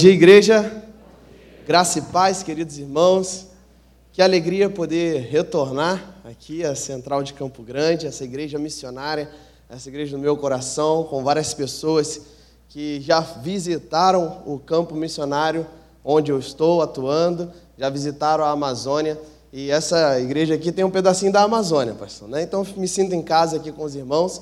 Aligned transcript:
dia, 0.00 0.12
igreja. 0.12 0.82
Graça 1.66 1.98
e 1.98 2.02
paz, 2.02 2.42
queridos 2.42 2.78
irmãos. 2.78 3.48
Que 4.10 4.22
alegria 4.22 4.70
poder 4.70 5.28
retornar 5.28 6.22
aqui 6.24 6.64
à 6.64 6.74
Central 6.74 7.22
de 7.22 7.34
Campo 7.34 7.62
Grande, 7.62 8.06
essa 8.06 8.24
igreja 8.24 8.58
missionária, 8.58 9.30
essa 9.68 9.90
igreja 9.90 10.16
do 10.16 10.18
meu 10.22 10.38
coração, 10.38 11.04
com 11.04 11.22
várias 11.22 11.52
pessoas 11.52 12.22
que 12.70 12.98
já 13.02 13.20
visitaram 13.20 14.42
o 14.46 14.58
campo 14.58 14.94
missionário 14.94 15.66
onde 16.02 16.32
eu 16.32 16.38
estou 16.38 16.80
atuando, 16.80 17.52
já 17.76 17.90
visitaram 17.90 18.42
a 18.42 18.52
Amazônia. 18.52 19.20
E 19.52 19.70
essa 19.70 20.18
igreja 20.18 20.54
aqui 20.54 20.72
tem 20.72 20.82
um 20.82 20.90
pedacinho 20.90 21.30
da 21.30 21.42
Amazônia, 21.42 21.92
pastor. 21.92 22.26
Né? 22.26 22.40
Então 22.40 22.66
me 22.74 22.88
sinto 22.88 23.14
em 23.14 23.20
casa 23.20 23.56
aqui 23.56 23.70
com 23.70 23.84
os 23.84 23.94
irmãos 23.94 24.40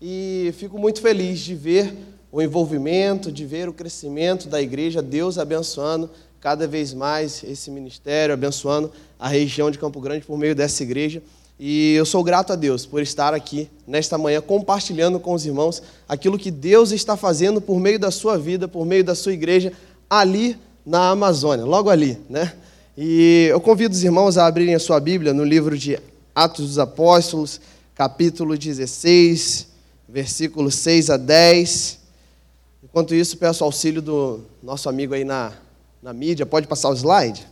e 0.00 0.54
fico 0.56 0.78
muito 0.78 1.02
feliz 1.02 1.40
de 1.40 1.54
ver 1.54 2.13
o 2.34 2.42
envolvimento, 2.42 3.30
de 3.30 3.46
ver 3.46 3.68
o 3.68 3.72
crescimento 3.72 4.48
da 4.48 4.60
igreja, 4.60 5.00
Deus 5.00 5.38
abençoando 5.38 6.10
cada 6.40 6.66
vez 6.66 6.92
mais 6.92 7.44
esse 7.44 7.70
ministério, 7.70 8.34
abençoando 8.34 8.90
a 9.20 9.28
região 9.28 9.70
de 9.70 9.78
Campo 9.78 10.00
Grande 10.00 10.26
por 10.26 10.36
meio 10.36 10.52
dessa 10.52 10.82
igreja. 10.82 11.22
E 11.60 11.94
eu 11.94 12.04
sou 12.04 12.24
grato 12.24 12.52
a 12.52 12.56
Deus 12.56 12.84
por 12.84 13.00
estar 13.00 13.32
aqui 13.32 13.70
nesta 13.86 14.18
manhã 14.18 14.40
compartilhando 14.40 15.20
com 15.20 15.32
os 15.32 15.46
irmãos 15.46 15.80
aquilo 16.08 16.36
que 16.36 16.50
Deus 16.50 16.90
está 16.90 17.16
fazendo 17.16 17.60
por 17.60 17.78
meio 17.78 18.00
da 18.00 18.10
sua 18.10 18.36
vida, 18.36 18.66
por 18.66 18.84
meio 18.84 19.04
da 19.04 19.14
sua 19.14 19.32
igreja 19.32 19.72
ali 20.10 20.58
na 20.84 21.10
Amazônia, 21.10 21.64
logo 21.64 21.88
ali, 21.88 22.18
né? 22.28 22.52
E 22.98 23.46
eu 23.48 23.60
convido 23.60 23.94
os 23.94 24.02
irmãos 24.02 24.36
a 24.36 24.46
abrirem 24.48 24.74
a 24.74 24.80
sua 24.80 24.98
Bíblia 24.98 25.32
no 25.32 25.44
livro 25.44 25.78
de 25.78 26.00
Atos 26.34 26.66
dos 26.66 26.78
Apóstolos, 26.80 27.60
capítulo 27.94 28.58
16, 28.58 29.68
versículos 30.08 30.74
6 30.74 31.10
a 31.10 31.16
10. 31.16 32.03
Enquanto 32.94 33.12
isso, 33.12 33.36
peço 33.36 33.64
auxílio 33.64 34.00
do 34.00 34.44
nosso 34.62 34.88
amigo 34.88 35.14
aí 35.14 35.24
na, 35.24 35.52
na 36.00 36.12
mídia. 36.12 36.46
Pode 36.46 36.68
passar 36.68 36.90
o 36.90 36.94
slide? 36.94 37.44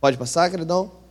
Pode 0.00 0.16
passar, 0.16 0.48
queridão? 0.48 1.05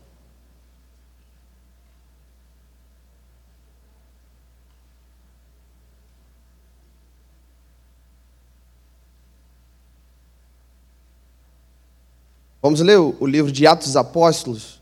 Vamos 12.66 12.82
ler 12.82 12.98
o 12.98 13.28
livro 13.28 13.52
de 13.52 13.68
Atos 13.68 13.90
dos 13.90 13.96
Apóstolos, 13.96 14.82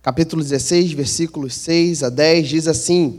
capítulo 0.00 0.44
16, 0.44 0.92
versículos 0.92 1.54
6 1.56 2.04
a 2.04 2.08
10, 2.08 2.48
diz 2.48 2.68
assim: 2.68 3.18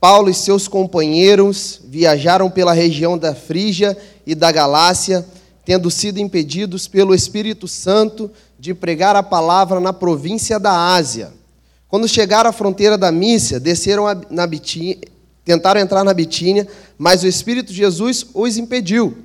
Paulo 0.00 0.28
e 0.28 0.34
seus 0.34 0.66
companheiros 0.66 1.80
viajaram 1.84 2.50
pela 2.50 2.72
região 2.72 3.16
da 3.16 3.36
Frígia 3.36 3.96
e 4.26 4.34
da 4.34 4.50
Galácia, 4.50 5.24
tendo 5.64 5.88
sido 5.88 6.18
impedidos 6.18 6.88
pelo 6.88 7.14
Espírito 7.14 7.68
Santo 7.68 8.28
de 8.58 8.74
pregar 8.74 9.14
a 9.14 9.22
palavra 9.22 9.78
na 9.78 9.92
província 9.92 10.58
da 10.58 10.92
Ásia. 10.96 11.32
Quando 11.86 12.08
chegaram 12.08 12.50
à 12.50 12.52
fronteira 12.52 12.98
da 12.98 13.12
Mícia, 13.12 13.60
desceram 13.60 14.06
na 14.28 14.48
Bitínia, 14.48 14.98
tentaram 15.44 15.80
entrar 15.80 16.02
na 16.02 16.12
Bitínia, 16.12 16.66
mas 16.98 17.22
o 17.22 17.28
Espírito 17.28 17.68
de 17.68 17.78
Jesus 17.78 18.26
os 18.34 18.56
impediu. 18.56 19.16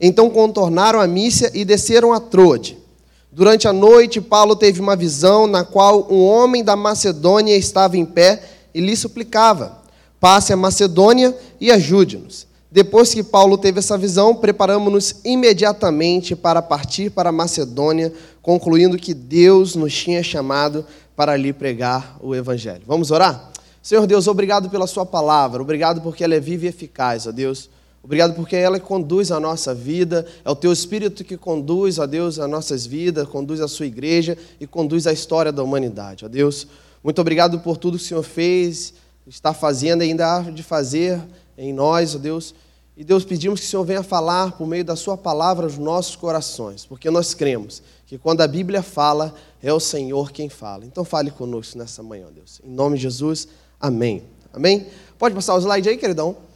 Então 0.00 0.30
contornaram 0.30 1.02
a 1.02 1.06
Mícia 1.06 1.50
e 1.52 1.66
desceram 1.66 2.14
a 2.14 2.18
Troade. 2.18 2.87
Durante 3.30 3.68
a 3.68 3.72
noite, 3.72 4.20
Paulo 4.20 4.56
teve 4.56 4.80
uma 4.80 4.96
visão 4.96 5.46
na 5.46 5.62
qual 5.64 6.06
um 6.10 6.24
homem 6.24 6.64
da 6.64 6.74
Macedônia 6.74 7.56
estava 7.56 7.96
em 7.96 8.04
pé 8.04 8.42
e 8.74 8.80
lhe 8.80 8.96
suplicava: 8.96 9.78
Passe 10.18 10.52
a 10.52 10.56
Macedônia 10.56 11.36
e 11.60 11.70
ajude-nos. 11.70 12.46
Depois 12.70 13.14
que 13.14 13.22
Paulo 13.22 13.56
teve 13.56 13.78
essa 13.78 13.96
visão, 13.96 14.34
preparamos-nos 14.34 15.16
imediatamente 15.24 16.36
para 16.36 16.60
partir 16.60 17.10
para 17.10 17.30
a 17.30 17.32
Macedônia, 17.32 18.12
concluindo 18.42 18.98
que 18.98 19.14
Deus 19.14 19.74
nos 19.74 19.94
tinha 19.94 20.22
chamado 20.22 20.84
para 21.16 21.36
lhe 21.36 21.52
pregar 21.52 22.18
o 22.20 22.34
Evangelho. 22.34 22.82
Vamos 22.86 23.10
orar? 23.10 23.50
Senhor 23.82 24.06
Deus, 24.06 24.26
obrigado 24.26 24.68
pela 24.68 24.86
Sua 24.86 25.06
palavra, 25.06 25.62
obrigado 25.62 26.02
porque 26.02 26.22
ela 26.22 26.34
é 26.34 26.40
viva 26.40 26.66
e 26.66 26.68
eficaz, 26.68 27.26
ó 27.26 27.32
Deus. 27.32 27.70
Obrigado 28.02 28.34
porque 28.34 28.56
é 28.56 28.60
ela 28.60 28.78
conduz 28.78 29.30
a 29.30 29.40
nossa 29.40 29.74
vida, 29.74 30.24
é 30.44 30.50
o 30.50 30.56
teu 30.56 30.72
Espírito 30.72 31.24
que 31.24 31.36
conduz, 31.36 31.98
ó 31.98 32.06
Deus, 32.06 32.38
as 32.38 32.48
nossas 32.48 32.86
vidas, 32.86 33.28
conduz 33.28 33.60
a 33.60 33.68
sua 33.68 33.86
igreja 33.86 34.38
e 34.60 34.66
conduz 34.66 35.06
a 35.06 35.12
história 35.12 35.52
da 35.52 35.62
humanidade, 35.62 36.24
ó 36.24 36.28
Deus. 36.28 36.66
Muito 37.02 37.20
obrigado 37.20 37.60
por 37.60 37.76
tudo 37.76 37.98
que 37.98 38.04
o 38.04 38.06
Senhor 38.06 38.22
fez, 38.22 38.94
está 39.26 39.52
fazendo 39.52 40.02
e 40.02 40.06
ainda 40.08 40.36
há 40.36 40.40
de 40.42 40.62
fazer 40.62 41.20
em 41.56 41.72
nós, 41.72 42.14
ó 42.14 42.18
Deus. 42.18 42.54
E 42.96 43.04
Deus, 43.04 43.24
pedimos 43.24 43.60
que 43.60 43.66
o 43.66 43.68
Senhor 43.68 43.84
venha 43.84 44.02
falar 44.02 44.52
por 44.52 44.66
meio 44.66 44.84
da 44.84 44.96
Sua 44.96 45.16
palavra 45.16 45.64
aos 45.64 45.78
nossos 45.78 46.16
corações, 46.16 46.84
porque 46.84 47.08
nós 47.10 47.32
cremos 47.32 47.80
que 48.06 48.18
quando 48.18 48.40
a 48.40 48.48
Bíblia 48.48 48.82
fala, 48.82 49.34
é 49.62 49.72
o 49.72 49.78
Senhor 49.78 50.32
quem 50.32 50.48
fala. 50.48 50.84
Então 50.84 51.04
fale 51.04 51.30
conosco 51.30 51.78
nessa 51.78 52.02
manhã, 52.02 52.26
Deus. 52.34 52.60
Em 52.64 52.70
nome 52.70 52.96
de 52.96 53.02
Jesus, 53.02 53.46
amém. 53.80 54.24
Amém? 54.52 54.86
Pode 55.16 55.34
passar 55.34 55.54
o 55.54 55.58
slide 55.58 55.88
aí, 55.88 55.96
queridão? 55.96 56.47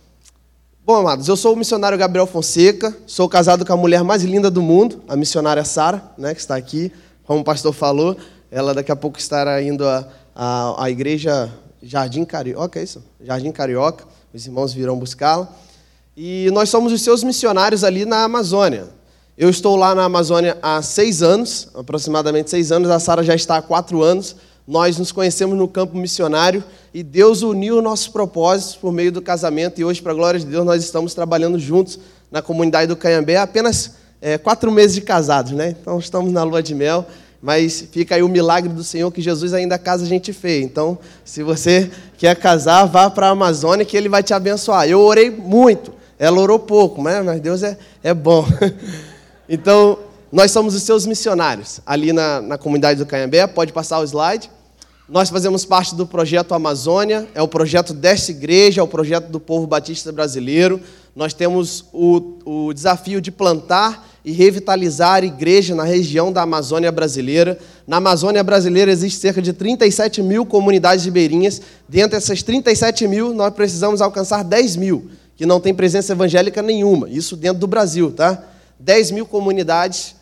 Bom, 0.84 0.96
amados, 0.96 1.28
eu 1.28 1.36
sou 1.36 1.52
o 1.52 1.56
missionário 1.56 1.96
Gabriel 1.96 2.26
Fonseca, 2.26 2.92
sou 3.06 3.28
casado 3.28 3.64
com 3.64 3.72
a 3.72 3.76
mulher 3.76 4.02
mais 4.02 4.24
linda 4.24 4.50
do 4.50 4.60
mundo, 4.60 5.00
a 5.06 5.14
missionária 5.14 5.64
Sara, 5.64 6.02
né, 6.18 6.34
que 6.34 6.40
está 6.40 6.56
aqui, 6.56 6.90
como 7.22 7.38
o 7.38 7.44
pastor 7.44 7.72
falou, 7.72 8.16
ela 8.50 8.74
daqui 8.74 8.90
a 8.90 8.96
pouco 8.96 9.16
estará 9.16 9.62
indo 9.62 9.84
à, 10.34 10.90
igreja 10.90 11.48
Jardim 11.80 12.24
Carioca, 12.24 12.80
é 12.80 12.82
isso? 12.82 13.00
Jardim 13.20 13.52
Carioca, 13.52 14.04
os 14.34 14.44
irmãos 14.44 14.72
virão 14.72 14.98
buscá-la. 14.98 15.48
E 16.16 16.50
nós 16.52 16.68
somos 16.68 16.92
os 16.92 17.00
seus 17.00 17.22
missionários 17.22 17.84
ali 17.84 18.04
na 18.04 18.24
Amazônia. 18.24 18.88
Eu 19.38 19.50
estou 19.50 19.76
lá 19.76 19.94
na 19.94 20.02
Amazônia 20.02 20.58
há 20.60 20.82
seis 20.82 21.22
anos, 21.22 21.68
aproximadamente 21.76 22.50
seis 22.50 22.72
anos, 22.72 22.90
a 22.90 22.98
Sara 22.98 23.22
já 23.22 23.36
está 23.36 23.56
há 23.56 23.62
quatro 23.62 24.02
anos, 24.02 24.34
nós 24.66 24.98
nos 24.98 25.12
conhecemos 25.12 25.56
no 25.56 25.68
campo 25.68 25.96
missionário 25.96 26.64
e 26.94 27.02
Deus 27.02 27.42
uniu 27.42 27.80
nossos 27.80 28.08
propósitos 28.08 28.76
por 28.76 28.92
meio 28.92 29.10
do 29.10 29.22
casamento 29.22 29.80
e 29.80 29.84
hoje, 29.84 30.02
para 30.02 30.12
a 30.12 30.14
glória 30.14 30.38
de 30.38 30.44
Deus, 30.44 30.64
nós 30.64 30.84
estamos 30.84 31.14
trabalhando 31.14 31.58
juntos 31.58 31.98
na 32.30 32.42
comunidade 32.42 32.86
do 32.86 32.96
Canhambé 32.96 33.36
apenas 33.36 33.94
é, 34.20 34.36
quatro 34.36 34.70
meses 34.70 34.94
de 34.94 35.00
casados, 35.00 35.52
né? 35.52 35.74
Então 35.80 35.98
estamos 35.98 36.30
na 36.32 36.42
lua 36.42 36.62
de 36.62 36.74
mel, 36.74 37.06
mas 37.40 37.88
fica 37.90 38.14
aí 38.14 38.22
o 38.22 38.28
milagre 38.28 38.72
do 38.72 38.84
Senhor 38.84 39.10
que 39.10 39.22
Jesus 39.22 39.54
ainda 39.54 39.78
casa 39.78 40.04
gente 40.04 40.32
feia. 40.32 40.62
Então, 40.62 40.98
se 41.24 41.42
você 41.42 41.90
quer 42.18 42.36
casar, 42.36 42.84
vá 42.84 43.10
para 43.10 43.28
a 43.28 43.30
Amazônia 43.30 43.84
que 43.84 43.96
Ele 43.96 44.08
vai 44.08 44.22
te 44.22 44.34
abençoar. 44.34 44.86
Eu 44.86 45.00
orei 45.00 45.30
muito, 45.30 45.92
ela 46.18 46.38
orou 46.38 46.58
pouco, 46.58 47.02
né? 47.02 47.22
mas 47.22 47.40
Deus 47.40 47.62
é, 47.62 47.76
é 48.02 48.12
bom. 48.12 48.46
então, 49.48 49.98
nós 50.30 50.50
somos 50.50 50.74
os 50.74 50.82
seus 50.82 51.04
missionários 51.04 51.80
ali 51.84 52.12
na, 52.12 52.40
na 52.40 52.58
comunidade 52.58 52.98
do 52.98 53.06
Canhambé. 53.06 53.46
Pode 53.46 53.72
passar 53.72 53.98
o 53.98 54.04
slide. 54.04 54.48
Nós 55.12 55.28
fazemos 55.28 55.66
parte 55.66 55.94
do 55.94 56.06
projeto 56.06 56.54
Amazônia, 56.54 57.28
é 57.34 57.42
o 57.42 57.46
projeto 57.46 57.92
desta 57.92 58.30
igreja, 58.30 58.80
é 58.80 58.82
o 58.82 58.88
projeto 58.88 59.28
do 59.28 59.38
povo 59.38 59.66
batista 59.66 60.10
brasileiro. 60.10 60.80
Nós 61.14 61.34
temos 61.34 61.84
o, 61.92 62.38
o 62.46 62.72
desafio 62.72 63.20
de 63.20 63.30
plantar 63.30 64.08
e 64.24 64.32
revitalizar 64.32 65.22
a 65.22 65.26
igreja 65.26 65.74
na 65.74 65.84
região 65.84 66.32
da 66.32 66.40
Amazônia 66.40 66.90
brasileira. 66.90 67.58
Na 67.86 67.98
Amazônia 67.98 68.42
brasileira 68.42 68.90
existe 68.90 69.20
cerca 69.20 69.42
de 69.42 69.52
37 69.52 70.22
mil 70.22 70.46
comunidades 70.46 71.04
ribeirinhas. 71.04 71.60
Dentre 71.86 72.16
essas 72.16 72.42
37 72.42 73.06
mil, 73.06 73.34
nós 73.34 73.52
precisamos 73.52 74.00
alcançar 74.00 74.42
10 74.42 74.76
mil, 74.76 75.10
que 75.36 75.44
não 75.44 75.60
tem 75.60 75.74
presença 75.74 76.12
evangélica 76.12 76.62
nenhuma. 76.62 77.10
Isso 77.10 77.36
dentro 77.36 77.58
do 77.58 77.66
Brasil, 77.66 78.10
tá? 78.10 78.42
10 78.80 79.10
mil 79.10 79.26
comunidades 79.26 80.16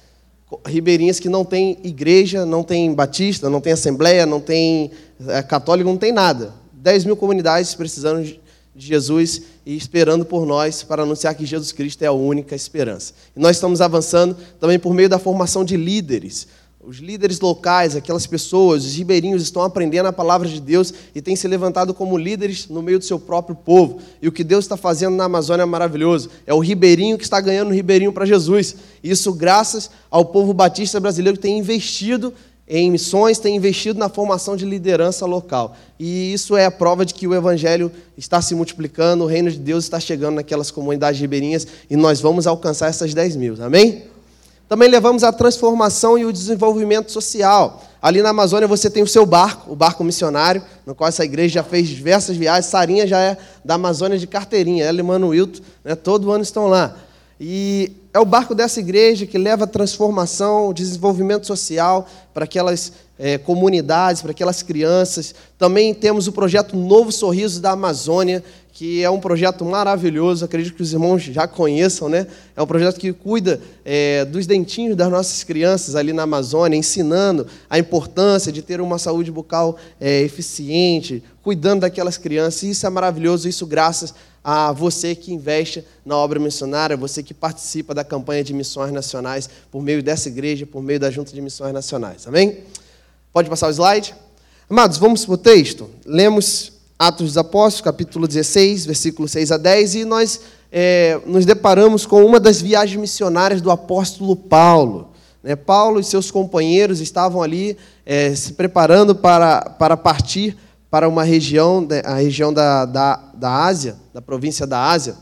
ribeirinhas 0.66 1.20
que 1.20 1.28
não 1.28 1.44
tem 1.44 1.78
igreja, 1.84 2.44
não 2.44 2.62
tem 2.62 2.92
batista, 2.92 3.48
não 3.48 3.60
tem 3.60 3.72
assembleia, 3.72 4.26
não 4.26 4.40
tem 4.40 4.90
é, 5.28 5.42
católico, 5.42 5.88
não 5.88 5.96
tem 5.96 6.12
nada. 6.12 6.52
10 6.72 7.04
mil 7.04 7.16
comunidades 7.16 7.74
precisando 7.74 8.24
de 8.24 8.40
Jesus 8.86 9.42
e 9.66 9.76
esperando 9.76 10.24
por 10.24 10.46
nós 10.46 10.82
para 10.82 11.02
anunciar 11.02 11.34
que 11.34 11.44
Jesus 11.44 11.72
Cristo 11.72 12.02
é 12.02 12.06
a 12.06 12.12
única 12.12 12.54
esperança. 12.54 13.12
E 13.36 13.40
nós 13.40 13.56
estamos 13.56 13.80
avançando 13.80 14.36
também 14.58 14.78
por 14.78 14.94
meio 14.94 15.08
da 15.08 15.18
formação 15.18 15.64
de 15.64 15.76
líderes. 15.76 16.48
Os 16.82 16.96
líderes 16.96 17.40
locais, 17.40 17.94
aquelas 17.94 18.26
pessoas, 18.26 18.86
os 18.86 18.94
ribeirinhos 18.94 19.42
estão 19.42 19.60
aprendendo 19.60 20.06
a 20.06 20.12
palavra 20.12 20.48
de 20.48 20.58
Deus 20.58 20.94
e 21.14 21.20
têm 21.20 21.36
se 21.36 21.46
levantado 21.46 21.92
como 21.92 22.16
líderes 22.16 22.68
no 22.68 22.80
meio 22.80 22.98
do 22.98 23.04
seu 23.04 23.18
próprio 23.18 23.54
povo. 23.54 23.98
E 24.22 24.26
o 24.26 24.32
que 24.32 24.42
Deus 24.42 24.64
está 24.64 24.78
fazendo 24.78 25.14
na 25.14 25.24
Amazônia 25.24 25.64
é 25.64 25.66
maravilhoso. 25.66 26.30
É 26.46 26.54
o 26.54 26.58
ribeirinho 26.58 27.18
que 27.18 27.24
está 27.24 27.38
ganhando 27.38 27.68
o 27.68 27.74
ribeirinho 27.74 28.14
para 28.14 28.24
Jesus. 28.24 28.76
Isso 29.04 29.30
graças 29.34 29.90
ao 30.10 30.24
povo 30.24 30.54
batista 30.54 30.98
brasileiro 30.98 31.36
que 31.36 31.42
tem 31.42 31.58
investido 31.58 32.32
em 32.66 32.90
missões, 32.90 33.38
tem 33.38 33.56
investido 33.56 33.98
na 33.98 34.08
formação 34.08 34.56
de 34.56 34.64
liderança 34.64 35.26
local. 35.26 35.76
E 35.98 36.32
isso 36.32 36.56
é 36.56 36.64
a 36.64 36.70
prova 36.70 37.04
de 37.04 37.12
que 37.12 37.26
o 37.26 37.34
evangelho 37.34 37.92
está 38.16 38.40
se 38.40 38.54
multiplicando, 38.54 39.24
o 39.24 39.26
reino 39.26 39.50
de 39.50 39.58
Deus 39.58 39.84
está 39.84 40.00
chegando 40.00 40.36
naquelas 40.36 40.70
comunidades 40.70 41.20
ribeirinhas 41.20 41.66
e 41.90 41.96
nós 41.96 42.22
vamos 42.22 42.46
alcançar 42.46 42.88
essas 42.88 43.12
10 43.12 43.36
mil. 43.36 43.62
Amém? 43.62 44.04
Também 44.70 44.88
levamos 44.88 45.24
a 45.24 45.32
transformação 45.32 46.16
e 46.16 46.24
o 46.24 46.32
desenvolvimento 46.32 47.10
social. 47.10 47.82
Ali 48.00 48.22
na 48.22 48.28
Amazônia 48.28 48.68
você 48.68 48.88
tem 48.88 49.02
o 49.02 49.06
seu 49.06 49.26
barco, 49.26 49.72
o 49.72 49.74
barco 49.74 50.04
missionário, 50.04 50.62
no 50.86 50.94
qual 50.94 51.08
essa 51.08 51.24
igreja 51.24 51.54
já 51.54 51.64
fez 51.64 51.88
diversas 51.88 52.36
viagens. 52.36 52.66
Sarinha 52.66 53.04
já 53.04 53.18
é 53.18 53.36
da 53.64 53.74
Amazônia 53.74 54.16
de 54.16 54.28
carteirinha, 54.28 54.84
ela 54.84 55.00
e 55.00 55.02
Mano 55.02 55.30
Wilton, 55.30 55.60
né, 55.84 55.96
todo 55.96 56.30
ano 56.30 56.44
estão 56.44 56.68
lá. 56.68 56.96
E 57.40 57.90
é 58.14 58.20
o 58.20 58.24
barco 58.24 58.54
dessa 58.54 58.78
igreja 58.78 59.26
que 59.26 59.38
leva 59.38 59.66
transformação, 59.66 60.72
desenvolvimento 60.72 61.48
social 61.48 62.06
para 62.32 62.44
aquelas 62.44 62.92
é, 63.18 63.38
comunidades, 63.38 64.22
para 64.22 64.30
aquelas 64.30 64.62
crianças. 64.62 65.34
Também 65.58 65.92
temos 65.92 66.28
o 66.28 66.32
projeto 66.32 66.76
Novo 66.76 67.10
Sorriso 67.10 67.60
da 67.60 67.72
Amazônia, 67.72 68.44
que 68.72 69.02
é 69.02 69.10
um 69.10 69.20
projeto 69.20 69.64
maravilhoso, 69.64 70.44
acredito 70.44 70.74
que 70.74 70.82
os 70.82 70.92
irmãos 70.92 71.22
já 71.22 71.46
conheçam, 71.46 72.08
né? 72.08 72.26
É 72.56 72.62
um 72.62 72.66
projeto 72.66 72.98
que 72.98 73.12
cuida 73.12 73.60
é, 73.84 74.24
dos 74.24 74.46
dentinhos 74.46 74.96
das 74.96 75.10
nossas 75.10 75.44
crianças 75.44 75.94
ali 75.96 76.12
na 76.12 76.22
Amazônia, 76.22 76.76
ensinando 76.76 77.46
a 77.68 77.78
importância 77.78 78.50
de 78.50 78.62
ter 78.62 78.80
uma 78.80 78.98
saúde 78.98 79.30
bucal 79.30 79.76
é, 80.00 80.22
eficiente, 80.22 81.22
cuidando 81.42 81.80
daquelas 81.80 82.16
crianças. 82.16 82.62
Isso 82.62 82.86
é 82.86 82.90
maravilhoso, 82.90 83.48
isso 83.48 83.66
graças 83.66 84.14
a 84.42 84.72
você 84.72 85.14
que 85.14 85.32
investe 85.32 85.84
na 86.04 86.16
obra 86.16 86.38
missionária, 86.38 86.96
você 86.96 87.22
que 87.22 87.34
participa 87.34 87.94
da 87.94 88.02
campanha 88.02 88.42
de 88.42 88.54
missões 88.54 88.92
nacionais 88.92 89.48
por 89.70 89.82
meio 89.82 90.02
dessa 90.02 90.28
igreja, 90.28 90.64
por 90.64 90.82
meio 90.82 90.98
da 90.98 91.10
Junta 91.10 91.32
de 91.32 91.40
Missões 91.40 91.72
Nacionais. 91.72 92.26
Amém? 92.26 92.58
Pode 93.32 93.50
passar 93.50 93.68
o 93.68 93.70
slide? 93.70 94.14
Amados, 94.68 94.98
vamos 94.98 95.24
para 95.26 95.34
o 95.34 95.38
texto. 95.38 95.90
Lemos 96.06 96.79
Atos 97.00 97.28
dos 97.28 97.38
Apóstolos, 97.38 97.80
capítulo 97.80 98.28
16, 98.28 98.84
versículos 98.84 99.30
6 99.30 99.52
a 99.52 99.56
10, 99.56 99.94
e 99.94 100.04
nós 100.04 100.38
é, 100.70 101.18
nos 101.24 101.46
deparamos 101.46 102.04
com 102.04 102.22
uma 102.22 102.38
das 102.38 102.60
viagens 102.60 103.00
missionárias 103.00 103.62
do 103.62 103.70
apóstolo 103.70 104.36
Paulo. 104.36 105.08
Né? 105.42 105.56
Paulo 105.56 105.98
e 105.98 106.04
seus 106.04 106.30
companheiros 106.30 107.00
estavam 107.00 107.42
ali 107.42 107.74
é, 108.04 108.34
se 108.34 108.52
preparando 108.52 109.14
para, 109.14 109.62
para 109.62 109.96
partir 109.96 110.58
para 110.90 111.08
uma 111.08 111.24
região, 111.24 111.80
né, 111.80 112.02
a 112.04 112.16
região 112.16 112.52
da, 112.52 112.84
da, 112.84 113.18
da 113.32 113.64
Ásia, 113.64 113.96
da 114.12 114.20
província 114.20 114.66
da 114.66 114.90
Ásia. 114.90 115.16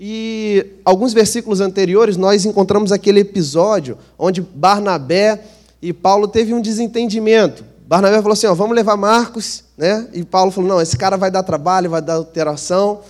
E 0.00 0.66
alguns 0.84 1.12
versículos 1.12 1.60
anteriores 1.60 2.16
nós 2.16 2.44
encontramos 2.44 2.90
aquele 2.90 3.20
episódio 3.20 3.96
onde 4.18 4.40
Barnabé 4.42 5.44
e 5.80 5.92
Paulo 5.92 6.26
teve 6.26 6.52
um 6.52 6.60
desentendimento. 6.60 7.64
Barnabé 7.86 8.16
falou 8.16 8.32
assim: 8.32 8.48
ó, 8.48 8.54
vamos 8.54 8.74
levar 8.74 8.96
Marcos, 8.96 9.63
né? 9.76 10.08
E 10.12 10.24
Paulo 10.24 10.50
falou: 10.50 10.68
não, 10.68 10.80
esse 10.80 10.96
cara 10.96 11.16
vai 11.16 11.30
dar 11.30 11.42
trabalho, 11.42 11.90
vai 11.90 12.02
dar 12.02 12.14
alteração. 12.14 13.00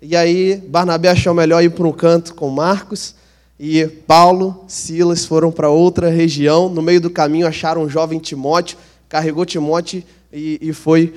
E 0.00 0.16
aí 0.16 0.56
Barnabé 0.56 1.10
achou 1.10 1.34
melhor 1.34 1.62
ir 1.62 1.70
para 1.70 1.86
um 1.86 1.92
canto 1.92 2.34
com 2.34 2.48
Marcos. 2.50 3.14
E 3.58 3.86
Paulo, 3.86 4.64
Silas 4.66 5.24
foram 5.24 5.52
para 5.52 5.68
outra 5.68 6.10
região. 6.10 6.68
No 6.68 6.82
meio 6.82 7.00
do 7.00 7.10
caminho 7.10 7.46
acharam 7.46 7.82
um 7.82 7.88
jovem 7.88 8.18
Timóteo, 8.18 8.76
carregou 9.08 9.44
Timóteo 9.44 10.02
e, 10.32 10.58
e 10.60 10.72
foi 10.72 11.14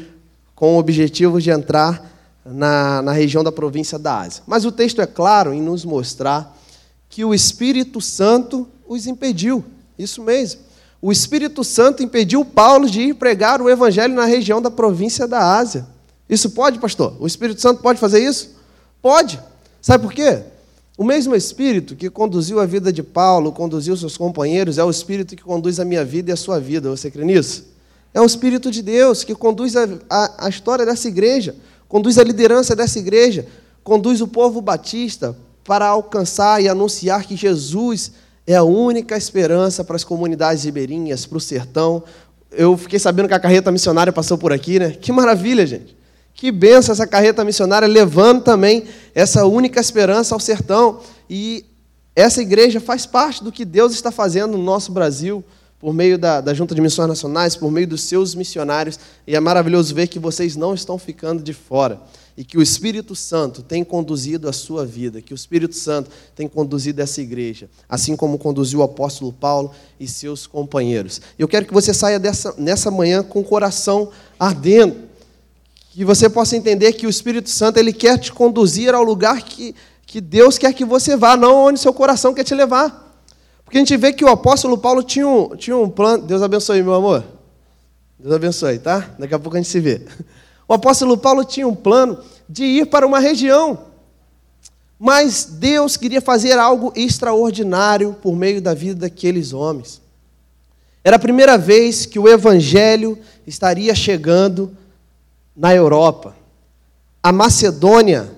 com 0.54 0.76
o 0.76 0.80
objetivo 0.80 1.42
de 1.42 1.50
entrar 1.50 2.12
na, 2.46 3.02
na 3.02 3.12
região 3.12 3.44
da 3.44 3.52
província 3.52 3.98
da 3.98 4.20
Ásia. 4.20 4.44
Mas 4.46 4.66
o 4.66 4.72
texto 4.72 5.02
é 5.02 5.08
claro 5.08 5.54
em 5.54 5.62
nos 5.62 5.84
mostrar 5.84 6.56
que 7.10 7.26
o 7.26 7.34
Espírito 7.34 8.00
Santo 8.00 8.68
os 8.88 9.08
impediu. 9.08 9.66
Isso 9.98 10.22
mesmo 10.22 10.62
o 11.06 11.12
Espírito 11.12 11.64
Santo 11.64 12.02
impediu 12.02 12.44
Paulo 12.44 12.90
de 12.90 13.00
ir 13.00 13.14
pregar 13.14 13.62
o 13.62 13.70
evangelho 13.70 14.16
na 14.16 14.26
região 14.26 14.60
da 14.60 14.72
província 14.72 15.28
da 15.28 15.56
Ásia. 15.56 15.86
Isso 16.28 16.50
pode, 16.50 16.80
pastor? 16.80 17.16
O 17.20 17.28
Espírito 17.28 17.62
Santo 17.62 17.80
pode 17.80 18.00
fazer 18.00 18.28
isso? 18.28 18.56
Pode. 19.04 19.40
Sabe 19.80 20.04
por 20.04 20.12
quê? 20.12 20.40
O 20.98 21.04
mesmo 21.04 21.36
Espírito 21.36 21.96
que 21.96 22.10
conduziu 22.10 22.60
a 22.60 22.66
vida 22.66 22.92
de 22.92 23.04
Paulo, 23.04 23.52
conduziu 23.52 23.96
seus 23.96 24.18
companheiros, 24.18 24.80
é 24.80 24.84
o 24.84 24.90
Espírito 24.90 25.36
que 25.36 25.44
conduz 25.44 25.80
a 25.80 25.86
minha 25.86 26.04
vida 26.04 26.32
e 26.32 26.34
a 26.34 26.36
sua 26.36 26.60
vida. 26.60 26.90
Você 26.90 27.12
crê 27.12 27.24
nisso? 27.24 27.66
É 28.12 28.20
o 28.20 28.26
Espírito 28.26 28.72
de 28.72 28.82
Deus 28.82 29.24
que 29.24 29.36
conduz 29.36 29.76
a, 29.76 29.88
a, 30.10 30.48
a 30.48 30.50
história 30.50 30.88
dessa 30.88 31.08
igreja, 31.08 31.56
conduz 31.88 32.18
a 32.18 32.24
liderança 32.24 32.76
dessa 32.76 32.98
igreja, 32.98 33.46
conduz 33.84 34.22
o 34.22 34.28
povo 34.28 34.60
batista 34.60 35.38
para 35.64 35.86
alcançar 35.86 36.64
e 36.64 36.68
anunciar 36.68 37.26
que 37.26 37.36
Jesus 37.36 38.12
é 38.48 38.56
a 38.56 38.64
única 38.64 39.18
esperança 39.18 39.84
para 39.84 39.96
as 39.96 40.04
comunidades 40.04 40.64
ribeirinhas, 40.64 41.26
para 41.26 41.38
o 41.38 41.42
sertão. 41.42 42.04
Eu 42.52 42.78
fiquei 42.78 43.00
sabendo 43.00 43.28
que 43.28 43.34
a 43.34 43.40
carreta 43.40 43.72
missionária 43.72 44.14
passou 44.14 44.38
por 44.38 44.54
aqui, 44.54 44.80
né? 44.80 44.92
Que 44.92 45.12
maravilha, 45.12 45.66
gente. 45.66 45.98
Que 46.34 46.52
benção 46.52 46.94
essa 46.94 47.08
carreta 47.08 47.44
missionária 47.44 47.88
levando 47.88 48.44
também 48.44 48.86
essa 49.16 49.46
única 49.46 49.80
esperança 49.80 50.36
ao 50.36 50.40
sertão. 50.40 51.00
E 51.30 51.66
essa 52.16 52.42
igreja 52.42 52.80
faz 52.80 53.06
parte 53.06 53.44
do 53.44 53.52
que 53.52 53.66
Deus 53.66 53.94
está 53.94 54.12
fazendo 54.12 54.58
no 54.58 54.64
nosso 54.64 54.92
Brasil, 54.92 55.44
por 55.80 55.94
meio 55.94 56.18
da, 56.18 56.42
da 56.42 56.54
Junta 56.54 56.76
de 56.76 56.82
Missões 56.82 57.08
Nacionais, 57.08 57.56
por 57.56 57.72
meio 57.72 57.88
dos 57.88 58.02
seus 58.02 58.36
missionários. 58.36 59.00
E 59.26 59.36
é 59.36 59.40
maravilhoso 59.40 59.96
ver 59.96 60.08
que 60.08 60.20
vocês 60.20 60.56
não 60.56 60.74
estão 60.74 61.00
ficando 61.00 61.42
de 61.42 61.54
fora 61.54 62.00
e 62.38 62.44
que 62.44 62.58
o 62.58 62.62
Espírito 62.62 63.16
Santo 63.16 63.62
tem 63.62 63.84
conduzido 63.84 64.50
a 64.50 64.54
sua 64.54 64.86
vida, 64.86 65.22
que 65.22 65.34
o 65.34 65.36
Espírito 65.36 65.76
Santo 65.76 66.10
tem 66.36 66.48
conduzido 66.48 67.02
essa 67.02 67.22
igreja, 67.22 67.70
assim 67.88 68.16
como 68.16 68.38
conduziu 68.38 68.80
o 68.80 68.84
apóstolo 68.84 69.32
Paulo 69.32 69.72
e 70.00 70.08
seus 70.08 70.46
companheiros. 70.46 71.22
Eu 71.40 71.48
quero 71.48 71.66
que 71.66 71.74
você 71.74 71.94
saia 71.94 72.20
dessa, 72.20 72.54
nessa 72.58 72.92
manhã 72.92 73.24
com 73.24 73.40
o 73.40 73.44
coração 73.44 74.12
ardendo, 74.38 74.98
que 75.92 76.04
você 76.04 76.30
possa 76.30 76.58
entender 76.58 76.92
que 76.92 77.08
o 77.08 77.10
Espírito 77.10 77.50
Santo 77.50 77.78
ele 77.78 77.94
quer 77.94 78.18
te 78.18 78.34
conduzir 78.34 78.94
ao 78.94 79.02
lugar 79.02 79.42
que, 79.42 79.74
que 80.06 80.20
Deus 80.20 80.58
quer 80.58 80.74
que 80.74 80.84
você 80.84 81.16
vá, 81.16 81.38
não 81.38 81.56
onde 81.56 81.80
seu 81.80 81.94
coração 81.94 82.34
quer 82.34 82.44
te 82.44 82.54
levar. 82.54 83.04
Porque 83.64 83.78
a 83.78 83.80
gente 83.80 83.96
vê 83.96 84.12
que 84.12 84.24
o 84.24 84.28
apóstolo 84.28 84.78
Paulo 84.78 85.02
tinha 85.02 85.28
um, 85.28 85.56
tinha 85.56 85.76
um 85.76 85.90
plano. 85.90 86.24
Deus 86.24 86.42
abençoe, 86.42 86.84
meu 86.84 86.94
amor. 86.94 87.24
Deus 88.20 88.36
abençoe, 88.36 88.78
tá? 88.78 89.16
Daqui 89.18 89.34
a 89.34 89.40
pouco 89.40 89.56
a 89.56 89.60
gente 89.60 89.70
se 89.70 89.80
vê. 89.80 90.02
O 90.68 90.74
apóstolo 90.74 91.18
Paulo 91.18 91.44
tinha 91.44 91.68
um 91.68 91.76
plano 91.76 92.18
de 92.50 92.64
ir 92.64 92.88
para 92.88 93.06
uma 93.06 93.20
região, 93.20 93.80
mas 94.98 95.46
Deus 95.46 95.98
queria 95.98 96.22
fazer 96.22 96.58
algo 96.58 96.92
extraordinário 96.96 98.16
por 98.22 98.36
meio 98.36 98.62
da 98.62 98.74
vida 98.74 99.02
daqueles 99.02 99.54
homens. 99.54 100.02
Era 101.04 101.18
a 101.18 101.20
primeira 101.20 101.58
vez 101.58 102.06
que 102.06 102.18
o 102.18 102.28
evangelho 102.28 103.18
estaria 103.46 103.94
chegando 103.94 104.76
na 105.56 105.74
Europa. 105.74 106.36
A 107.22 107.32
Macedônia, 107.32 108.32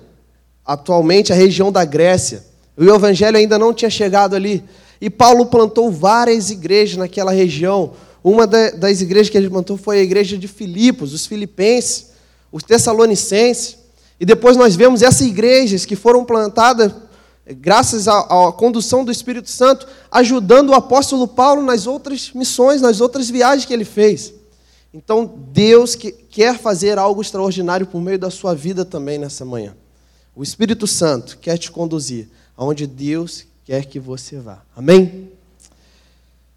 atualmente 0.64 1.32
a 1.32 1.36
região 1.36 1.72
da 1.72 1.84
Grécia, 1.84 2.44
o 2.76 2.84
evangelho 2.84 3.38
ainda 3.38 3.58
não 3.58 3.72
tinha 3.72 3.90
chegado 3.90 4.36
ali. 4.36 4.62
E 5.00 5.08
Paulo 5.08 5.46
plantou 5.46 5.90
várias 5.90 6.50
igrejas 6.50 6.96
naquela 6.98 7.32
região. 7.32 7.92
Uma 8.22 8.46
das 8.46 9.00
igrejas 9.00 9.30
que 9.30 9.38
ele 9.38 9.48
plantou 9.48 9.78
foi 9.78 10.00
a 10.00 10.02
igreja 10.02 10.36
de 10.36 10.46
Filipos, 10.46 11.14
os 11.14 11.24
filipenses 11.24 12.07
os 12.50 12.62
Tessalonicenses, 12.62 13.76
e 14.20 14.24
depois 14.24 14.56
nós 14.56 14.74
vemos 14.74 15.02
essas 15.02 15.26
igrejas 15.26 15.84
que 15.84 15.94
foram 15.94 16.24
plantadas 16.24 16.92
graças 17.46 18.08
à, 18.08 18.18
à, 18.18 18.52
condução 18.52 19.04
do 19.04 19.12
Espírito 19.12 19.48
Santo, 19.50 19.86
ajudando 20.10 20.70
o 20.70 20.74
apóstolo 20.74 21.26
Paulo 21.26 21.62
nas 21.62 21.86
outras 21.86 22.30
missões, 22.34 22.80
nas 22.80 23.00
outras 23.00 23.30
viagens 23.30 23.64
que 23.64 23.72
ele 23.72 23.84
fez. 23.84 24.34
Então, 24.92 25.30
Deus 25.52 25.94
que, 25.94 26.12
quer 26.12 26.58
fazer 26.58 26.98
algo 26.98 27.22
extraordinário 27.22 27.86
por 27.86 28.00
meio 28.00 28.18
da 28.18 28.30
sua 28.30 28.54
vida 28.54 28.84
também 28.84 29.18
nessa 29.18 29.44
manhã. 29.44 29.74
O 30.34 30.42
Espírito 30.42 30.86
Santo 30.86 31.38
quer 31.38 31.58
te 31.58 31.70
conduzir 31.70 32.28
aonde 32.56 32.86
Deus 32.86 33.44
quer 33.64 33.84
que 33.84 34.00
você 34.00 34.38
vá. 34.38 34.62
Amém? 34.76 35.30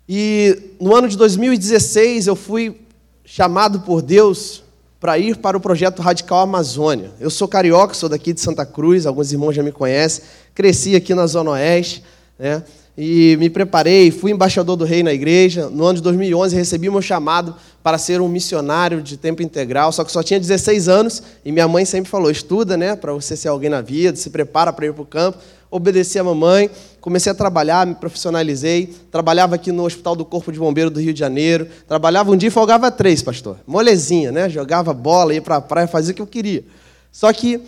E 0.08 0.76
no 0.80 0.96
ano 0.96 1.08
de 1.08 1.18
2016 1.18 2.28
eu 2.28 2.36
fui 2.36 2.82
chamado 3.24 3.82
por 3.82 4.02
Deus 4.02 4.61
para 5.02 5.18
ir 5.18 5.38
para 5.38 5.58
o 5.58 5.60
projeto 5.60 6.00
Radical 6.00 6.42
Amazônia. 6.42 7.10
Eu 7.20 7.32
sou 7.32 7.48
carioca, 7.48 7.96
sou 7.96 8.08
daqui 8.08 8.32
de 8.34 8.40
Santa 8.40 8.64
Cruz, 8.68 9.08
alguns 9.08 9.32
irmãos 9.32 9.54
já 9.54 9.64
me 9.64 9.72
conhecem. 9.72 10.24
Cresci 10.54 10.96
aqui 10.96 11.16
na 11.16 11.26
Zona 11.26 11.52
Oeste, 11.52 12.04
né? 12.38 12.64
E 12.96 13.36
me 13.38 13.50
preparei, 13.50 14.12
fui 14.12 14.32
embaixador 14.32 14.76
do 14.76 14.86
rei 14.86 15.02
na 15.02 15.12
igreja. 15.12 15.70
No 15.72 15.86
ano 15.86 15.96
de 15.96 16.04
2011 16.04 16.56
recebi 16.56 16.88
meu 16.88 17.02
chamado 17.02 17.56
para 17.82 17.98
ser 17.98 18.22
um 18.22 18.28
missionário 18.28 19.02
de 19.02 19.18
tempo 19.18 19.42
integral, 19.42 19.92
só 19.92 20.04
que 20.04 20.12
só 20.12 20.22
tinha 20.22 20.40
16 20.40 20.88
anos 20.88 21.24
e 21.44 21.52
minha 21.52 21.68
mãe 21.68 21.84
sempre 21.84 22.12
falou: 22.12 22.30
"Estuda, 22.30 22.78
né, 22.78 22.96
para 22.96 23.12
você 23.12 23.36
ser 23.36 23.48
alguém 23.48 23.72
na 23.72 23.82
vida, 23.82 24.16
se 24.16 24.30
prepara 24.30 24.72
para 24.72 24.86
ir 24.86 24.94
para 24.94 25.02
o 25.02 25.06
campo" 25.06 25.40
obedeci 25.72 26.20
a 26.20 26.24
mamãe, 26.24 26.70
comecei 27.00 27.32
a 27.32 27.36
trabalhar, 27.36 27.88
me 27.88 27.96
profissionalizei, 27.96 28.94
trabalhava 29.10 29.56
aqui 29.56 29.72
no 29.72 29.86
Hospital 29.86 30.18
do 30.18 30.26
Corpo 30.26 30.52
de 30.52 30.60
Bombeiro 30.60 30.90
do 30.90 31.00
Rio 31.00 31.14
de 31.14 31.20
Janeiro, 31.20 31.66
trabalhava 31.88 32.30
um 32.30 32.36
dia 32.36 32.50
e 32.50 32.52
folgava 32.52 32.92
três, 32.92 33.24
pastor. 33.24 33.58
Molezinha, 33.66 34.32
né? 34.32 34.50
Jogava 34.50 34.94
bola, 34.94 35.34
ia 35.34 35.42
para 35.42 35.56
a 35.56 35.62
praia, 35.62 35.88
fazia 35.88 36.12
o 36.12 36.16
que 36.16 36.22
eu 36.22 36.28
queria. 36.28 36.64
Só 37.10 37.32
que 37.32 37.62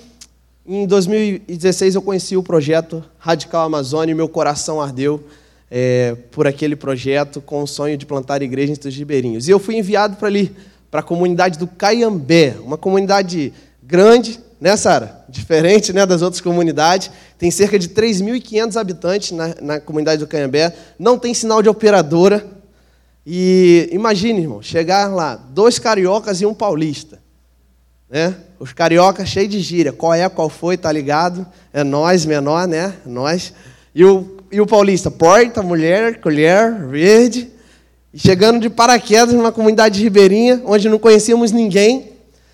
em 0.66 0.86
2016 0.86 1.96
eu 1.96 2.02
conheci 2.02 2.36
o 2.36 2.44
projeto 2.44 3.04
Radical 3.18 3.66
Amazônia 3.66 4.12
e 4.12 4.16
meu 4.16 4.28
coração 4.28 4.82
ardeu 4.82 5.24
é, 5.72 6.16
por 6.30 6.46
aquele 6.46 6.76
projeto 6.76 7.42
com 7.42 7.64
o 7.64 7.68
sonho 7.68 7.98
de 7.98 8.06
plantar 8.06 8.42
igreja 8.42 8.74
entre 8.74 8.90
os 8.90 8.96
ribeirinhos. 8.96 9.48
E 9.48 9.52
eu 9.52 9.60
fui 9.60 9.76
enviado 9.76 10.18
para 10.18 10.28
ali, 10.28 10.56
para 10.92 11.00
a 11.00 11.04
comunidade 11.04 11.58
do 11.58 11.68
Caiambé, 11.68 12.56
uma 12.62 12.78
comunidade 12.78 13.52
grande, 13.82 14.40
né, 14.64 14.78
Sara? 14.78 15.26
Diferente 15.28 15.92
né, 15.92 16.06
das 16.06 16.22
outras 16.22 16.40
comunidades. 16.40 17.12
Tem 17.38 17.52
cerca 17.52 17.78
de 17.78 17.90
3.500 17.90 18.80
habitantes 18.80 19.32
na, 19.32 19.54
na 19.60 19.80
comunidade 19.82 20.20
do 20.20 20.28
Canhambé. 20.28 20.74
Não 20.98 21.20
tem 21.20 21.34
sinal 21.34 21.62
de 21.62 21.68
operadora. 21.68 22.48
E 23.28 23.90
imagine, 23.92 24.40
irmão, 24.40 24.62
chegar 24.62 25.14
lá, 25.14 25.36
dois 25.36 25.80
cariocas 25.80 26.40
e 26.40 26.46
um 26.46 26.54
paulista. 26.54 27.20
Né? 28.10 28.34
Os 28.58 28.72
cariocas 28.72 29.28
cheios 29.28 29.50
de 29.50 29.60
gíria. 29.60 29.92
Qual 29.92 30.14
é, 30.14 30.30
qual 30.30 30.48
foi, 30.48 30.78
tá 30.78 30.90
ligado? 30.90 31.46
É 31.74 31.84
nós, 31.84 32.26
menor, 32.26 32.66
né? 32.66 32.94
Nós. 33.06 33.54
E 33.94 34.06
o, 34.06 34.38
e 34.50 34.62
o 34.62 34.66
paulista, 34.66 35.12
porta, 35.12 35.62
mulher, 35.62 36.22
colher, 36.22 36.88
verde. 36.88 37.52
E 38.14 38.18
chegando 38.18 38.62
de 38.62 38.70
paraquedas 38.70 39.34
numa 39.34 39.52
comunidade 39.52 40.02
ribeirinha, 40.02 40.62
onde 40.64 40.88
não 40.88 40.98
conhecíamos 40.98 41.52
ninguém. 41.52 42.13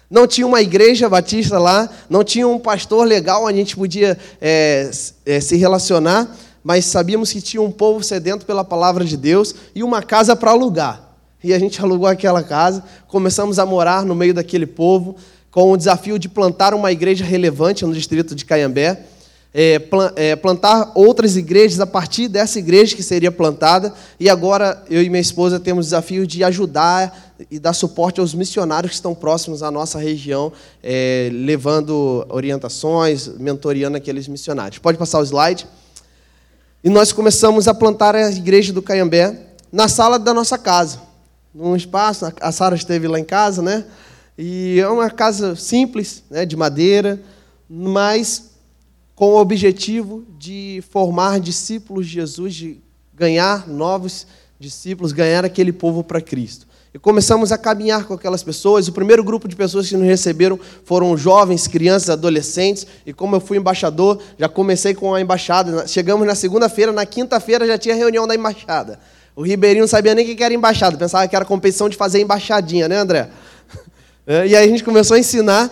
Não 0.09 0.25
tinha 0.25 0.47
uma 0.47 0.61
igreja 0.61 1.07
batista 1.07 1.59
lá, 1.59 1.87
não 2.09 2.23
tinha 2.23 2.47
um 2.47 2.57
pastor 2.57 3.05
legal 3.05 3.45
a 3.45 3.53
gente 3.53 3.75
podia 3.75 4.17
é, 4.41 4.89
é, 5.25 5.39
se 5.39 5.55
relacionar, 5.55 6.35
mas 6.63 6.85
sabíamos 6.85 7.31
que 7.31 7.41
tinha 7.41 7.61
um 7.61 7.71
povo 7.71 8.03
sedento 8.03 8.45
pela 8.45 8.63
palavra 8.63 9.05
de 9.05 9.15
Deus 9.15 9.53
e 9.75 9.83
uma 9.83 10.01
casa 10.01 10.35
para 10.35 10.51
alugar. 10.51 11.13
E 11.43 11.53
a 11.53 11.59
gente 11.59 11.79
alugou 11.83 12.07
aquela 12.07 12.41
casa, 12.41 12.83
começamos 13.07 13.59
a 13.59 13.65
morar 13.65 14.03
no 14.03 14.15
meio 14.15 14.33
daquele 14.33 14.65
povo, 14.65 15.15
com 15.51 15.71
o 15.71 15.77
desafio 15.77 16.17
de 16.17 16.27
plantar 16.27 16.73
uma 16.73 16.91
igreja 16.91 17.23
relevante 17.23 17.85
no 17.85 17.93
distrito 17.93 18.33
de 18.33 18.45
Caiambé 18.45 19.05
é, 19.53 19.81
é, 20.15 20.35
plantar 20.35 20.91
outras 20.93 21.35
igrejas 21.35 21.79
a 21.79 21.87
partir 21.87 22.27
dessa 22.27 22.59
igreja 22.59 22.95
que 22.95 23.03
seria 23.03 23.31
plantada. 23.31 23.93
E 24.19 24.29
agora 24.29 24.83
eu 24.89 25.01
e 25.01 25.09
minha 25.09 25.21
esposa 25.21 25.59
temos 25.59 25.85
o 25.85 25.89
desafio 25.89 26.27
de 26.27 26.43
ajudar 26.43 27.33
e 27.49 27.57
dar 27.57 27.73
suporte 27.73 28.19
aos 28.19 28.33
missionários 28.33 28.91
que 28.91 28.95
estão 28.95 29.15
próximos 29.15 29.63
à 29.63 29.71
nossa 29.71 29.97
região, 29.97 30.51
é, 30.83 31.29
levando 31.31 32.25
orientações, 32.29 33.27
mentoreando 33.27 33.97
aqueles 33.97 34.27
missionários. 34.27 34.77
Pode 34.77 34.97
passar 34.97 35.19
o 35.19 35.23
slide. 35.23 35.65
E 36.83 36.89
nós 36.89 37.11
começamos 37.11 37.67
a 37.67 37.73
plantar 37.73 38.15
a 38.15 38.29
igreja 38.29 38.71
do 38.71 38.81
Caiambé 38.81 39.47
na 39.71 39.87
sala 39.87 40.17
da 40.17 40.33
nossa 40.33 40.57
casa, 40.57 40.99
num 41.53 41.75
espaço. 41.75 42.31
A 42.39 42.51
Sara 42.51 42.75
esteve 42.75 43.07
lá 43.07 43.19
em 43.19 43.23
casa, 43.23 43.61
né? 43.61 43.85
E 44.37 44.79
é 44.79 44.87
uma 44.87 45.09
casa 45.09 45.55
simples, 45.55 46.23
né, 46.29 46.45
de 46.45 46.55
madeira, 46.55 47.21
mas 47.69 48.48
com 49.19 49.33
o 49.33 49.37
objetivo 49.37 50.23
de 50.37 50.81
formar 50.91 51.41
discípulos 51.41 52.07
de 52.07 52.13
Jesus, 52.13 52.55
de 52.55 52.79
ganhar 53.13 53.67
novos 53.67 54.25
discípulos, 54.57 55.11
ganhar 55.11 55.43
aquele 55.43 55.73
povo 55.73 56.05
para 56.05 56.21
Cristo. 56.21 56.65
E 56.93 56.97
começamos 56.97 57.51
a 57.51 57.57
caminhar 57.57 58.05
com 58.05 58.13
aquelas 58.13 58.43
pessoas. 58.43 58.87
O 58.87 58.93
primeiro 58.93 59.21
grupo 59.21 59.45
de 59.45 59.57
pessoas 59.57 59.89
que 59.89 59.97
nos 59.97 60.07
receberam 60.07 60.57
foram 60.85 61.17
jovens, 61.17 61.67
crianças, 61.67 62.11
adolescentes. 62.11 62.87
E 63.05 63.11
como 63.11 63.35
eu 63.35 63.41
fui 63.41 63.57
embaixador, 63.57 64.21
já 64.37 64.47
comecei 64.47 64.93
com 64.93 65.13
a 65.13 65.19
embaixada. 65.19 65.85
Chegamos 65.85 66.25
na 66.25 66.33
segunda-feira, 66.33 66.93
na 66.93 67.05
quinta-feira 67.05 67.67
já 67.67 67.77
tinha 67.77 67.95
reunião 67.95 68.25
da 68.25 68.33
embaixada. 68.33 69.01
O 69.35 69.41
Ribeirinho 69.41 69.83
não 69.83 69.89
sabia 69.89 70.15
nem 70.15 70.31
o 70.31 70.33
que 70.33 70.41
era 70.41 70.53
embaixada, 70.53 70.95
pensava 70.95 71.27
que 71.27 71.35
era 71.35 71.43
competição 71.43 71.89
de 71.89 71.97
fazer 71.97 72.21
embaixadinha, 72.21 72.87
né, 72.87 72.95
André? 72.95 73.29
E 74.25 74.55
aí 74.55 74.63
a 74.63 74.67
gente 74.67 74.83
começou 74.83 75.15
a 75.15 75.19
ensinar 75.19 75.71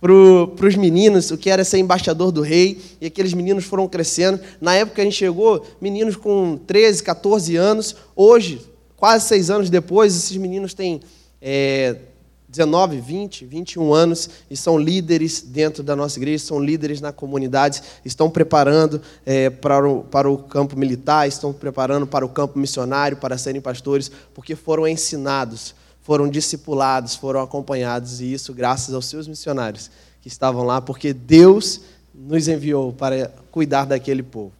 para 0.00 0.66
os 0.66 0.76
meninos 0.76 1.30
o 1.30 1.36
que 1.36 1.50
era 1.50 1.64
ser 1.64 1.78
embaixador 1.78 2.30
do 2.30 2.40
rei, 2.40 2.80
e 3.00 3.06
aqueles 3.06 3.34
meninos 3.34 3.64
foram 3.64 3.88
crescendo. 3.88 4.40
Na 4.60 4.74
época 4.74 4.96
que 4.96 5.00
a 5.00 5.04
gente 5.04 5.16
chegou, 5.16 5.64
meninos 5.80 6.16
com 6.16 6.56
13, 6.66 7.02
14 7.02 7.56
anos, 7.56 7.96
hoje, 8.14 8.60
quase 8.96 9.26
seis 9.26 9.50
anos 9.50 9.68
depois, 9.68 10.16
esses 10.16 10.36
meninos 10.36 10.72
têm 10.72 11.00
é, 11.42 11.96
19, 12.48 13.00
20, 13.00 13.44
21 13.44 13.92
anos 13.92 14.30
e 14.50 14.56
são 14.56 14.78
líderes 14.78 15.42
dentro 15.42 15.82
da 15.82 15.94
nossa 15.94 16.18
igreja, 16.18 16.44
são 16.46 16.58
líderes 16.58 17.00
na 17.00 17.12
comunidade, 17.12 17.82
estão 18.04 18.30
preparando 18.30 19.02
é, 19.26 19.50
para, 19.50 19.86
o, 19.86 20.02
para 20.04 20.30
o 20.30 20.38
campo 20.38 20.78
militar, 20.78 21.28
estão 21.28 21.52
preparando 21.52 22.06
para 22.06 22.24
o 22.24 22.28
campo 22.28 22.58
missionário, 22.58 23.18
para 23.18 23.36
serem 23.36 23.60
pastores, 23.60 24.10
porque 24.32 24.56
foram 24.56 24.88
ensinados 24.88 25.74
foram 26.08 26.26
discipulados, 26.26 27.16
foram 27.16 27.42
acompanhados, 27.42 28.22
e 28.22 28.32
isso 28.32 28.54
graças 28.54 28.94
aos 28.94 29.04
seus 29.04 29.28
missionários 29.28 29.90
que 30.22 30.28
estavam 30.28 30.64
lá, 30.64 30.80
porque 30.80 31.12
Deus 31.12 31.82
nos 32.14 32.48
enviou 32.48 32.94
para 32.94 33.30
cuidar 33.50 33.84
daquele 33.84 34.22
povo. 34.22 34.50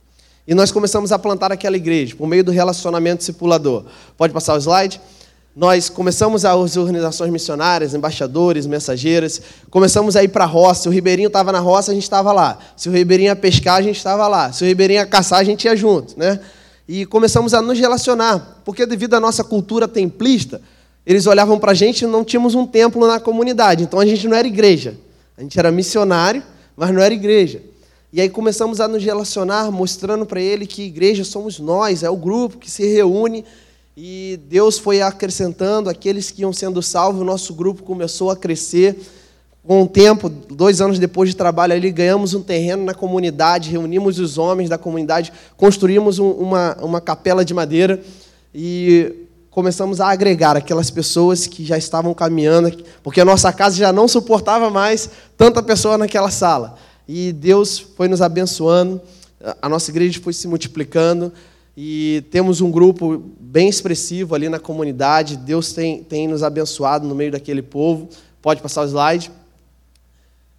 E 0.46 0.54
nós 0.54 0.70
começamos 0.70 1.10
a 1.10 1.18
plantar 1.18 1.50
aquela 1.50 1.74
igreja 1.74 2.14
por 2.14 2.28
meio 2.28 2.44
do 2.44 2.52
relacionamento 2.52 3.20
discipulador. 3.20 3.86
Pode 4.14 4.30
passar 4.30 4.56
o 4.56 4.58
slide? 4.58 5.00
Nós 5.56 5.88
começamos 5.88 6.44
as 6.44 6.76
organizações 6.76 7.32
missionárias, 7.32 7.94
embaixadores, 7.94 8.66
mensageiras, 8.66 9.40
começamos 9.70 10.16
a 10.16 10.22
ir 10.22 10.28
para 10.28 10.44
a 10.44 10.46
roça. 10.46 10.82
Se 10.82 10.88
o 10.88 10.92
Ribeirinho 10.92 11.28
estava 11.28 11.50
na 11.50 11.60
roça, 11.60 11.92
a 11.92 11.94
gente 11.94 12.02
estava 12.02 12.30
lá. 12.30 12.58
Se 12.76 12.90
o 12.90 12.92
Ribeirinho 12.92 13.28
ia 13.28 13.36
pescar, 13.36 13.76
a 13.76 13.82
gente 13.82 13.96
estava 13.96 14.28
lá. 14.28 14.52
Se 14.52 14.64
o 14.64 14.66
Ribeirinho 14.66 15.00
ia 15.00 15.06
caçar, 15.06 15.38
a 15.38 15.44
gente 15.44 15.64
ia 15.64 15.74
junto. 15.74 16.18
Né? 16.18 16.40
E 16.86 17.06
começamos 17.06 17.54
a 17.54 17.62
nos 17.62 17.78
relacionar, 17.78 18.60
porque 18.66 18.84
devido 18.84 19.14
à 19.14 19.20
nossa 19.20 19.42
cultura 19.42 19.88
templista, 19.88 20.60
eles 21.08 21.26
olhavam 21.26 21.58
para 21.58 21.70
a 21.72 21.74
gente 21.74 22.02
e 22.02 22.06
não 22.06 22.22
tínhamos 22.22 22.54
um 22.54 22.66
templo 22.66 23.06
na 23.06 23.18
comunidade. 23.18 23.82
Então 23.82 23.98
a 23.98 24.04
gente 24.04 24.28
não 24.28 24.36
era 24.36 24.46
igreja. 24.46 24.94
A 25.38 25.40
gente 25.40 25.58
era 25.58 25.72
missionário, 25.72 26.42
mas 26.76 26.92
não 26.92 27.00
era 27.00 27.14
igreja. 27.14 27.62
E 28.12 28.20
aí 28.20 28.28
começamos 28.28 28.78
a 28.78 28.86
nos 28.86 29.02
relacionar, 29.02 29.70
mostrando 29.70 30.26
para 30.26 30.38
ele 30.38 30.66
que 30.66 30.82
igreja 30.82 31.24
somos 31.24 31.58
nós, 31.58 32.02
é 32.02 32.10
o 32.10 32.16
grupo 32.16 32.58
que 32.58 32.70
se 32.70 32.86
reúne. 32.86 33.42
E 33.96 34.38
Deus 34.50 34.78
foi 34.78 35.00
acrescentando 35.00 35.88
aqueles 35.88 36.30
que 36.30 36.42
iam 36.42 36.52
sendo 36.52 36.82
salvos. 36.82 37.22
O 37.22 37.24
nosso 37.24 37.54
grupo 37.54 37.82
começou 37.82 38.30
a 38.30 38.36
crescer. 38.36 38.94
Com 39.66 39.84
o 39.84 39.88
tempo, 39.88 40.28
dois 40.28 40.82
anos 40.82 40.98
depois 40.98 41.30
de 41.30 41.36
trabalho 41.36 41.72
ali, 41.72 41.90
ganhamos 41.90 42.34
um 42.34 42.42
terreno 42.42 42.84
na 42.84 42.92
comunidade, 42.92 43.70
reunimos 43.70 44.18
os 44.18 44.36
homens 44.36 44.68
da 44.68 44.76
comunidade, 44.76 45.32
construímos 45.56 46.18
um, 46.18 46.30
uma, 46.32 46.76
uma 46.82 47.00
capela 47.00 47.46
de 47.46 47.54
madeira. 47.54 48.02
E 48.54 49.26
começamos 49.58 50.00
a 50.00 50.08
agregar 50.08 50.56
aquelas 50.56 50.88
pessoas 50.88 51.48
que 51.48 51.64
já 51.64 51.76
estavam 51.76 52.14
caminhando, 52.14 52.72
porque 53.02 53.20
a 53.20 53.24
nossa 53.24 53.52
casa 53.52 53.74
já 53.76 53.92
não 53.92 54.06
suportava 54.06 54.70
mais 54.70 55.10
tanta 55.36 55.60
pessoa 55.60 55.98
naquela 55.98 56.30
sala. 56.30 56.76
E 57.08 57.32
Deus 57.32 57.76
foi 57.76 58.06
nos 58.06 58.22
abençoando, 58.22 59.00
a 59.60 59.68
nossa 59.68 59.90
igreja 59.90 60.20
foi 60.22 60.32
se 60.32 60.46
multiplicando, 60.46 61.32
e 61.76 62.22
temos 62.30 62.60
um 62.60 62.70
grupo 62.70 63.20
bem 63.40 63.68
expressivo 63.68 64.32
ali 64.32 64.48
na 64.48 64.60
comunidade. 64.60 65.36
Deus 65.36 65.72
tem, 65.72 66.04
tem 66.04 66.28
nos 66.28 66.44
abençoado 66.44 67.04
no 67.08 67.14
meio 67.16 67.32
daquele 67.32 67.60
povo. 67.60 68.08
Pode 68.40 68.62
passar 68.62 68.82
o 68.82 68.86
slide. 68.86 69.28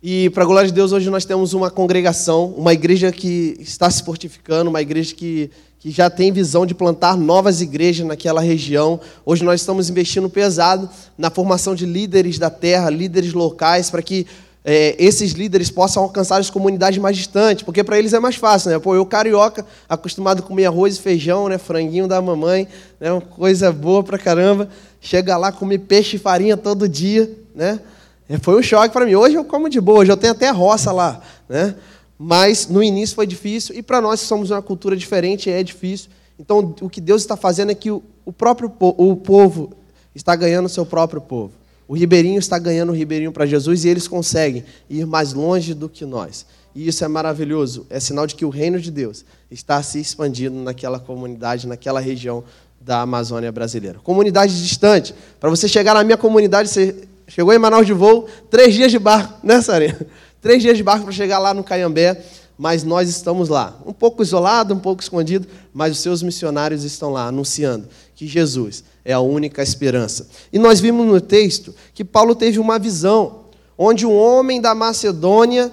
E, 0.04 0.30
para 0.32 0.44
a 0.44 0.46
glória 0.46 0.68
de 0.68 0.74
Deus, 0.74 0.92
hoje 0.92 1.10
nós 1.10 1.24
temos 1.24 1.54
uma 1.54 1.72
congregação, 1.72 2.48
uma 2.48 2.74
igreja 2.74 3.14
que 3.14 3.56
está 3.62 3.90
se 3.90 4.04
fortificando, 4.04 4.70
uma 4.70 4.82
igreja 4.82 5.16
que 5.16 5.50
que 5.80 5.90
já 5.90 6.10
tem 6.10 6.32
visão 6.32 6.66
de 6.66 6.76
plantar 6.76 7.16
novas 7.16 7.62
igrejas 7.62 8.06
naquela 8.06 8.42
região. 8.42 9.00
Hoje 9.26 9.46
nós 9.46 9.62
estamos 9.62 9.90
investindo 9.90 10.30
pesado 10.30 10.90
na 11.18 11.30
formação 11.30 11.74
de 11.74 11.86
líderes 11.86 12.38
da 12.38 12.50
terra, 12.50 12.90
líderes 12.90 13.32
locais, 13.32 13.90
para 13.90 14.02
que 14.02 14.28
é, 14.64 14.94
esses 15.00 15.32
líderes 15.32 15.72
possam 15.72 16.04
alcançar 16.04 16.38
as 16.38 16.50
comunidades 16.50 17.00
mais 17.00 17.16
distantes, 17.16 17.64
porque 17.64 17.82
para 17.82 17.98
eles 17.98 18.12
é 18.14 18.20
mais 18.20 18.36
fácil, 18.36 18.72
né? 18.72 18.78
Pô, 18.78 18.94
eu 18.94 19.06
carioca, 19.06 19.66
acostumado 19.88 20.40
a 20.40 20.42
comer 20.42 20.66
arroz 20.66 20.98
e 20.98 21.02
feijão, 21.02 21.48
né? 21.48 21.58
Franguinho 21.58 22.10
da 22.10 22.22
mamãe, 22.22 22.68
né? 23.00 23.10
Uma 23.12 23.22
coisa 23.22 23.72
boa 23.72 24.04
pra 24.04 24.20
caramba. 24.20 24.68
Chega 25.00 25.38
lá, 25.38 25.50
comer 25.50 25.80
peixe 25.80 26.18
e 26.18 26.20
farinha 26.20 26.58
todo 26.58 26.90
dia, 26.90 27.32
né? 27.56 27.80
É, 28.28 28.38
foi 28.38 28.60
um 28.60 28.62
choque 28.62 28.90
para 28.90 29.06
mim. 29.06 29.16
Hoje 29.16 29.36
eu 29.36 29.46
como 29.46 29.70
de 29.70 29.80
boa, 29.80 30.00
hoje 30.00 30.12
eu 30.12 30.18
tenho 30.18 30.34
até 30.34 30.50
roça 30.50 30.92
lá, 30.92 31.22
né? 31.48 31.74
Mas 32.22 32.68
no 32.68 32.84
início 32.84 33.16
foi 33.16 33.26
difícil, 33.26 33.74
e 33.74 33.82
para 33.82 34.02
nós 34.02 34.20
que 34.20 34.28
somos 34.28 34.52
uma 34.52 34.62
cultura 34.62 34.98
diferente 34.98 35.50
é 35.50 35.64
difícil. 35.64 36.10
Então, 36.38 36.76
o 36.82 36.90
que 36.90 37.00
Deus 37.00 37.22
está 37.22 37.38
fazendo 37.38 37.72
é 37.72 37.76
que 37.76 37.90
o, 37.90 38.04
próprio 38.38 38.70
o 38.78 39.16
povo 39.16 39.72
está 40.14 40.36
ganhando 40.36 40.66
o 40.66 40.70
seu 40.70 40.86
próprio 40.86 41.22
povo. 41.22 41.54
O 41.88 41.96
ribeirinho 41.96 42.38
está 42.38 42.60
ganhando 42.60 42.90
o 42.90 42.96
ribeirinho 42.96 43.32
para 43.32 43.46
Jesus 43.46 43.86
e 43.86 43.90
eles 43.90 44.06
conseguem 44.06 44.66
ir 44.90 45.06
mais 45.06 45.32
longe 45.32 45.74
do 45.74 45.88
que 45.88 46.06
nós. 46.06 46.46
E 46.76 46.88
isso 46.88 47.04
é 47.04 47.08
maravilhoso. 47.08 47.88
É 47.90 48.00
sinal 48.00 48.28
de 48.28 48.36
que 48.36 48.46
o 48.46 48.50
reino 48.50 48.80
de 48.80 48.92
Deus 48.92 49.26
está 49.50 49.82
se 49.82 50.00
expandindo 50.00 50.56
naquela 50.58 51.00
comunidade, 51.00 51.68
naquela 51.68 52.00
região 52.02 52.44
da 52.80 53.02
Amazônia 53.02 53.52
brasileira. 53.52 53.98
Comunidade 54.00 54.62
distante. 54.62 55.16
Para 55.40 55.50
você 55.50 55.68
chegar 55.68 55.94
na 55.94 56.04
minha 56.04 56.18
comunidade, 56.18 56.70
você 56.70 56.96
chegou 57.28 57.54
em 57.54 57.58
Manaus 57.58 57.86
de 57.86 57.94
voo, 57.94 58.28
três 58.50 58.74
dias 58.74 58.92
de 58.92 59.00
barco, 59.00 59.46
né, 59.46 59.62
Sarinha? 59.62 59.98
Três 60.42 60.62
dias 60.62 60.78
de 60.78 60.84
barco 60.84 61.04
para 61.04 61.14
chegar 61.14 61.40
lá 61.40 61.54
no 61.54 61.64
Caiambé, 61.64 62.24
mas 62.58 62.84
nós 62.84 63.10
estamos 63.10 63.50
lá. 63.50 63.78
Um 63.86 63.94
pouco 63.94 64.22
isolado, 64.22 64.74
um 64.74 64.80
pouco 64.80 65.02
escondido, 65.02 65.48
mas 65.74 65.94
os 65.94 66.00
seus 66.00 66.22
missionários 66.22 66.84
estão 66.84 67.12
lá 67.12 67.28
anunciando 67.28 67.88
que 68.16 68.28
Jesus 68.28 68.84
é 69.06 69.14
a 69.14 69.22
única 69.22 69.64
esperança. 69.64 70.28
E 70.52 70.60
nós 70.60 70.82
vimos 70.82 71.08
no 71.08 71.22
texto 71.22 71.74
que 71.94 72.04
Paulo 72.04 72.36
teve 72.36 72.60
uma 72.60 72.78
visão, 72.78 73.46
onde 73.78 74.06
um 74.06 74.14
homem 74.14 74.60
da 74.60 74.76
Macedônia 74.76 75.72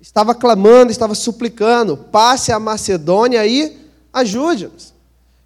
estava 0.00 0.32
clamando, 0.32 0.92
estava 0.92 1.14
suplicando: 1.14 1.96
passe 1.96 2.52
a 2.52 2.58
Macedônia 2.60 3.44
e 3.46 3.76
ajude-nos. 4.12 4.94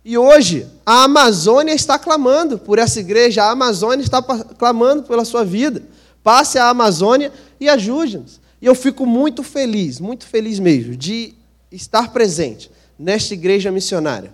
E 0.04 0.19
hoje, 0.19 0.66
a 0.85 1.04
Amazônia 1.04 1.73
está 1.73 1.99
clamando 1.99 2.59
por 2.59 2.78
essa 2.78 3.00
igreja, 3.00 3.45
a 3.45 3.50
Amazônia 3.50 4.04
está 4.04 4.23
clamando 4.23 5.04
pela 5.04 5.25
sua 5.25 5.43
vida. 5.43 5.83
Passe 6.25 6.59
a 6.59 6.71
Amazônia 6.71 7.31
e 7.61 7.69
ajude-nos. 7.69 8.40
E 8.61 8.66
eu 8.66 8.75
fico 8.75 9.04
muito 9.04 9.43
feliz, 9.43 10.00
muito 10.00 10.26
feliz 10.26 10.59
mesmo, 10.59 10.97
de 10.97 11.35
estar 11.71 12.12
presente 12.12 12.71
nesta 12.99 13.35
igreja 13.35 13.71
missionária. 13.71 14.33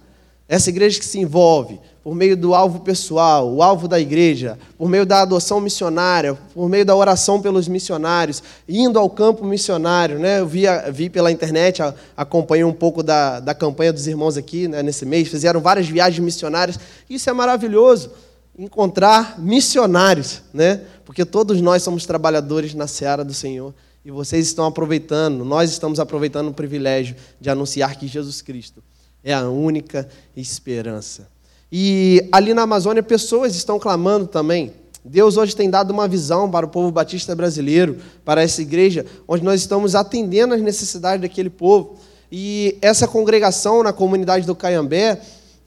Essa 0.49 0.71
igreja 0.71 0.99
que 0.99 1.05
se 1.05 1.19
envolve 1.19 1.81
por 2.03 2.15
meio 2.15 2.37
do 2.37 2.55
alvo 2.55 2.81
pessoal, 2.81 3.53
o 3.53 3.63
alvo 3.63 3.87
da 3.87 4.01
igreja, 4.01 4.59
por 4.79 4.89
meio 4.89 5.05
da 5.05 5.23
adoção 5.23 5.61
missionária, 5.61 6.37
por 6.55 6.69
meio 6.69 6.85
da 6.85 6.95
oração 6.95 7.41
pelos 7.41 7.69
missionários, 7.69 8.43
indo 8.69 8.99
ao 8.99 9.11
campo 9.11 9.45
missionário. 9.45 10.19
Né? 10.19 10.41
Eu 10.41 10.47
vi, 10.47 10.63
vi 10.93 11.11
pela 11.11 11.31
internet, 11.31 11.83
acompanhei 12.17 12.65
um 12.65 12.73
pouco 12.73 13.03
da, 13.03 13.41
da 13.41 13.55
campanha 13.55 13.93
dos 13.93 14.07
irmãos 14.07 14.37
aqui 14.37 14.67
né, 14.67 14.83
nesse 14.83 15.05
mês, 15.05 15.29
fizeram 15.29 15.61
várias 15.61 15.89
viagens 15.89 16.25
missionárias. 16.25 16.79
Isso 17.09 17.29
é 17.29 17.33
maravilhoso, 17.33 18.11
encontrar 18.59 19.39
missionários, 19.39 20.43
né? 20.53 20.83
porque 21.05 21.25
todos 21.25 21.61
nós 21.61 21.83
somos 21.83 22.07
trabalhadores 22.07 22.75
na 22.75 22.87
seara 22.87 23.25
do 23.25 23.35
Senhor. 23.35 23.75
E 24.05 24.11
vocês 24.11 24.47
estão 24.47 24.65
aproveitando, 24.65 25.45
nós 25.45 25.71
estamos 25.71 26.01
aproveitando 26.01 26.49
o 26.49 26.55
privilégio 26.55 27.17
de 27.41 27.51
anunciar 27.51 27.97
que 27.97 28.07
Jesus 28.07 28.41
Cristo 28.41 28.83
é 29.23 29.33
a 29.33 29.49
única 29.49 30.09
esperança. 30.37 31.29
E 31.71 32.27
ali 32.33 32.55
na 32.55 32.63
Amazônia, 32.63 33.03
pessoas 33.03 33.55
estão 33.55 33.79
clamando 33.79 34.27
também. 34.27 34.73
Deus 35.05 35.37
hoje 35.37 35.57
tem 35.57 35.71
dado 35.71 35.91
uma 35.93 36.09
visão 36.09 36.51
para 36.51 36.67
o 36.67 36.69
povo 36.69 36.91
batista 36.91 37.35
brasileiro, 37.35 37.99
para 38.25 38.43
essa 38.43 38.61
igreja, 38.61 39.07
onde 39.27 39.45
nós 39.45 39.61
estamos 39.61 39.95
atendendo 39.95 40.55
às 40.55 40.61
necessidades 40.61 41.23
daquele 41.23 41.49
povo. 41.49 41.97
E 42.31 42.77
essa 42.83 43.09
congregação 43.09 43.83
na 43.83 43.93
comunidade 43.93 44.47
do 44.47 44.55
Caiambé, 44.55 45.21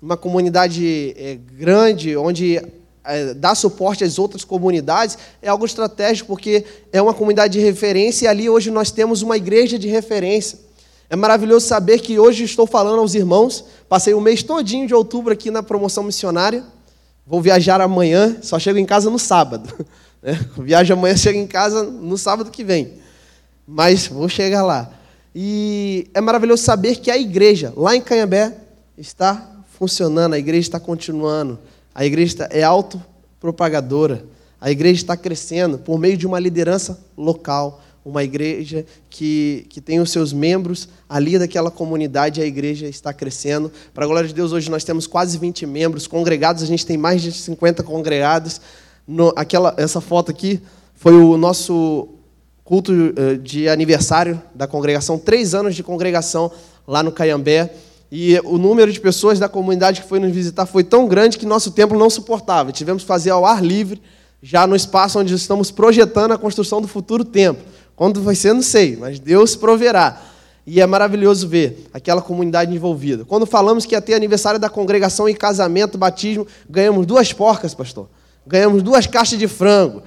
uma 0.03 0.17
comunidade 0.17 1.15
é, 1.17 1.39
grande, 1.57 2.17
onde 2.17 2.61
é, 3.05 3.33
dá 3.33 3.55
suporte 3.55 4.03
às 4.03 4.19
outras 4.19 4.43
comunidades, 4.43 5.17
é 5.41 5.47
algo 5.47 5.65
estratégico, 5.65 6.27
porque 6.27 6.65
é 6.91 7.01
uma 7.01 7.13
comunidade 7.13 7.53
de 7.53 7.59
referência 7.63 8.25
e 8.25 8.27
ali 8.27 8.49
hoje 8.49 8.69
nós 8.69 8.91
temos 8.91 9.21
uma 9.21 9.37
igreja 9.37 9.79
de 9.79 9.87
referência. 9.87 10.59
É 11.09 11.15
maravilhoso 11.15 11.67
saber 11.67 11.99
que 11.99 12.19
hoje 12.19 12.43
estou 12.43 12.67
falando 12.67 12.99
aos 12.99 13.15
irmãos. 13.15 13.63
Passei 13.87 14.13
o 14.13 14.19
mês 14.19 14.43
todinho 14.43 14.85
de 14.85 14.93
outubro 14.93 15.31
aqui 15.31 15.49
na 15.49 15.63
promoção 15.63 16.03
missionária. 16.03 16.65
Vou 17.25 17.41
viajar 17.41 17.79
amanhã, 17.79 18.37
só 18.41 18.59
chego 18.59 18.79
em 18.79 18.85
casa 18.85 19.09
no 19.09 19.17
sábado. 19.17 19.73
Né? 20.23 20.39
Viajo 20.57 20.93
amanhã, 20.93 21.17
chego 21.17 21.37
em 21.37 21.45
casa 21.45 21.83
no 21.83 22.17
sábado 22.17 22.49
que 22.49 22.63
vem. 22.63 22.93
Mas 23.67 24.07
vou 24.07 24.29
chegar 24.29 24.63
lá. 24.63 24.89
E 25.35 26.09
é 26.13 26.21
maravilhoso 26.21 26.63
saber 26.63 26.95
que 26.95 27.11
a 27.11 27.17
igreja, 27.17 27.73
lá 27.75 27.93
em 27.93 27.99
Canhambé, 27.99 28.55
está 28.97 29.52
funcionando, 29.77 30.33
a 30.33 30.39
igreja 30.39 30.67
está 30.67 30.79
continuando. 30.79 31.59
A 31.93 32.05
igreja 32.05 32.47
é 32.51 32.63
autopropagadora. 32.63 34.23
A 34.59 34.71
igreja 34.71 35.01
está 35.01 35.17
crescendo 35.17 35.77
por 35.77 35.99
meio 35.99 36.15
de 36.15 36.25
uma 36.25 36.39
liderança 36.39 36.97
local, 37.17 37.81
uma 38.05 38.23
igreja 38.23 38.85
que, 39.09 39.65
que 39.69 39.81
tem 39.81 39.99
os 39.99 40.11
seus 40.11 40.31
membros 40.31 40.87
ali 41.07 41.37
daquela 41.37 41.69
comunidade, 41.69 42.41
a 42.41 42.45
igreja 42.45 42.87
está 42.87 43.13
crescendo. 43.13 43.71
Para 43.93 44.05
a 44.05 44.07
glória 44.07 44.27
de 44.27 44.33
Deus, 44.33 44.51
hoje 44.51 44.69
nós 44.69 44.83
temos 44.83 45.07
quase 45.07 45.37
20 45.37 45.65
membros 45.65 46.07
congregados, 46.07 46.63
a 46.63 46.65
gente 46.65 46.85
tem 46.85 46.97
mais 46.97 47.21
de 47.21 47.31
50 47.31 47.83
congregados. 47.83 48.61
No, 49.05 49.33
aquela, 49.35 49.73
essa 49.77 49.99
foto 49.99 50.31
aqui 50.31 50.61
foi 50.95 51.13
o 51.13 51.37
nosso 51.37 52.07
culto 52.63 52.93
eh, 52.93 53.35
de 53.35 53.67
aniversário 53.67 54.41
da 54.55 54.65
congregação, 54.65 55.17
três 55.17 55.53
anos 55.53 55.75
de 55.75 55.83
congregação 55.83 56.51
lá 56.87 57.03
no 57.03 57.11
Caiambé. 57.11 57.73
E 58.15 58.39
o 58.43 58.59
número 58.59 58.93
de 58.93 58.99
pessoas 58.99 59.39
da 59.39 59.49
comunidade 59.49 60.03
que 60.03 60.07
foi 60.07 60.19
nos 60.19 60.31
visitar 60.31 60.67
foi 60.67 60.83
tão 60.83 61.07
grande 61.07 61.35
que 61.35 61.47
nosso 61.47 61.71
templo 61.71 61.97
não 61.97 62.11
suportava. 62.11 62.71
Tivemos 62.71 63.01
que 63.01 63.07
fazer 63.07 63.31
ao 63.31 63.43
ar 63.43 63.65
livre, 63.65 63.99
já 64.39 64.67
no 64.67 64.75
espaço 64.75 65.17
onde 65.17 65.33
estamos 65.33 65.71
projetando 65.71 66.31
a 66.31 66.37
construção 66.37 66.79
do 66.79 66.87
futuro 66.87 67.25
templo. 67.25 67.65
Quando 67.95 68.21
vai 68.21 68.35
ser, 68.35 68.53
não 68.53 68.61
sei, 68.61 68.95
mas 68.95 69.17
Deus 69.17 69.55
proverá. 69.55 70.21
E 70.63 70.79
é 70.79 70.85
maravilhoso 70.85 71.47
ver 71.47 71.87
aquela 71.91 72.21
comunidade 72.21 72.71
envolvida. 72.71 73.25
Quando 73.25 73.47
falamos 73.47 73.83
que 73.83 73.95
ia 73.95 74.01
ter 74.01 74.13
aniversário 74.13 74.59
da 74.59 74.69
congregação 74.69 75.27
e 75.27 75.33
casamento, 75.33 75.97
batismo, 75.97 76.45
ganhamos 76.69 77.07
duas 77.07 77.33
porcas, 77.33 77.73
pastor. 77.73 78.07
Ganhamos 78.45 78.83
duas 78.83 79.07
caixas 79.07 79.39
de 79.39 79.47
frango, 79.47 80.03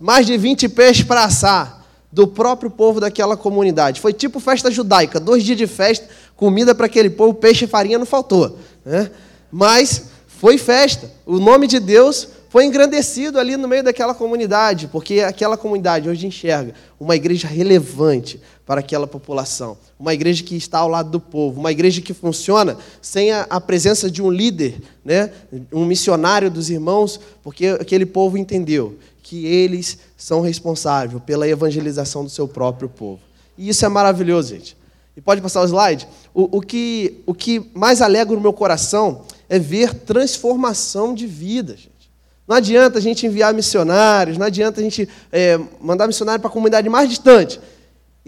mais 0.00 0.24
de 0.24 0.38
20 0.38 0.68
peixes 0.68 1.02
para 1.02 1.24
assar, 1.24 1.77
do 2.10 2.26
próprio 2.26 2.70
povo 2.70 3.00
daquela 3.00 3.36
comunidade. 3.36 4.00
Foi 4.00 4.12
tipo 4.12 4.40
festa 4.40 4.70
judaica, 4.70 5.20
dois 5.20 5.44
dias 5.44 5.58
de 5.58 5.66
festa, 5.66 6.08
comida 6.36 6.74
para 6.74 6.86
aquele 6.86 7.10
povo, 7.10 7.34
peixe 7.34 7.64
e 7.64 7.68
farinha 7.68 7.98
não 7.98 8.06
faltou. 8.06 8.58
Né? 8.84 9.10
Mas 9.50 10.04
foi 10.26 10.56
festa. 10.56 11.10
O 11.26 11.38
nome 11.38 11.66
de 11.66 11.78
Deus 11.78 12.28
foi 12.48 12.64
engrandecido 12.64 13.38
ali 13.38 13.56
no 13.56 13.68
meio 13.68 13.84
daquela 13.84 14.14
comunidade, 14.14 14.88
porque 14.88 15.20
aquela 15.20 15.56
comunidade 15.56 16.08
hoje 16.08 16.26
enxerga 16.26 16.72
uma 16.98 17.14
igreja 17.14 17.46
relevante 17.46 18.40
para 18.68 18.80
aquela 18.80 19.06
população, 19.06 19.78
uma 19.98 20.12
igreja 20.12 20.44
que 20.44 20.54
está 20.54 20.80
ao 20.80 20.88
lado 20.88 21.08
do 21.08 21.18
povo, 21.18 21.58
uma 21.58 21.72
igreja 21.72 22.02
que 22.02 22.12
funciona 22.12 22.76
sem 23.00 23.32
a, 23.32 23.46
a 23.48 23.58
presença 23.58 24.10
de 24.10 24.20
um 24.20 24.30
líder, 24.30 24.82
né, 25.02 25.32
um 25.72 25.86
missionário 25.86 26.50
dos 26.50 26.68
irmãos, 26.68 27.18
porque 27.42 27.68
aquele 27.68 28.04
povo 28.04 28.36
entendeu 28.36 28.98
que 29.22 29.46
eles 29.46 29.96
são 30.18 30.42
responsáveis 30.42 31.22
pela 31.22 31.48
evangelização 31.48 32.22
do 32.22 32.28
seu 32.28 32.46
próprio 32.46 32.90
povo. 32.90 33.20
E 33.56 33.70
isso 33.70 33.86
é 33.86 33.88
maravilhoso, 33.88 34.50
gente. 34.50 34.76
E 35.16 35.20
pode 35.22 35.40
passar 35.40 35.62
o 35.62 35.64
slide? 35.64 36.06
O, 36.34 36.58
o, 36.58 36.60
que, 36.60 37.22
o 37.24 37.32
que 37.32 37.70
mais 37.72 38.02
alegra 38.02 38.36
o 38.36 38.40
meu 38.40 38.52
coração 38.52 39.22
é 39.48 39.58
ver 39.58 39.94
transformação 39.94 41.14
de 41.14 41.26
vida, 41.26 41.72
gente. 41.74 42.10
Não 42.46 42.54
adianta 42.54 42.98
a 42.98 43.00
gente 43.00 43.26
enviar 43.26 43.54
missionários, 43.54 44.36
não 44.36 44.44
adianta 44.44 44.78
a 44.78 44.84
gente 44.84 45.08
é, 45.32 45.58
mandar 45.80 46.06
missionário 46.06 46.38
para 46.38 46.50
a 46.50 46.52
comunidade 46.52 46.86
mais 46.90 47.08
distante. 47.08 47.58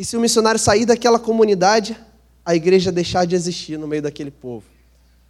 E 0.01 0.05
se 0.07 0.17
o 0.17 0.21
missionário 0.21 0.59
sair 0.59 0.87
daquela 0.87 1.19
comunidade, 1.19 1.95
a 2.43 2.55
igreja 2.55 2.91
deixar 2.91 3.27
de 3.27 3.35
existir 3.35 3.79
no 3.79 3.87
meio 3.87 4.01
daquele 4.01 4.31
povo. 4.31 4.65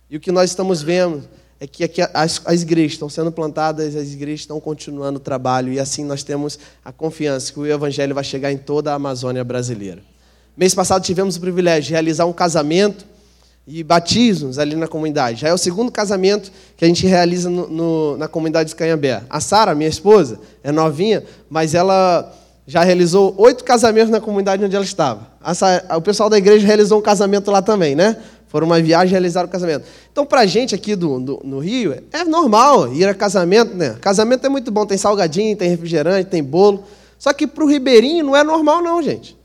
E 0.09 0.17
o 0.17 0.21
que 0.21 0.31
nós 0.31 0.51
estamos 0.51 0.81
vendo 0.81 1.25
é 1.59 1.67
que 1.67 1.83
aqui 1.83 2.01
as, 2.15 2.41
as 2.45 2.63
igrejas 2.63 2.93
estão 2.93 3.09
sendo 3.09 3.33
plantadas, 3.33 3.97
as 3.97 4.13
igrejas 4.13 4.43
estão 4.43 4.61
continuando 4.61 5.17
o 5.17 5.21
trabalho, 5.21 5.73
e 5.73 5.81
assim 5.81 6.05
nós 6.05 6.23
temos 6.23 6.57
a 6.85 6.93
confiança 6.93 7.53
que 7.53 7.59
o 7.59 7.67
evangelho 7.67 8.15
vai 8.15 8.23
chegar 8.23 8.53
em 8.53 8.59
toda 8.59 8.93
a 8.93 8.95
Amazônia 8.95 9.43
brasileira. 9.43 10.05
Mês 10.57 10.73
passado 10.73 11.03
tivemos 11.03 11.35
o 11.35 11.41
privilégio 11.41 11.89
de 11.89 11.91
realizar 11.91 12.27
um 12.27 12.33
casamento 12.33 13.05
e 13.67 13.83
batismos 13.83 14.57
ali 14.57 14.77
na 14.77 14.87
comunidade. 14.87 15.41
Já 15.41 15.49
é 15.49 15.53
o 15.53 15.59
segundo 15.59 15.91
casamento 15.91 16.53
que 16.77 16.85
a 16.85 16.89
gente 16.89 17.09
realiza 17.09 17.51
no, 17.51 17.69
no, 17.69 18.17
na 18.17 18.29
comunidade 18.29 18.69
de 18.69 18.77
Canhambé. 18.77 19.25
A 19.29 19.41
Sara, 19.41 19.75
minha 19.75 19.91
esposa, 19.91 20.39
é 20.63 20.71
novinha, 20.71 21.25
mas 21.51 21.75
ela 21.75 22.37
já 22.71 22.85
realizou 22.85 23.35
oito 23.37 23.65
casamentos 23.65 24.11
na 24.11 24.21
comunidade 24.21 24.65
onde 24.65 24.77
ela 24.77 24.85
estava. 24.85 25.27
O 25.97 26.01
pessoal 26.01 26.31
da 26.31 26.39
igreja 26.39 26.65
realizou 26.65 27.01
um 27.01 27.03
casamento 27.03 27.51
lá 27.51 27.61
também, 27.61 27.97
né? 27.97 28.17
Foram 28.47 28.69
uma 28.69 28.81
viagem 28.81 29.09
e 29.09 29.11
realizaram 29.11 29.49
o 29.49 29.51
casamento. 29.51 29.87
Então, 30.13 30.25
para 30.25 30.43
a 30.43 30.47
gente 30.47 30.73
aqui 30.73 30.95
do, 30.95 31.19
do, 31.19 31.41
no 31.43 31.59
Rio, 31.59 32.01
é 32.13 32.23
normal 32.23 32.95
ir 32.95 33.09
a 33.09 33.13
casamento, 33.13 33.75
né? 33.75 33.97
Casamento 34.01 34.47
é 34.47 34.49
muito 34.49 34.71
bom, 34.71 34.87
tem 34.87 34.97
salgadinho, 34.97 35.57
tem 35.57 35.69
refrigerante, 35.69 36.31
tem 36.31 36.45
bolo. 36.45 36.85
Só 37.19 37.33
que 37.33 37.45
para 37.45 37.65
o 37.65 37.67
ribeirinho 37.67 38.25
não 38.25 38.37
é 38.37 38.45
normal, 38.45 38.81
não, 38.81 39.03
gente. 39.03 39.37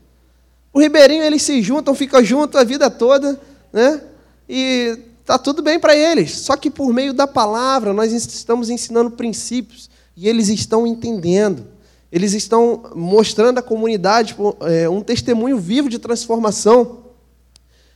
O 0.72 0.78
ribeirinho, 0.78 1.24
eles 1.24 1.42
se 1.42 1.60
juntam, 1.62 1.96
ficam 1.96 2.22
juntos 2.22 2.60
a 2.60 2.62
vida 2.62 2.88
toda, 2.88 3.40
né? 3.72 4.02
e 4.48 4.96
está 5.20 5.36
tudo 5.36 5.62
bem 5.62 5.80
para 5.80 5.96
eles. 5.96 6.30
Só 6.30 6.56
que 6.56 6.70
por 6.70 6.92
meio 6.92 7.12
da 7.12 7.26
palavra 7.26 7.92
nós 7.92 8.12
estamos 8.12 8.70
ensinando 8.70 9.10
princípios 9.10 9.90
e 10.16 10.28
eles 10.28 10.48
estão 10.48 10.86
entendendo. 10.86 11.74
Eles 12.10 12.32
estão 12.32 12.84
mostrando 12.94 13.58
à 13.58 13.62
comunidade 13.62 14.36
é, 14.60 14.88
um 14.88 15.00
testemunho 15.00 15.58
vivo 15.58 15.88
de 15.88 15.98
transformação. 15.98 17.04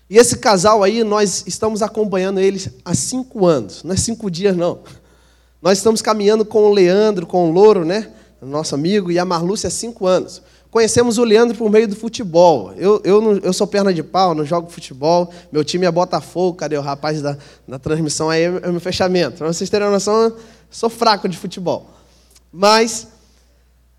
E 0.09 0.19
esse 0.19 0.39
casal 0.39 0.83
aí, 0.83 1.05
nós 1.05 1.45
estamos 1.47 1.83
acompanhando 1.83 2.41
eles 2.41 2.71
há 2.85 2.95
cinco 2.95 3.47
anos, 3.47 3.85
não 3.85 3.95
é 3.95 3.97
cinco 3.97 4.31
dias, 4.31 4.57
não. 4.57 4.81
Nós 5.63 5.79
estamos 5.79 6.03
caminhando 6.03 6.45
com 6.45 6.65
o 6.65 6.73
Leandro, 6.73 7.27
com 7.27 7.49
o 7.49 7.53
Louro, 7.53 7.85
né? 7.85 8.11
Nosso 8.43 8.75
amigo, 8.75 9.13
e 9.13 9.19
a 9.19 9.25
Marlúcia 9.25 9.69
há 9.69 9.71
cinco 9.71 10.07
anos. 10.07 10.43
Conhecemos 10.71 11.19
o 11.19 11.25
Leandro 11.25 11.57
por 11.57 11.69
meio 11.69 11.89
do 11.89 11.97
futebol. 11.97 12.73
Eu, 12.77 13.01
eu, 13.05 13.21
não, 13.21 13.33
eu 13.39 13.53
sou 13.53 13.67
perna 13.67 13.93
de 13.93 14.03
pau, 14.03 14.35
não 14.35 14.45
jogo 14.45 14.71
futebol. 14.71 15.31
Meu 15.51 15.65
time 15.65 15.85
é 15.85 15.91
Botafogo. 15.91 16.57
Cadê 16.57 16.79
o 16.79 16.81
rapaz 16.81 17.21
da, 17.21 17.37
da 17.67 17.79
transmissão 17.79 18.31
aí? 18.31 18.45
É 18.45 18.71
meu 18.71 18.81
fechamento. 18.81 19.39
Para 19.39 19.49
vocês 19.49 19.69
terem 19.69 19.87
uma 19.89 19.95
noção, 19.95 20.33
sou 20.71 20.89
fraco 20.89 21.29
de 21.29 21.37
futebol. 21.37 21.91
Mas 22.53 23.09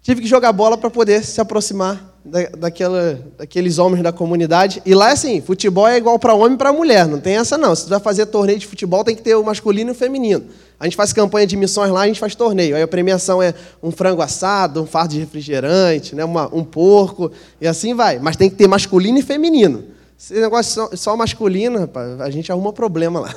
tive 0.01 0.21
que 0.21 0.27
jogar 0.27 0.51
bola 0.51 0.77
para 0.77 0.89
poder 0.89 1.23
se 1.23 1.39
aproximar 1.39 2.11
da, 2.23 2.43
daquela, 2.57 3.19
daqueles 3.37 3.77
homens 3.77 4.03
da 4.03 4.11
comunidade. 4.11 4.81
E 4.85 4.93
lá 4.93 5.09
é 5.09 5.13
assim: 5.13 5.41
futebol 5.41 5.87
é 5.87 5.97
igual 5.97 6.17
para 6.19 6.33
homem 6.33 6.53
e 6.53 6.57
para 6.57 6.71
mulher. 6.71 7.07
Não 7.07 7.19
tem 7.19 7.37
essa, 7.37 7.57
não. 7.57 7.75
Se 7.75 7.83
você 7.83 7.89
vai 7.89 7.99
fazer 7.99 8.25
torneio 8.27 8.59
de 8.59 8.67
futebol, 8.67 9.03
tem 9.03 9.15
que 9.15 9.21
ter 9.21 9.35
o 9.35 9.43
masculino 9.43 9.91
e 9.91 9.93
o 9.93 9.95
feminino. 9.95 10.45
A 10.79 10.85
gente 10.85 10.95
faz 10.95 11.13
campanha 11.13 11.45
de 11.45 11.55
missões 11.55 11.91
lá, 11.91 12.01
a 12.01 12.07
gente 12.07 12.19
faz 12.19 12.33
torneio. 12.33 12.75
Aí 12.75 12.81
a 12.81 12.87
premiação 12.87 13.41
é 13.41 13.53
um 13.83 13.91
frango 13.91 14.21
assado, 14.21 14.81
um 14.81 14.87
fardo 14.87 15.13
de 15.13 15.19
refrigerante, 15.19 16.15
né, 16.15 16.25
uma, 16.25 16.49
um 16.53 16.63
porco, 16.63 17.31
e 17.59 17.67
assim 17.67 17.93
vai. 17.93 18.17
Mas 18.17 18.35
tem 18.35 18.49
que 18.49 18.55
ter 18.55 18.67
masculino 18.67 19.19
e 19.19 19.21
feminino. 19.21 19.83
Se 20.17 20.33
negócio 20.33 20.73
só, 20.73 20.95
só 20.95 21.17
masculino, 21.17 21.79
rapaz, 21.79 22.19
a 22.21 22.29
gente 22.29 22.51
arruma 22.51 22.73
problema 22.73 23.19
lá. 23.19 23.33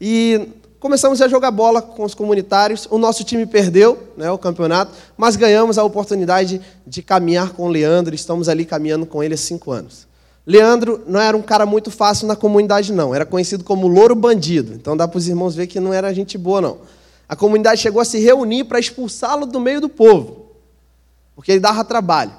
E 0.00 0.48
começamos 0.80 1.20
a 1.20 1.28
jogar 1.28 1.50
bola 1.50 1.82
com 1.82 2.04
os 2.04 2.14
comunitários. 2.14 2.86
O 2.90 2.98
nosso 2.98 3.24
time 3.24 3.46
perdeu 3.46 3.98
né, 4.16 4.30
o 4.30 4.38
campeonato, 4.38 4.92
mas 5.16 5.36
ganhamos 5.36 5.78
a 5.78 5.84
oportunidade 5.84 6.60
de 6.86 7.02
caminhar 7.02 7.50
com 7.50 7.64
o 7.64 7.68
Leandro. 7.68 8.14
Estamos 8.14 8.48
ali 8.48 8.64
caminhando 8.64 9.06
com 9.06 9.22
ele 9.22 9.34
há 9.34 9.38
cinco 9.38 9.70
anos. 9.70 10.06
Leandro 10.46 11.02
não 11.06 11.20
era 11.20 11.36
um 11.36 11.42
cara 11.42 11.66
muito 11.66 11.90
fácil 11.90 12.26
na 12.26 12.34
comunidade, 12.34 12.92
não. 12.92 13.14
Era 13.14 13.26
conhecido 13.26 13.62
como 13.62 13.86
louro 13.86 14.14
bandido. 14.14 14.72
Então 14.72 14.96
dá 14.96 15.06
para 15.06 15.18
os 15.18 15.28
irmãos 15.28 15.54
ver 15.54 15.66
que 15.66 15.78
não 15.78 15.92
era 15.92 16.12
gente 16.14 16.38
boa, 16.38 16.60
não. 16.60 16.78
A 17.28 17.36
comunidade 17.36 17.80
chegou 17.82 18.00
a 18.00 18.04
se 18.04 18.18
reunir 18.18 18.64
para 18.64 18.78
expulsá-lo 18.78 19.44
do 19.44 19.60
meio 19.60 19.82
do 19.82 19.88
povo, 19.88 20.46
porque 21.36 21.52
ele 21.52 21.60
dava 21.60 21.84
trabalho. 21.84 22.32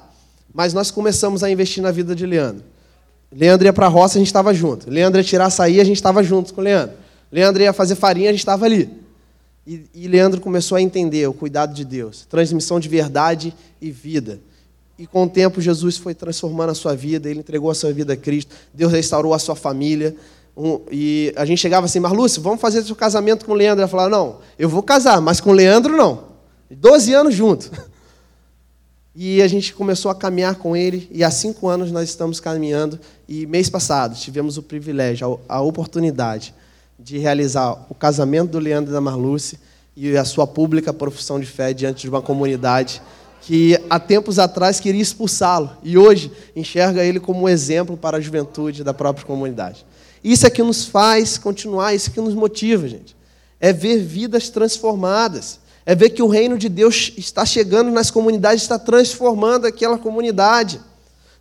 Mas 0.52 0.74
nós 0.74 0.90
começamos 0.90 1.44
a 1.44 1.52
investir 1.52 1.84
na 1.84 1.92
vida 1.92 2.16
de 2.16 2.26
Leandro. 2.26 2.64
Leandro 3.32 3.68
ia 3.68 3.74
para 3.74 3.86
a 3.86 3.90
roça, 3.90 4.18
a 4.18 4.20
gente 4.20 4.28
estava 4.28 4.52
junto. 4.56 4.90
Leandro 4.90 5.20
ia 5.20 5.24
tirar 5.24 5.46
açaí, 5.46 5.80
a 5.80 5.84
gente 5.84 5.98
estava 5.98 6.24
junto 6.24 6.52
com 6.52 6.62
o 6.62 6.64
Leandro. 6.64 6.96
Leandro 7.32 7.62
ia 7.62 7.74
fazer 7.74 7.96
farinha, 7.96 8.30
a 8.30 8.34
gente 8.34 8.40
estava 8.40 8.66
ali. 8.66 8.90
E, 9.66 9.86
e 9.94 10.08
Leandro 10.08 10.42
começou 10.42 10.76
a 10.76 10.82
entender 10.82 11.28
o 11.28 11.34
cuidado 11.34 11.74
de 11.74 11.86
Deus, 11.86 12.26
transmissão 12.28 12.80
de 12.80 12.90
verdade 12.90 13.54
e 13.80 13.92
vida. 13.92 14.40
E 14.98 15.06
com 15.06 15.24
o 15.26 15.30
tempo, 15.30 15.62
Jesus 15.62 15.96
foi 15.96 16.14
transformando 16.14 16.72
a 16.72 16.76
sua 16.76 16.96
vida, 16.96 17.30
ele 17.30 17.40
entregou 17.40 17.70
a 17.70 17.76
sua 17.76 17.94
vida 17.94 18.14
a 18.14 18.18
Cristo, 18.18 18.54
Deus 18.74 18.92
restaurou 18.92 19.34
a 19.34 19.40
sua 19.40 19.56
família. 19.56 20.16
Um, 20.58 20.82
e 20.92 21.32
a 21.38 21.46
gente 21.46 21.60
chegava 21.60 21.86
assim, 21.86 22.00
mas 22.00 22.12
Lúcio, 22.12 22.42
vamos 22.42 22.60
fazer 22.60 22.84
seu 22.84 22.96
casamento 22.96 23.46
com 23.46 23.52
o 23.52 23.56
Leandro. 23.56 23.82
Ela 23.82 23.88
falava, 23.88 24.10
não, 24.10 24.40
eu 24.58 24.68
vou 24.68 24.84
casar, 24.84 25.22
mas 25.22 25.40
com 25.40 25.52
o 25.52 25.54
Leandro 25.54 25.96
não. 25.96 26.24
Doze 26.70 27.14
anos 27.14 27.34
juntos. 27.34 27.72
E 29.22 29.42
a 29.42 29.48
gente 29.50 29.74
começou 29.74 30.10
a 30.10 30.16
caminhar 30.16 30.56
com 30.56 30.78
ele, 30.78 31.10
e 31.12 31.26
há 31.26 31.32
cinco 31.32 31.68
anos 31.68 31.92
nós 31.92 32.08
estamos 32.08 32.40
caminhando. 32.40 32.98
E 33.28 33.46
mês 33.48 33.70
passado 33.70 34.16
tivemos 34.16 34.58
o 34.58 34.64
privilégio, 34.64 35.42
a 35.50 35.60
oportunidade 35.60 36.54
de 37.00 37.18
realizar 37.18 37.86
o 37.90 37.96
casamento 37.96 38.52
do 38.52 38.60
Leandro 38.60 38.92
e 38.92 38.94
da 38.94 39.00
Marluce 39.00 39.58
e 39.96 40.18
a 40.18 40.26
sua 40.26 40.46
pública 40.46 40.94
profissão 40.94 41.40
de 41.40 41.46
fé 41.46 41.74
diante 41.74 42.02
de 42.02 42.10
uma 42.10 42.22
comunidade 42.22 43.02
que 43.42 43.80
há 43.90 44.00
tempos 44.00 44.38
atrás 44.38 44.80
queria 44.80 45.02
expulsá-lo 45.02 45.72
e 45.82 45.98
hoje 45.98 46.32
enxerga 46.56 47.04
ele 47.04 47.20
como 47.20 47.44
um 47.44 47.50
exemplo 47.50 47.96
para 47.96 48.18
a 48.18 48.22
juventude 48.22 48.84
da 48.84 48.94
própria 48.94 49.26
comunidade. 49.26 49.86
Isso 50.24 50.46
é 50.46 50.50
que 50.50 50.62
nos 50.62 50.86
faz 50.86 51.38
continuar, 51.38 51.94
isso 51.94 52.10
é 52.10 52.14
que 52.14 52.22
nos 52.22 52.34
motiva, 52.34 52.88
gente. 52.88 53.16
É 53.60 53.72
ver 53.72 54.00
vidas 54.00 54.50
transformadas, 54.50 55.60
é 55.86 55.96
ver 55.96 56.10
que 56.10 56.22
o 56.22 56.28
reino 56.28 56.58
de 56.58 56.68
Deus 56.68 57.14
está 57.18 57.46
chegando 57.46 57.90
nas 57.90 58.12
comunidades, 58.12 58.62
está 58.62 58.78
transformando 58.78 59.66
aquela 59.66 59.98
comunidade. 59.98 60.80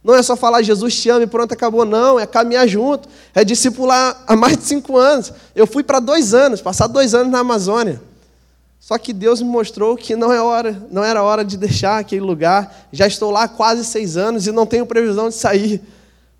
Não 0.02 0.14
é 0.14 0.22
só 0.22 0.36
falar 0.36 0.62
Jesus 0.62 1.00
te 1.00 1.10
ama 1.10 1.24
e 1.24 1.26
pronto, 1.26 1.52
acabou, 1.52 1.84
não. 1.84 2.18
É 2.18 2.26
caminhar 2.26 2.66
junto, 2.68 3.08
é 3.34 3.44
discipular 3.44 4.22
há 4.26 4.36
mais 4.36 4.56
de 4.56 4.64
cinco 4.64 4.96
anos. 4.96 5.32
Eu 5.54 5.66
fui 5.66 5.82
para 5.82 6.00
dois 6.00 6.32
anos, 6.34 6.60
passar 6.60 6.86
dois 6.86 7.14
anos 7.14 7.32
na 7.32 7.40
Amazônia. 7.40 8.00
Só 8.80 8.96
que 8.96 9.12
Deus 9.12 9.42
me 9.42 9.48
mostrou 9.48 9.96
que 9.96 10.16
não, 10.16 10.32
é 10.32 10.40
hora, 10.40 10.86
não 10.90 11.04
era 11.04 11.22
hora 11.22 11.44
de 11.44 11.56
deixar 11.56 11.98
aquele 11.98 12.22
lugar. 12.22 12.88
Já 12.92 13.06
estou 13.06 13.30
lá 13.30 13.42
há 13.42 13.48
quase 13.48 13.84
seis 13.84 14.16
anos 14.16 14.46
e 14.46 14.52
não 14.52 14.64
tenho 14.64 14.86
previsão 14.86 15.28
de 15.28 15.34
sair. 15.34 15.82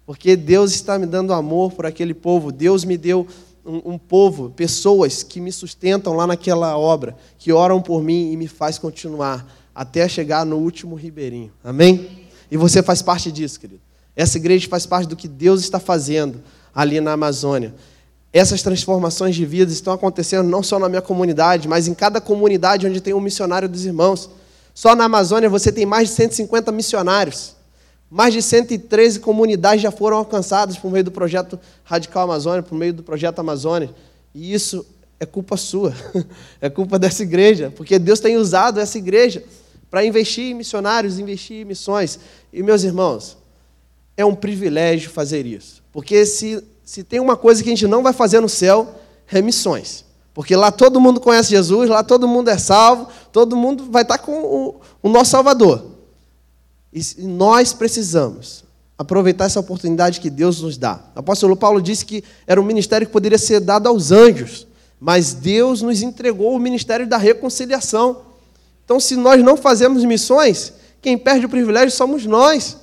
Porque 0.07 0.35
Deus 0.35 0.73
está 0.73 0.99
me 0.99 1.05
dando 1.05 1.35
amor 1.35 1.73
por 1.73 1.85
aquele 1.85 2.15
povo. 2.15 2.51
Deus 2.51 2.85
me 2.85 2.97
deu 2.97 3.27
um, 3.67 3.93
um 3.93 3.99
povo, 3.99 4.51
pessoas 4.51 5.23
que 5.23 5.41
me 5.41 5.53
sustentam 5.53 6.15
lá 6.15 6.27
naquela 6.27 6.79
obra, 6.79 7.15
que 7.39 7.53
oram 7.53 7.83
por 7.83 8.03
mim 8.03 8.33
e 8.33 8.37
me 8.37 8.49
faz 8.49 8.79
continuar 8.79 9.47
até 9.75 10.09
chegar 10.09 10.47
no 10.47 10.57
último 10.57 10.95
ribeirinho. 10.95 11.53
Amém? 11.63 12.28
E 12.51 12.57
você 12.57 12.83
faz 12.83 13.03
parte 13.03 13.31
disso, 13.31 13.61
querido. 13.61 13.81
Essa 14.17 14.37
igreja 14.37 14.69
faz 14.69 14.85
parte 14.85 15.09
do 15.09 15.17
que 15.17 15.29
Deus 15.29 15.61
está 15.61 15.79
fazendo 15.79 16.41
ali 16.75 17.01
na 17.01 17.13
Amazônia. 17.13 17.75
Essas 18.33 18.63
transformações 18.63 19.35
de 19.35 19.47
vida 19.47 19.73
estão 19.73 19.93
acontecendo 19.93 20.49
não 20.49 20.63
só 20.63 20.79
na 20.79 20.89
minha 20.89 21.01
comunidade, 21.01 21.69
mas 21.69 21.89
em 21.89 21.95
cada 21.95 22.21
comunidade 22.21 22.87
onde 22.87 23.01
tem 23.01 23.15
um 23.15 23.21
missionário 23.21 23.69
dos 23.69 23.85
irmãos. 23.85 24.29
Só 24.75 24.95
na 24.95 25.05
Amazônia 25.05 25.49
você 25.49 25.73
tem 25.73 25.87
mais 25.87 26.09
de 26.09 26.15
150 26.15 26.71
missionários. 26.73 27.57
Mais 28.11 28.33
de 28.33 28.43
113 28.43 29.21
comunidades 29.21 29.83
já 29.83 29.91
foram 29.91 30.17
alcançadas 30.17 30.77
por 30.77 30.91
meio 30.91 31.05
do 31.05 31.11
projeto 31.11 31.59
Radical 31.85 32.25
Amazônia, 32.25 32.63
por 32.63 32.77
meio 32.77 32.93
do 32.93 33.03
projeto 33.03 33.39
Amazônia. 33.39 33.91
E 34.35 34.53
isso 34.53 34.85
é 35.21 35.27
culpa 35.27 35.57
sua, 35.57 35.95
é 36.61 36.71
culpa 36.71 36.99
dessa 36.99 37.23
igreja, 37.23 37.73
porque 37.77 37.99
Deus 37.99 38.21
tem 38.21 38.37
usado 38.37 38.81
essa 38.81 38.97
igreja 38.97 39.43
para 39.91 40.05
investir 40.05 40.51
em 40.51 40.55
missionários, 40.55 41.19
investir 41.19 41.63
em 41.63 41.65
missões. 41.65 42.19
E, 42.53 42.63
meus 42.63 42.83
irmãos, 42.83 43.39
é 44.17 44.25
um 44.25 44.35
privilégio 44.35 45.11
fazer 45.11 45.47
isso. 45.47 45.83
Porque 45.93 46.27
se, 46.27 46.63
se 46.85 47.03
tem 47.03 47.21
uma 47.21 47.37
coisa 47.37 47.63
que 47.63 47.69
a 47.69 47.73
gente 47.73 47.87
não 47.87 48.03
vai 48.03 48.13
fazer 48.13 48.41
no 48.41 48.49
céu, 48.49 48.95
é 49.31 49.41
missões. 49.41 50.05
Porque 50.35 50.55
lá 50.55 50.71
todo 50.71 51.01
mundo 51.01 51.21
conhece 51.21 51.51
Jesus, 51.51 51.91
lá 51.91 52.03
todo 52.05 52.29
mundo 52.29 52.49
é 52.49 52.59
salvo, 52.59 53.09
todo 53.33 53.57
mundo 53.57 53.91
vai 53.91 54.03
estar 54.03 54.19
com 54.19 54.41
o, 54.41 54.81
o 55.03 55.09
nosso 55.09 55.33
Salvador. 55.33 55.85
E 56.93 57.03
nós 57.23 57.73
precisamos 57.73 58.65
aproveitar 58.97 59.45
essa 59.45 59.61
oportunidade 59.61 60.21
que 60.21 60.31
Deus 60.31 60.61
nos 60.61 60.77
dá. 60.77 61.01
O 61.15 61.21
apóstolo 61.21 61.57
Paulo 61.57 61.81
disse 61.81 62.05
que 62.05 62.25
era 62.47 62.61
um 62.61 62.65
ministério 62.65 63.07
que 63.07 63.13
poderia 63.13 63.39
ser 63.39 63.61
dado 63.61 63.89
aos 63.89 64.11
anjos, 64.11 64.67
mas 65.01 65.33
Deus 65.33 65.83
nos 65.83 66.03
entregou 66.03 66.55
o 66.55 66.59
ministério 66.59 67.07
da 67.07 67.17
reconciliação. 67.17 68.28
Então, 68.89 68.99
se 68.99 69.17
nós 69.17 69.45
não 69.45 69.55
fazemos 69.55 70.03
missões, 70.03 70.73
quem 71.03 71.19
perde 71.19 71.45
o 71.45 71.49
privilégio 71.51 71.91
somos 71.91 72.25
nós. 72.25 72.79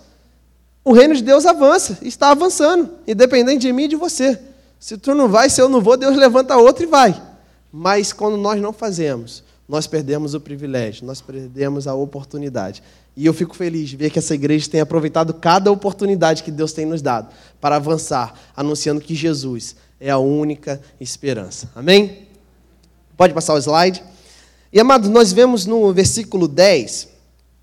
O 0.83 0.93
reino 0.93 1.15
de 1.15 1.23
Deus 1.23 1.47
avança, 1.47 1.97
está 2.03 2.29
avançando, 2.29 2.91
independente 3.07 3.61
de 3.61 3.73
mim 3.73 3.85
e 3.85 3.87
de 3.87 3.95
você. 3.95 4.39
Se 4.79 4.99
tu 4.99 5.15
não 5.15 5.27
vai, 5.27 5.49
se 5.49 5.59
eu 5.59 5.67
não 5.67 5.81
vou, 5.81 5.97
Deus 5.97 6.15
levanta 6.15 6.55
outro 6.57 6.83
e 6.83 6.85
vai. 6.85 7.19
Mas 7.71 8.13
quando 8.13 8.37
nós 8.37 8.61
não 8.61 8.71
fazemos, 8.71 9.43
nós 9.67 9.87
perdemos 9.87 10.35
o 10.35 10.39
privilégio, 10.39 11.07
nós 11.07 11.21
perdemos 11.21 11.87
a 11.87 11.95
oportunidade. 11.95 12.83
E 13.17 13.25
eu 13.25 13.33
fico 13.33 13.55
feliz 13.55 13.89
de 13.89 13.97
ver 13.97 14.11
que 14.11 14.19
essa 14.19 14.35
igreja 14.35 14.69
tem 14.69 14.81
aproveitado 14.81 15.33
cada 15.33 15.71
oportunidade 15.71 16.43
que 16.43 16.51
Deus 16.51 16.71
tem 16.71 16.85
nos 16.85 17.01
dado 17.01 17.33
para 17.59 17.77
avançar, 17.77 18.39
anunciando 18.55 19.01
que 19.01 19.15
Jesus 19.15 19.75
é 19.99 20.11
a 20.11 20.19
única 20.19 20.79
esperança. 21.01 21.67
Amém? 21.75 22.27
Pode 23.17 23.33
passar 23.33 23.55
o 23.55 23.57
slide. 23.57 24.03
E 24.75 24.79
amados, 24.81 25.09
nós 25.09 25.31
vemos 25.31 25.65
no 25.65 25.93
versículo 25.93 26.49
10, 26.49 27.07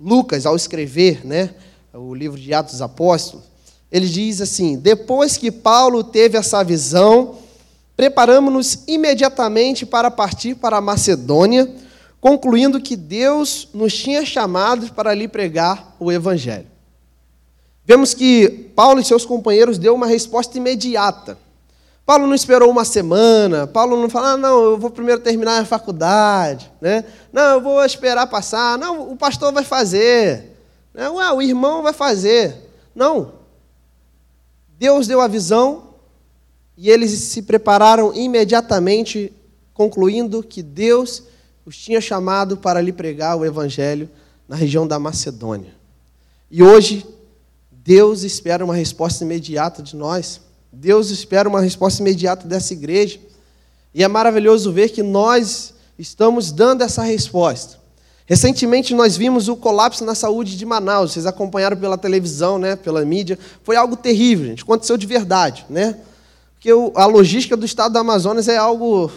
Lucas, 0.01 0.47
ao 0.47 0.57
escrever 0.57 1.27
né, 1.27 1.51
o 1.93 2.15
livro 2.15 2.41
de 2.41 2.55
Atos 2.55 2.73
dos 2.73 2.81
Apóstolos, 2.81 3.45
ele 3.91 4.09
diz 4.09 4.41
assim: 4.41 4.79
Depois 4.79 5.37
que 5.37 5.53
Paulo 5.53 6.03
teve 6.03 6.39
essa 6.39 6.65
visão, 6.65 7.35
preparamos-nos 7.95 8.85
imediatamente 8.89 9.85
para 9.85 10.11
partir 10.11 10.55
para 10.55 10.79
a 10.79 10.81
Macedônia, 10.81 11.71
concluindo 12.19 12.81
que 12.81 12.97
Deus 12.97 13.69
nos 13.75 13.93
tinha 13.93 14.25
chamados 14.25 14.89
para 14.89 15.13
lhe 15.13 15.29
pregar 15.29 15.95
o 16.01 16.11
Evangelho. 16.11 16.67
Vemos 17.85 18.15
que 18.15 18.49
Paulo 18.75 19.03
e 19.03 19.05
seus 19.05 19.27
companheiros 19.27 19.77
deu 19.77 19.95
uma 19.95 20.07
resposta 20.07 20.57
imediata. 20.57 21.37
Paulo 22.05 22.27
não 22.27 22.35
esperou 22.35 22.71
uma 22.71 22.85
semana, 22.85 23.67
Paulo 23.67 24.01
não 24.01 24.11
falou, 24.11 24.29
ah, 24.29 24.37
não, 24.37 24.65
eu 24.65 24.79
vou 24.79 24.91
primeiro 24.91 25.21
terminar 25.21 25.61
a 25.61 25.65
faculdade, 25.65 26.71
né? 26.81 27.05
não, 27.33 27.55
eu 27.55 27.61
vou 27.61 27.85
esperar 27.85 28.27
passar, 28.27 28.77
não, 28.77 29.11
o 29.13 29.17
pastor 29.17 29.53
vai 29.53 29.63
fazer, 29.63 30.53
né? 30.93 31.09
Ué, 31.09 31.33
o 31.33 31.41
irmão 31.41 31.83
vai 31.83 31.93
fazer. 31.93 32.71
Não. 32.95 33.33
Deus 34.79 35.07
deu 35.07 35.21
a 35.21 35.29
visão 35.29 35.95
e 36.77 36.91
eles 36.91 37.11
se 37.11 37.43
prepararam 37.43 38.15
imediatamente, 38.15 39.33
concluindo 39.73 40.43
que 40.43 40.63
Deus 40.63 41.23
os 41.65 41.77
tinha 41.77 42.01
chamado 42.01 42.57
para 42.57 42.81
lhe 42.81 42.93
pregar 42.93 43.37
o 43.37 43.45
evangelho 43.45 44.11
na 44.49 44.57
região 44.57 44.87
da 44.87 44.99
Macedônia. 44.99 45.75
E 46.51 46.63
hoje, 46.63 47.07
Deus 47.71 48.23
espera 48.23 48.65
uma 48.65 48.75
resposta 48.75 49.25
imediata 49.25 49.83
de 49.83 49.97
nós. 49.97 50.41
Deus 50.83 51.11
espera 51.11 51.49
uma 51.49 51.61
resposta 51.61 52.03
imediata 52.03 52.45
dessa 52.45 52.73
igreja. 52.73 53.21
E 53.95 54.03
é 54.03 54.09
maravilhoso 54.09 54.73
ver 54.73 54.89
que 54.89 55.01
nós 55.01 55.75
estamos 55.97 56.51
dando 56.51 56.83
essa 56.83 57.05
resposta. 57.05 57.79
Recentemente 58.27 58.93
nós 58.93 59.17
vimos 59.17 59.47
o 59.47 59.55
colapso 59.55 60.05
na 60.05 60.17
saúde 60.17 60.57
de 60.57 60.67
Manaus. 60.67 61.13
Vocês 61.13 61.25
acompanharam 61.25 61.77
pela 61.77 61.97
televisão, 61.97 62.59
né, 62.59 62.75
pela 62.75 63.05
mídia. 63.05 63.39
Foi 63.63 63.77
algo 63.77 63.95
terrível, 63.95 64.47
gente. 64.47 64.65
Aconteceu 64.65 64.97
de 64.97 65.07
verdade, 65.07 65.65
né? 65.71 65.99
Porque 66.55 66.71
a 66.97 67.07
logística 67.07 67.57
do 67.57 67.65
estado 67.65 67.93
do 67.93 67.99
Amazonas 68.01 68.49
é 68.49 68.57
algo 68.57 69.09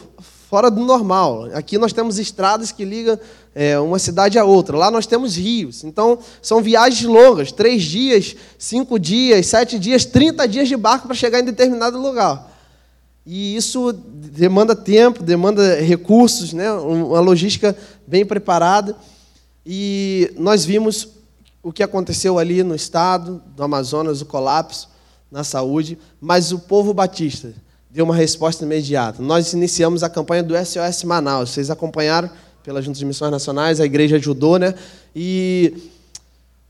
fora 0.50 0.70
do 0.70 0.82
normal. 0.82 1.50
Aqui 1.54 1.78
nós 1.78 1.92
temos 1.92 2.20
estradas 2.20 2.72
que 2.72 2.86
ligam 2.86 3.20
é, 3.54 3.80
uma 3.80 3.98
cidade 3.98 4.38
a 4.38 4.46
outra. 4.46 4.78
Lá 4.78 4.92
nós 4.92 5.08
temos 5.08 5.36
rios. 5.36 5.84
Então, 5.84 6.20
são 6.42 6.62
viagens 6.62 7.04
longas, 7.04 7.52
três 7.52 7.84
dias, 7.84 8.36
cinco 8.58 9.00
dias, 9.00 9.48
sete 9.48 9.80
dias, 9.80 10.06
trinta 10.06 10.48
dias 10.48 10.68
de 10.68 10.78
barco 10.78 11.08
para 11.08 11.16
chegar 11.16 11.40
em 11.40 11.46
determinado 11.46 12.00
lugar. 12.00 12.52
E 13.26 13.56
isso 13.56 13.92
demanda 13.92 14.76
tempo, 14.76 15.24
demanda 15.24 15.82
recursos, 15.82 16.54
né? 16.54 16.72
uma 16.72 17.20
logística 17.20 17.76
bem 18.06 18.24
preparada. 18.24 18.96
E 19.66 20.32
nós 20.38 20.64
vimos 20.64 21.08
o 21.64 21.74
que 21.74 21.82
aconteceu 21.82 22.38
ali 22.38 22.62
no 22.62 22.76
estado 22.76 23.42
do 23.56 23.64
Amazonas, 23.64 24.22
o 24.22 24.26
colapso 24.26 24.90
na 25.32 25.44
saúde, 25.44 25.98
mas 26.22 26.52
o 26.52 26.60
povo 26.60 26.94
batista 26.94 27.65
deu 27.96 28.04
uma 28.04 28.14
resposta 28.14 28.66
imediata. 28.66 29.24
Nós 29.24 29.54
iniciamos 29.54 30.04
a 30.04 30.10
campanha 30.10 30.44
do 30.44 30.54
SOS 30.54 31.06
Manaus. 31.06 31.52
Vocês 31.52 31.72
acompanharam 31.72 32.30
pela 32.62 32.82
Junta 32.82 33.00
de 33.00 33.06
Missões 33.06 33.32
Nacionais, 33.32 33.80
a 33.80 33.86
igreja 33.86 34.18
ajudou, 34.18 34.60
né? 34.60 34.76
E 35.16 35.74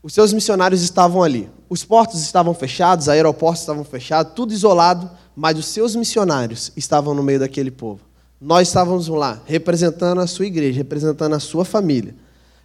os 0.04 0.14
seus 0.14 0.32
missionários 0.32 0.82
estavam 0.82 1.24
ali. 1.24 1.50
Os 1.68 1.82
portos 1.82 2.22
estavam 2.22 2.54
fechados, 2.54 3.08
aeroportos 3.08 3.62
estavam 3.62 3.82
fechados, 3.82 4.34
tudo 4.36 4.52
isolado, 4.52 5.10
mas 5.34 5.58
os 5.58 5.66
seus 5.66 5.96
missionários 5.96 6.70
estavam 6.76 7.12
no 7.12 7.24
meio 7.24 7.40
daquele 7.40 7.72
povo. 7.72 8.02
Nós 8.40 8.68
estávamos 8.68 9.08
lá, 9.08 9.42
representando 9.46 10.20
a 10.20 10.28
sua 10.28 10.46
igreja, 10.46 10.76
representando 10.76 11.34
a 11.34 11.40
sua 11.40 11.64
família. 11.64 12.14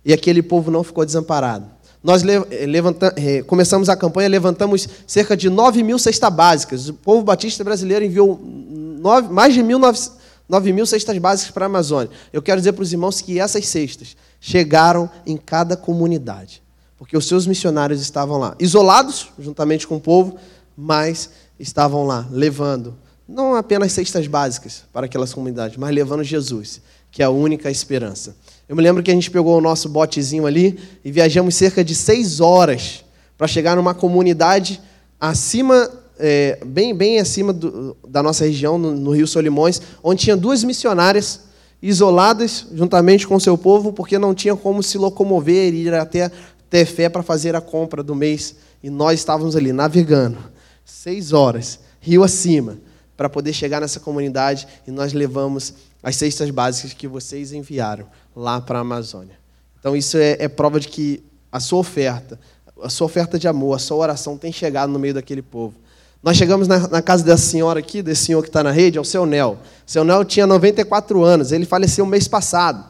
E 0.05 0.13
aquele 0.13 0.43
povo 0.43 0.69
não 0.69 0.83
ficou 0.83 1.03
desamparado. 1.03 1.65
Nós 2.03 2.23
eh, 2.23 3.43
começamos 3.43 3.87
a 3.87 3.95
campanha, 3.95 4.27
levantamos 4.27 4.87
cerca 5.05 5.37
de 5.37 5.49
9 5.49 5.83
mil 5.83 5.99
cestas 5.99 6.33
básicas. 6.33 6.89
O 6.89 6.93
povo 6.95 7.23
batista 7.23 7.63
brasileiro 7.63 8.03
enviou 8.03 8.39
nove, 8.43 9.31
mais 9.31 9.53
de 9.53 9.61
mil 9.61 9.79
9 9.79 10.73
mil 10.73 10.85
cestas 10.85 11.17
básicas 11.17 11.51
para 11.51 11.65
a 11.65 11.67
Amazônia. 11.67 12.09
Eu 12.33 12.41
quero 12.41 12.59
dizer 12.59 12.73
para 12.73 12.83
os 12.83 12.91
irmãos 12.91 13.21
que 13.21 13.39
essas 13.39 13.67
cestas 13.67 14.17
chegaram 14.39 15.09
em 15.25 15.37
cada 15.37 15.77
comunidade, 15.77 16.63
porque 16.97 17.15
os 17.15 17.27
seus 17.27 17.45
missionários 17.45 18.01
estavam 18.01 18.37
lá, 18.37 18.55
isolados, 18.59 19.29
juntamente 19.39 19.87
com 19.87 19.97
o 19.97 20.01
povo, 20.01 20.37
mas 20.75 21.29
estavam 21.59 22.05
lá, 22.05 22.27
levando 22.31 22.95
não 23.27 23.55
apenas 23.55 23.93
cestas 23.93 24.27
básicas 24.27 24.83
para 24.91 25.05
aquelas 25.05 25.33
comunidades, 25.33 25.77
mas 25.77 25.93
levando 25.95 26.23
Jesus, 26.23 26.81
que 27.09 27.21
é 27.21 27.25
a 27.25 27.29
única 27.29 27.71
esperança. 27.71 28.35
Eu 28.71 28.77
me 28.77 28.81
lembro 28.81 29.03
que 29.03 29.11
a 29.11 29.13
gente 29.13 29.29
pegou 29.29 29.57
o 29.57 29.59
nosso 29.59 29.89
botezinho 29.89 30.45
ali 30.45 30.79
e 31.03 31.11
viajamos 31.11 31.55
cerca 31.55 31.83
de 31.83 31.93
seis 31.93 32.39
horas 32.39 33.03
para 33.37 33.45
chegar 33.45 33.75
numa 33.75 33.93
comunidade 33.93 34.79
acima, 35.19 35.91
é, 36.17 36.57
bem, 36.65 36.95
bem 36.95 37.19
acima 37.19 37.51
do, 37.51 37.97
da 38.07 38.23
nossa 38.23 38.45
região, 38.45 38.77
no, 38.77 38.95
no 38.95 39.11
Rio 39.11 39.27
Solimões, 39.27 39.81
onde 40.01 40.23
tinha 40.23 40.37
duas 40.37 40.63
missionárias 40.63 41.41
isoladas 41.81 42.65
juntamente 42.73 43.27
com 43.27 43.37
seu 43.41 43.57
povo, 43.57 43.91
porque 43.91 44.17
não 44.17 44.33
tinham 44.33 44.55
como 44.55 44.81
se 44.81 44.97
locomover 44.97 45.73
e 45.73 45.87
ir 45.87 45.93
até 45.93 46.31
ter 46.69 46.85
fé 46.85 47.09
para 47.09 47.21
fazer 47.21 47.53
a 47.57 47.59
compra 47.59 48.01
do 48.01 48.15
mês. 48.15 48.55
E 48.81 48.89
nós 48.89 49.19
estávamos 49.19 49.57
ali 49.57 49.73
navegando, 49.73 50.37
seis 50.85 51.33
horas, 51.33 51.77
rio 51.99 52.23
acima, 52.23 52.77
para 53.17 53.27
poder 53.27 53.51
chegar 53.51 53.81
nessa 53.81 53.99
comunidade 53.99 54.65
e 54.87 54.91
nós 54.91 55.11
levamos 55.11 55.73
as 56.03 56.15
cestas 56.15 56.49
básicas 56.49 56.93
que 56.93 57.07
vocês 57.07 57.53
enviaram 57.53 58.05
lá 58.35 58.59
para 58.59 58.79
a 58.79 58.81
Amazônia. 58.81 59.35
Então, 59.79 59.95
isso 59.95 60.17
é, 60.17 60.37
é, 60.39 60.47
prova 60.47 60.79
de 60.79 60.87
que 60.87 61.23
a 61.51 61.59
sua 61.59 61.79
oferta, 61.79 62.39
a 62.81 62.89
sua 62.89 63.05
oferta 63.05 63.37
de 63.37 63.47
amor, 63.47 63.75
a 63.75 63.79
sua 63.79 63.97
oração 63.97 64.37
tem 64.37 64.51
chegado 64.51 64.91
no 64.91 64.99
meio 64.99 65.13
daquele 65.13 65.41
povo. 65.41 65.75
Nós 66.23 66.37
chegamos 66.37 66.67
na, 66.67 66.87
na 66.87 67.01
casa 67.01 67.23
dessa 67.23 67.43
senhora 67.43 67.79
aqui, 67.79 68.01
desse 68.01 68.25
senhor 68.25 68.41
que 68.41 68.49
está 68.49 68.63
na 68.63 68.71
rede, 68.71 68.97
é 68.97 69.01
o 69.01 69.05
seu 69.05 69.25
Nel. 69.25 69.57
Seu 69.85 70.03
Nel 70.03 70.23
tinha 70.23 70.45
94 70.45 71.23
anos, 71.23 71.51
ele 71.51 71.65
faleceu 71.65 72.05
mês 72.05 72.27
passado. 72.27 72.85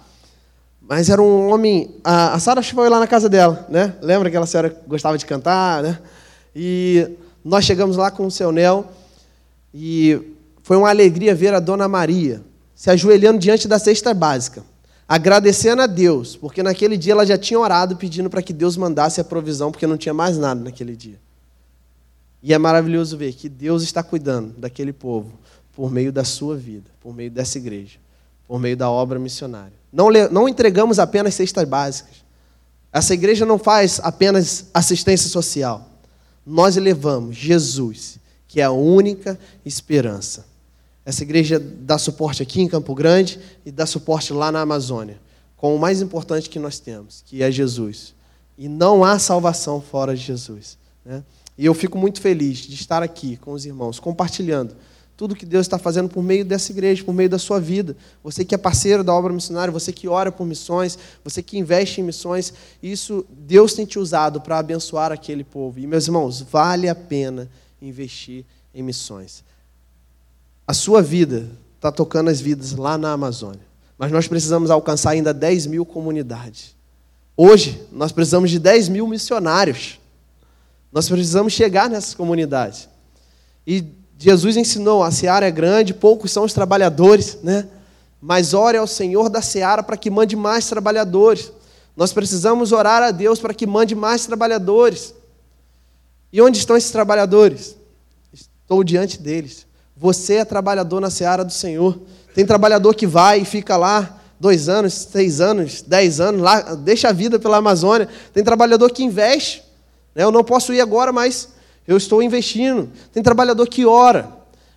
Mas 0.82 1.10
era 1.10 1.22
um 1.22 1.50
homem. 1.50 1.96
A, 2.04 2.34
a 2.34 2.40
Sara 2.40 2.62
foi 2.62 2.90
lá 2.90 3.00
na 3.00 3.08
casa 3.08 3.30
dela, 3.30 3.66
né? 3.70 3.96
Lembra 4.02 4.30
que 4.30 4.36
aquela 4.36 4.46
senhora 4.46 4.76
gostava 4.86 5.18
de 5.18 5.26
cantar, 5.26 5.82
né? 5.82 6.00
E 6.54 7.10
nós 7.44 7.64
chegamos 7.64 7.96
lá 7.96 8.12
com 8.12 8.26
o 8.26 8.32
seu 8.32 8.52
Nel 8.52 8.92
e 9.74 10.36
foi 10.64 10.76
uma 10.76 10.90
alegria 10.90 11.34
ver 11.34 11.54
a 11.54 11.60
dona 11.60 11.88
Maria 11.88 12.42
se 12.82 12.90
ajoelhando 12.90 13.38
diante 13.38 13.68
da 13.68 13.78
cesta 13.78 14.12
básica, 14.12 14.64
agradecendo 15.08 15.84
a 15.84 15.86
Deus, 15.86 16.36
porque 16.36 16.64
naquele 16.64 16.98
dia 16.98 17.14
ela 17.14 17.24
já 17.24 17.38
tinha 17.38 17.60
orado 17.60 17.96
pedindo 17.96 18.28
para 18.28 18.42
que 18.42 18.52
Deus 18.52 18.76
mandasse 18.76 19.22
a 19.22 19.24
provisão, 19.24 19.72
porque 19.72 19.86
não 19.86 19.98
tinha 19.98 20.16
mais 20.16 20.36
nada 20.36 20.64
naquele 20.64 20.96
dia. 20.96 21.20
E 22.42 22.52
é 22.52 22.58
maravilhoso 22.58 23.16
ver 23.16 23.34
que 23.34 23.48
Deus 23.48 23.84
está 23.84 24.02
cuidando 24.02 24.56
daquele 24.58 24.92
povo 24.92 25.32
por 25.76 25.92
meio 25.92 26.12
da 26.12 26.24
sua 26.24 26.58
vida, 26.58 26.90
por 27.00 27.14
meio 27.14 27.30
dessa 27.30 27.60
igreja, 27.60 28.00
por 28.48 28.60
meio 28.60 28.76
da 28.76 28.90
obra 28.90 29.20
missionária. 29.20 29.78
Não, 29.94 30.08
não 30.32 30.50
entregamos 30.50 30.98
apenas 30.98 31.36
cestas 31.36 31.70
básicas. 31.70 32.16
Essa 32.92 33.14
igreja 33.14 33.46
não 33.46 33.60
faz 33.60 34.00
apenas 34.02 34.66
assistência 34.74 35.30
social. 35.30 35.88
Nós 36.44 36.78
levamos 36.78 37.36
Jesus, 37.36 38.18
que 38.48 38.60
é 38.60 38.64
a 38.64 38.72
única 38.72 39.38
esperança. 39.64 40.50
Essa 41.06 41.24
igreja 41.24 41.60
dá 41.60 41.98
suporte 41.98 42.44
aqui 42.44 42.62
em 42.62 42.68
Campo 42.68 42.94
Grande 42.94 43.40
e 43.66 43.72
dá 43.72 43.86
suporte 43.86 44.34
lá 44.34 44.52
na 44.52 44.62
Amazônia, 44.62 45.20
com 45.58 45.76
o 45.76 45.80
mais 45.80 46.02
importante 46.02 46.50
que 46.50 46.60
nós 46.60 46.80
temos, 46.80 47.24
que 47.26 47.42
é 47.42 47.52
Jesus. 47.52 48.14
E 48.58 48.68
não 48.68 49.04
há 49.04 49.18
salvação 49.18 49.82
fora 49.82 50.16
de 50.16 50.22
Jesus. 50.22 50.78
Né? 51.04 51.24
E 51.58 51.66
eu 51.66 51.74
fico 51.74 51.98
muito 51.98 52.22
feliz 52.22 52.60
de 52.60 52.76
estar 52.76 53.02
aqui 53.02 53.38
com 53.38 53.54
os 53.54 53.66
irmãos, 53.66 54.00
compartilhando 54.00 54.76
tudo 55.22 55.36
que 55.36 55.46
Deus 55.46 55.68
está 55.68 55.78
fazendo 55.78 56.10
por 56.10 56.24
meio 56.24 56.44
dessa 56.44 56.72
igreja, 56.72 57.04
por 57.04 57.14
meio 57.14 57.30
da 57.30 57.38
sua 57.38 57.60
vida. 57.60 57.96
Você 58.24 58.44
que 58.44 58.56
é 58.56 58.58
parceiro 58.58 59.04
da 59.04 59.14
obra 59.14 59.32
missionária, 59.32 59.72
você 59.72 59.92
que 59.92 60.08
ora 60.08 60.32
por 60.32 60.48
missões, 60.48 60.98
você 61.24 61.44
que 61.44 61.60
investe 61.60 62.02
em 62.02 62.04
missões, 62.04 62.52
isso 62.82 63.24
Deus 63.30 63.74
tem 63.74 63.86
te 63.86 64.00
usado 64.00 64.42
para 64.42 64.58
abençoar 64.58 65.12
aquele 65.12 65.44
povo. 65.44 65.78
E 65.78 65.86
meus 65.86 66.08
irmãos, 66.08 66.42
vale 66.42 66.90
a 66.90 66.96
pena 66.96 67.48
investir 67.80 68.46
em 68.74 68.82
missões. 68.82 69.44
A 70.72 70.74
sua 70.74 71.02
vida 71.02 71.50
está 71.76 71.92
tocando 71.92 72.30
as 72.30 72.40
vidas 72.40 72.72
lá 72.72 72.98
na 72.98 73.12
Amazônia. 73.12 73.60
Mas 73.98 74.10
nós 74.10 74.26
precisamos 74.26 74.72
alcançar 74.72 75.10
ainda 75.10 75.34
10 75.34 75.66
mil 75.66 75.86
comunidades. 75.86 76.78
Hoje, 77.36 77.86
nós 77.92 78.14
precisamos 78.14 78.50
de 78.50 78.58
10 78.58 78.88
mil 78.88 79.06
missionários. 79.06 80.00
Nós 80.90 81.10
precisamos 81.10 81.52
chegar 81.52 81.90
nessas 81.90 82.14
comunidades. 82.14 82.88
E 83.68 83.84
Jesus 84.18 84.56
ensinou: 84.56 85.04
a 85.04 85.12
seara 85.12 85.46
é 85.46 85.52
grande, 85.52 85.94
poucos 85.94 86.32
são 86.32 86.46
os 86.46 86.54
trabalhadores, 86.54 87.40
né? 87.44 87.68
Mas 88.22 88.54
ore 88.54 88.78
ao 88.78 88.88
Senhor 88.88 89.28
da 89.28 89.42
seara 89.42 89.84
para 89.84 89.98
que 89.98 90.10
mande 90.10 90.38
mais 90.38 90.70
trabalhadores. 90.70 91.52
Nós 91.98 92.14
precisamos 92.14 92.72
orar 92.72 93.04
a 93.04 93.12
Deus 93.12 93.42
para 93.42 93.54
que 93.54 93.68
mande 93.68 93.94
mais 93.94 94.26
trabalhadores. 94.26 95.14
E 96.32 96.42
onde 96.42 96.60
estão 96.60 96.78
esses 96.78 96.92
trabalhadores? 96.92 97.76
Estou 98.34 98.86
diante 98.86 99.20
deles. 99.20 99.70
Você 100.02 100.38
é 100.38 100.46
trabalhador 100.46 101.00
na 101.00 101.12
seara 101.12 101.46
do 101.46 101.54
Senhor. 101.54 102.02
Tem 102.34 102.44
trabalhador 102.44 102.96
que 102.96 103.06
vai 103.06 103.42
e 103.42 103.46
fica 103.46 103.78
lá 103.78 104.20
dois 104.40 104.68
anos, 104.68 104.96
seis 104.96 105.40
anos, 105.40 105.84
dez 105.84 106.20
anos, 106.20 106.42
lá, 106.42 106.74
deixa 106.74 107.10
a 107.10 107.12
vida 107.12 107.38
pela 107.38 107.58
Amazônia. 107.58 108.10
Tem 108.34 108.44
trabalhador 108.44 108.90
que 108.90 109.04
investe. 109.04 109.64
Né? 110.16 110.24
Eu 110.24 110.32
não 110.32 110.44
posso 110.44 110.74
ir 110.74 110.82
agora, 110.82 111.14
mas 111.14 111.50
eu 111.88 111.96
estou 111.98 112.24
investindo. 112.24 112.90
Tem 113.14 113.22
trabalhador 113.22 113.68
que 113.68 113.86
ora. 113.86 114.28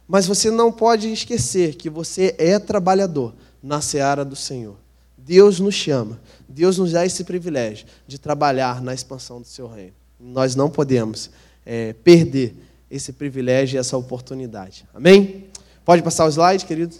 Mas 0.06 0.26
você 0.26 0.50
não 0.50 0.70
pode 0.70 1.10
esquecer 1.10 1.74
que 1.74 1.88
você 1.88 2.34
é 2.37 2.58
trabalhador 2.58 3.32
na 3.62 3.80
seara 3.80 4.26
do 4.26 4.37
Senhor. 4.37 4.76
Deus 5.16 5.58
nos 5.58 5.74
chama, 5.74 6.20
Deus 6.46 6.76
nos 6.76 6.92
dá 6.92 7.06
esse 7.06 7.24
privilégio 7.24 7.87
de 8.06 8.18
trabalhar 8.18 8.82
na 8.82 8.92
expansão 8.92 9.40
do 9.40 9.46
seu 9.46 9.66
reino. 9.66 9.94
Nós 10.20 10.54
não 10.54 10.68
podemos 10.68 11.30
é, 11.64 11.94
perder 11.94 12.54
esse 12.94 13.12
privilégio 13.12 13.76
e 13.76 13.78
essa 13.78 13.96
oportunidade. 13.96 14.87
Amém? 14.94 15.46
Pode 15.85 16.00
passar 16.00 16.26
o 16.26 16.28
slide, 16.28 16.64
querido? 16.64 16.94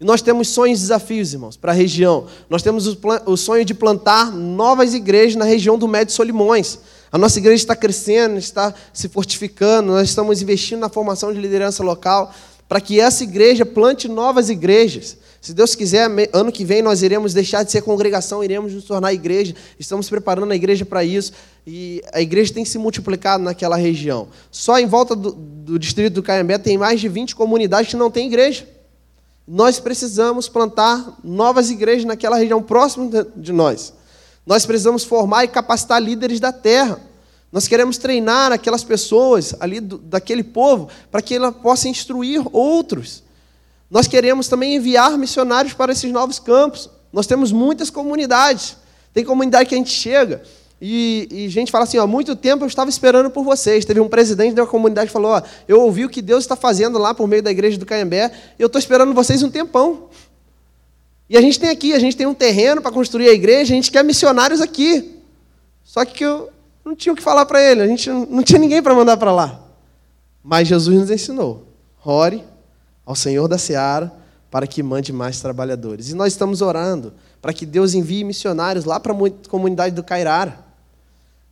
E 0.00 0.04
nós 0.04 0.22
temos 0.22 0.48
sonhos 0.48 0.78
e 0.78 0.82
desafios, 0.82 1.34
irmãos, 1.34 1.56
para 1.56 1.72
a 1.72 1.74
região. 1.74 2.26
Nós 2.48 2.62
temos 2.62 2.86
o, 3.26 3.36
sonho 3.36 3.64
de 3.64 3.74
plantar 3.74 4.32
novas 4.32 4.94
igrejas 4.94 5.36
na 5.36 5.44
região 5.44 5.76
do 5.76 5.86
Médio 5.86 6.14
Solimões. 6.14 6.78
A 7.12 7.18
nossa 7.18 7.38
igreja 7.38 7.62
está 7.62 7.76
crescendo, 7.76 8.38
está 8.38 8.72
se 8.92 9.08
fortificando, 9.08 9.92
nós 9.92 10.08
estamos 10.08 10.40
investindo 10.40 10.80
na 10.80 10.88
formação 10.88 11.32
de 11.32 11.40
liderança 11.40 11.82
local 11.82 12.32
para 12.68 12.80
que 12.80 13.00
essa 13.00 13.24
igreja 13.24 13.64
plante 13.66 14.08
novas 14.08 14.50
igrejas. 14.50 15.16
Se 15.40 15.54
Deus 15.54 15.74
quiser, 15.74 16.10
ano 16.32 16.52
que 16.52 16.64
vem 16.64 16.82
nós 16.82 17.02
iremos 17.02 17.32
deixar 17.32 17.62
de 17.62 17.72
ser 17.72 17.82
congregação, 17.82 18.44
iremos 18.44 18.74
nos 18.74 18.84
tornar 18.84 19.12
igreja. 19.12 19.54
Estamos 19.78 20.08
preparando 20.10 20.50
a 20.52 20.56
igreja 20.56 20.84
para 20.84 21.02
isso. 21.04 21.32
E 21.70 22.02
a 22.14 22.22
igreja 22.22 22.54
tem 22.54 22.64
se 22.64 22.78
multiplicado 22.78 23.44
naquela 23.44 23.76
região. 23.76 24.28
Só 24.50 24.78
em 24.78 24.86
volta 24.86 25.14
do, 25.14 25.32
do 25.32 25.78
distrito 25.78 26.14
do 26.14 26.22
Caiambé 26.22 26.56
tem 26.56 26.78
mais 26.78 26.98
de 26.98 27.10
20 27.10 27.36
comunidades 27.36 27.90
que 27.90 27.96
não 27.96 28.10
têm 28.10 28.26
igreja. 28.26 28.66
Nós 29.46 29.78
precisamos 29.78 30.48
plantar 30.48 31.18
novas 31.22 31.70
igrejas 31.70 32.06
naquela 32.06 32.38
região 32.38 32.62
próxima 32.62 33.26
de 33.36 33.52
nós. 33.52 33.92
Nós 34.46 34.64
precisamos 34.64 35.04
formar 35.04 35.44
e 35.44 35.48
capacitar 35.48 36.00
líderes 36.00 36.40
da 36.40 36.52
terra. 36.52 37.02
Nós 37.52 37.68
queremos 37.68 37.98
treinar 37.98 38.50
aquelas 38.50 38.82
pessoas 38.82 39.54
ali 39.60 39.78
do, 39.78 39.98
daquele 39.98 40.42
povo 40.42 40.88
para 41.10 41.20
que 41.20 41.34
ela 41.34 41.52
possa 41.52 41.86
instruir 41.86 42.42
outros. 42.50 43.22
Nós 43.90 44.06
queremos 44.06 44.48
também 44.48 44.76
enviar 44.76 45.18
missionários 45.18 45.74
para 45.74 45.92
esses 45.92 46.10
novos 46.10 46.38
campos. 46.38 46.88
Nós 47.12 47.26
temos 47.26 47.52
muitas 47.52 47.90
comunidades. 47.90 48.74
Tem 49.12 49.22
comunidade 49.22 49.68
que 49.68 49.74
a 49.74 49.78
gente 49.78 49.90
chega 49.90 50.42
e, 50.80 51.28
e 51.30 51.48
gente 51.48 51.72
fala 51.72 51.84
assim: 51.84 51.98
há 51.98 52.06
muito 52.06 52.36
tempo 52.36 52.64
eu 52.64 52.68
estava 52.68 52.88
esperando 52.88 53.30
por 53.30 53.42
vocês. 53.42 53.84
Teve 53.84 54.00
um 54.00 54.08
presidente 54.08 54.54
da 54.54 54.66
comunidade 54.66 55.08
que 55.08 55.12
falou: 55.12 55.32
ó, 55.32 55.42
eu 55.66 55.80
ouvi 55.80 56.04
o 56.04 56.08
que 56.08 56.22
Deus 56.22 56.44
está 56.44 56.54
fazendo 56.54 56.98
lá 56.98 57.12
por 57.12 57.26
meio 57.26 57.42
da 57.42 57.50
igreja 57.50 57.76
do 57.76 57.84
Caiambé 57.86 58.30
e 58.58 58.62
eu 58.62 58.66
estou 58.66 58.78
esperando 58.78 59.12
vocês 59.12 59.42
um 59.42 59.50
tempão. 59.50 60.08
E 61.28 61.36
a 61.36 61.40
gente 61.40 61.58
tem 61.58 61.68
aqui, 61.68 61.92
a 61.92 61.98
gente 61.98 62.16
tem 62.16 62.26
um 62.26 62.34
terreno 62.34 62.80
para 62.80 62.90
construir 62.90 63.28
a 63.28 63.32
igreja, 63.32 63.72
a 63.72 63.76
gente 63.76 63.90
quer 63.90 64.02
missionários 64.02 64.60
aqui. 64.60 65.16
Só 65.84 66.04
que 66.04 66.24
eu 66.24 66.48
não 66.84 66.94
tinha 66.94 67.12
o 67.12 67.16
que 67.16 67.22
falar 67.22 67.44
para 67.44 67.60
ele, 67.60 67.82
a 67.82 67.86
gente 67.86 68.08
não 68.08 68.42
tinha 68.42 68.58
ninguém 68.58 68.82
para 68.82 68.94
mandar 68.94 69.16
para 69.16 69.32
lá. 69.32 69.60
Mas 70.42 70.68
Jesus 70.68 70.96
nos 70.96 71.10
ensinou: 71.10 71.66
ore 72.04 72.44
ao 73.04 73.16
Senhor 73.16 73.48
da 73.48 73.58
Seara 73.58 74.12
para 74.50 74.66
que 74.66 74.82
mande 74.82 75.12
mais 75.12 75.40
trabalhadores. 75.40 76.10
E 76.10 76.14
nós 76.14 76.32
estamos 76.32 76.62
orando 76.62 77.12
para 77.42 77.52
que 77.52 77.66
Deus 77.66 77.94
envie 77.94 78.24
missionários 78.24 78.84
lá 78.84 79.00
para 79.00 79.12
a 79.12 79.48
comunidade 79.48 79.94
do 79.94 80.02
Cairara. 80.02 80.67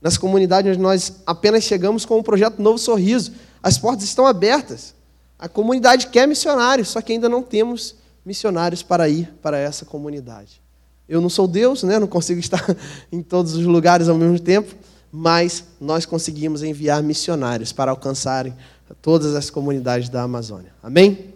Nessa 0.00 0.18
comunidade 0.18 0.68
onde 0.68 0.78
nós 0.78 1.20
apenas 1.26 1.64
chegamos 1.64 2.04
com 2.04 2.18
o 2.18 2.22
projeto 2.22 2.60
Novo 2.60 2.78
Sorriso. 2.78 3.32
As 3.62 3.78
portas 3.78 4.04
estão 4.04 4.26
abertas. 4.26 4.94
A 5.38 5.48
comunidade 5.48 6.08
quer 6.08 6.26
missionários, 6.26 6.88
só 6.88 7.00
que 7.00 7.12
ainda 7.12 7.28
não 7.28 7.42
temos 7.42 7.96
missionários 8.24 8.82
para 8.82 9.08
ir 9.08 9.32
para 9.42 9.58
essa 9.58 9.84
comunidade. 9.84 10.60
Eu 11.08 11.20
não 11.20 11.28
sou 11.28 11.46
Deus, 11.46 11.82
né? 11.82 11.98
não 11.98 12.06
consigo 12.06 12.40
estar 12.40 12.64
em 13.12 13.22
todos 13.22 13.54
os 13.54 13.64
lugares 13.64 14.08
ao 14.08 14.16
mesmo 14.16 14.38
tempo, 14.40 14.74
mas 15.12 15.64
nós 15.80 16.04
conseguimos 16.04 16.62
enviar 16.62 17.02
missionários 17.02 17.72
para 17.72 17.90
alcançarem 17.90 18.54
todas 19.00 19.34
as 19.34 19.50
comunidades 19.50 20.08
da 20.08 20.22
Amazônia. 20.22 20.72
Amém? 20.82 21.34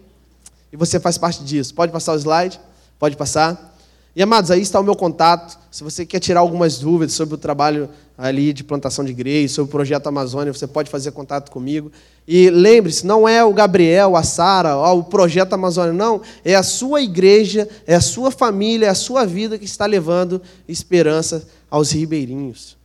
E 0.71 0.77
você 0.77 0.99
faz 0.99 1.17
parte 1.17 1.43
disso. 1.43 1.73
Pode 1.73 1.91
passar 1.91 2.13
o 2.13 2.17
slide? 2.17 2.59
Pode 2.97 3.17
passar. 3.17 3.70
E 4.13 4.21
amados, 4.21 4.51
aí 4.51 4.61
está 4.61 4.79
o 4.79 4.83
meu 4.83 4.95
contato. 4.95 5.57
Se 5.71 5.83
você 5.83 6.05
quer 6.05 6.19
tirar 6.19 6.41
algumas 6.41 6.79
dúvidas 6.79 7.13
sobre 7.13 7.35
o 7.35 7.37
trabalho 7.37 7.89
ali 8.17 8.51
de 8.51 8.63
plantação 8.63 9.05
de 9.05 9.11
igreja, 9.11 9.53
sobre 9.53 9.69
o 9.69 9.71
projeto 9.71 10.07
Amazônia, 10.07 10.53
você 10.53 10.67
pode 10.67 10.89
fazer 10.89 11.11
contato 11.11 11.49
comigo. 11.49 11.89
E 12.27 12.49
lembre-se, 12.49 13.05
não 13.05 13.27
é 13.27 13.43
o 13.43 13.53
Gabriel, 13.53 14.17
a 14.17 14.23
Sara, 14.23 14.75
o 14.75 15.03
projeto 15.03 15.53
Amazônia, 15.53 15.93
não. 15.93 16.21
É 16.43 16.55
a 16.55 16.63
sua 16.63 17.01
igreja, 17.01 17.69
é 17.87 17.95
a 17.95 18.01
sua 18.01 18.31
família, 18.31 18.87
é 18.87 18.89
a 18.89 18.95
sua 18.95 19.25
vida 19.25 19.57
que 19.57 19.65
está 19.65 19.85
levando 19.85 20.41
esperança 20.67 21.47
aos 21.69 21.91
ribeirinhos. 21.91 22.77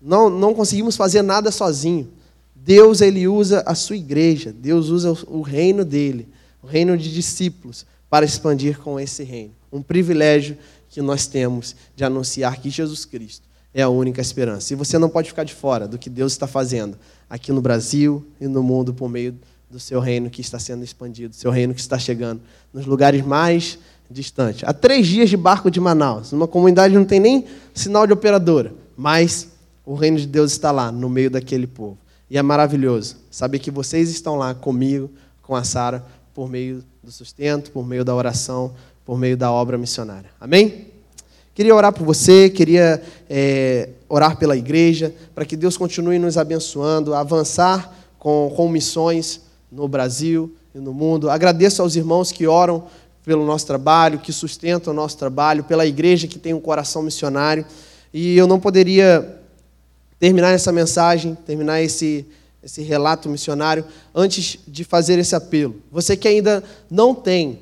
Não, 0.00 0.28
não 0.28 0.52
conseguimos 0.52 0.96
fazer 0.96 1.22
nada 1.22 1.50
sozinho. 1.50 2.10
Deus 2.54 3.00
ele 3.00 3.26
usa 3.26 3.62
a 3.66 3.74
sua 3.74 3.96
igreja, 3.96 4.52
Deus 4.52 4.90
usa 4.90 5.16
o 5.28 5.40
reino 5.40 5.84
dele, 5.84 6.28
o 6.62 6.66
reino 6.66 6.96
de 6.96 7.12
discípulos, 7.12 7.86
para 8.08 8.24
expandir 8.24 8.78
com 8.78 9.00
esse 9.00 9.22
reino. 9.22 9.52
Um 9.74 9.82
privilégio 9.82 10.56
que 10.88 11.02
nós 11.02 11.26
temos 11.26 11.74
de 11.96 12.04
anunciar 12.04 12.60
que 12.60 12.70
Jesus 12.70 13.04
Cristo 13.04 13.48
é 13.74 13.82
a 13.82 13.88
única 13.88 14.20
esperança. 14.20 14.72
E 14.72 14.76
você 14.76 14.96
não 14.98 15.08
pode 15.08 15.28
ficar 15.28 15.42
de 15.42 15.52
fora 15.52 15.88
do 15.88 15.98
que 15.98 16.08
Deus 16.08 16.32
está 16.32 16.46
fazendo 16.46 16.96
aqui 17.28 17.50
no 17.50 17.60
Brasil 17.60 18.24
e 18.40 18.46
no 18.46 18.62
mundo 18.62 18.94
por 18.94 19.08
meio 19.08 19.36
do 19.68 19.80
seu 19.80 19.98
reino 19.98 20.30
que 20.30 20.40
está 20.40 20.60
sendo 20.60 20.84
expandido, 20.84 21.34
seu 21.34 21.50
reino 21.50 21.74
que 21.74 21.80
está 21.80 21.98
chegando 21.98 22.40
nos 22.72 22.86
lugares 22.86 23.24
mais 23.24 23.76
distantes. 24.08 24.62
Há 24.64 24.72
três 24.72 25.08
dias 25.08 25.28
de 25.28 25.36
barco 25.36 25.68
de 25.68 25.80
Manaus, 25.80 26.30
numa 26.30 26.46
comunidade 26.46 26.94
não 26.94 27.04
tem 27.04 27.18
nem 27.18 27.44
sinal 27.74 28.06
de 28.06 28.12
operadora, 28.12 28.72
mas 28.96 29.48
o 29.84 29.94
reino 29.94 30.18
de 30.18 30.28
Deus 30.28 30.52
está 30.52 30.70
lá, 30.70 30.92
no 30.92 31.08
meio 31.08 31.28
daquele 31.28 31.66
povo. 31.66 31.98
E 32.30 32.38
é 32.38 32.42
maravilhoso 32.42 33.16
saber 33.30 33.58
que 33.58 33.70
vocês 33.70 34.08
estão 34.08 34.36
lá 34.36 34.54
comigo, 34.54 35.10
com 35.42 35.56
a 35.56 35.64
Sara, 35.64 36.04
por 36.32 36.48
meio 36.48 36.84
do 37.02 37.10
sustento, 37.10 37.70
por 37.70 37.86
meio 37.86 38.04
da 38.04 38.14
oração, 38.14 38.74
por 39.04 39.18
meio 39.18 39.36
da 39.36 39.52
obra 39.52 39.76
missionária. 39.76 40.30
Amém? 40.40 40.88
Queria 41.54 41.74
orar 41.74 41.92
por 41.92 42.04
você, 42.04 42.50
queria 42.50 43.00
é, 43.30 43.90
orar 44.08 44.36
pela 44.36 44.56
igreja, 44.56 45.14
para 45.34 45.44
que 45.44 45.56
Deus 45.56 45.76
continue 45.76 46.18
nos 46.18 46.36
abençoando, 46.36 47.14
avançar 47.14 47.94
com, 48.18 48.52
com 48.56 48.68
missões 48.68 49.42
no 49.70 49.86
Brasil 49.86 50.52
e 50.74 50.78
no 50.78 50.92
mundo. 50.92 51.30
Agradeço 51.30 51.80
aos 51.80 51.94
irmãos 51.94 52.32
que 52.32 52.46
oram 52.46 52.84
pelo 53.24 53.46
nosso 53.46 53.66
trabalho, 53.66 54.18
que 54.18 54.32
sustentam 54.32 54.92
o 54.92 54.96
nosso 54.96 55.16
trabalho, 55.16 55.64
pela 55.64 55.86
igreja 55.86 56.26
que 56.26 56.38
tem 56.38 56.52
um 56.52 56.60
coração 56.60 57.02
missionário. 57.02 57.64
E 58.12 58.36
eu 58.36 58.46
não 58.46 58.58
poderia 58.58 59.40
terminar 60.18 60.52
essa 60.52 60.72
mensagem, 60.72 61.36
terminar 61.46 61.80
esse, 61.82 62.26
esse 62.62 62.82
relato 62.82 63.28
missionário, 63.28 63.84
antes 64.14 64.58
de 64.66 64.84
fazer 64.84 65.18
esse 65.18 65.34
apelo. 65.34 65.76
Você 65.92 66.16
que 66.16 66.26
ainda 66.26 66.64
não 66.90 67.14
tem 67.14 67.60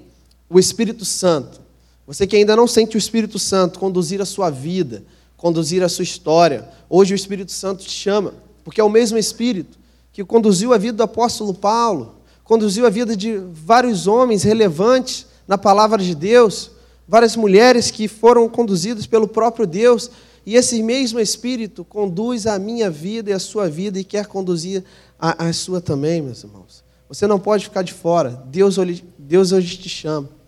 o 0.52 0.58
Espírito 0.58 1.04
Santo, 1.04 1.62
você 2.06 2.26
que 2.26 2.36
ainda 2.36 2.54
não 2.54 2.66
sente 2.66 2.94
o 2.94 2.98
Espírito 2.98 3.38
Santo 3.38 3.78
conduzir 3.78 4.20
a 4.20 4.26
sua 4.26 4.50
vida, 4.50 5.02
conduzir 5.34 5.82
a 5.82 5.88
sua 5.88 6.02
história, 6.02 6.68
hoje 6.90 7.14
o 7.14 7.16
Espírito 7.16 7.50
Santo 7.50 7.82
te 7.82 7.90
chama, 7.90 8.34
porque 8.62 8.78
é 8.78 8.84
o 8.84 8.90
mesmo 8.90 9.16
Espírito 9.16 9.78
que 10.12 10.22
conduziu 10.22 10.74
a 10.74 10.78
vida 10.78 10.92
do 10.92 11.02
apóstolo 11.02 11.54
Paulo, 11.54 12.16
conduziu 12.44 12.86
a 12.86 12.90
vida 12.90 13.16
de 13.16 13.38
vários 13.38 14.06
homens 14.06 14.42
relevantes 14.42 15.26
na 15.48 15.56
palavra 15.56 16.02
de 16.02 16.14
Deus, 16.14 16.70
várias 17.08 17.34
mulheres 17.34 17.90
que 17.90 18.06
foram 18.06 18.46
conduzidas 18.46 19.06
pelo 19.06 19.26
próprio 19.26 19.66
Deus, 19.66 20.10
e 20.44 20.54
esse 20.54 20.82
mesmo 20.82 21.18
Espírito 21.18 21.82
conduz 21.82 22.46
a 22.46 22.58
minha 22.58 22.90
vida 22.90 23.30
e 23.30 23.32
a 23.32 23.38
sua 23.38 23.70
vida 23.70 23.98
e 23.98 24.04
quer 24.04 24.26
conduzir 24.26 24.84
a, 25.18 25.46
a 25.46 25.52
sua 25.54 25.80
também, 25.80 26.20
meus 26.20 26.44
irmãos. 26.44 26.84
Você 27.08 27.26
não 27.26 27.38
pode 27.38 27.64
ficar 27.64 27.82
de 27.82 27.92
fora. 27.94 28.44
Deus, 28.48 28.76
Deus 29.18 29.52
hoje 29.52 29.78
te 29.78 29.88
chama. 29.88 30.41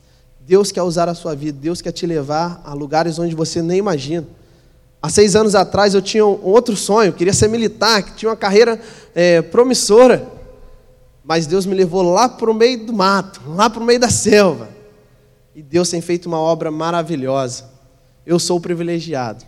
Deus 0.46 0.70
quer 0.70 0.82
usar 0.82 1.08
a 1.08 1.14
sua 1.14 1.34
vida, 1.34 1.58
Deus 1.58 1.80
quer 1.80 1.92
te 1.92 2.06
levar 2.06 2.60
a 2.64 2.74
lugares 2.74 3.18
onde 3.18 3.34
você 3.34 3.62
nem 3.62 3.78
imagina. 3.78 4.26
Há 5.00 5.08
seis 5.08 5.34
anos 5.34 5.54
atrás 5.54 5.94
eu 5.94 6.02
tinha 6.02 6.24
um 6.24 6.38
outro 6.42 6.76
sonho, 6.76 7.12
queria 7.12 7.32
ser 7.32 7.48
militar, 7.48 8.02
que 8.02 8.14
tinha 8.14 8.30
uma 8.30 8.36
carreira 8.36 8.80
é, 9.14 9.40
promissora, 9.42 10.26
mas 11.22 11.46
Deus 11.46 11.64
me 11.64 11.74
levou 11.74 12.02
lá 12.02 12.28
para 12.28 12.50
o 12.50 12.54
meio 12.54 12.86
do 12.86 12.92
mato, 12.92 13.40
lá 13.48 13.70
para 13.70 13.82
o 13.82 13.86
meio 13.86 13.98
da 13.98 14.10
selva. 14.10 14.68
E 15.54 15.62
Deus 15.62 15.88
tem 15.88 16.00
feito 16.00 16.26
uma 16.26 16.38
obra 16.38 16.70
maravilhosa. 16.70 17.64
Eu 18.26 18.38
sou 18.38 18.60
privilegiado. 18.60 19.44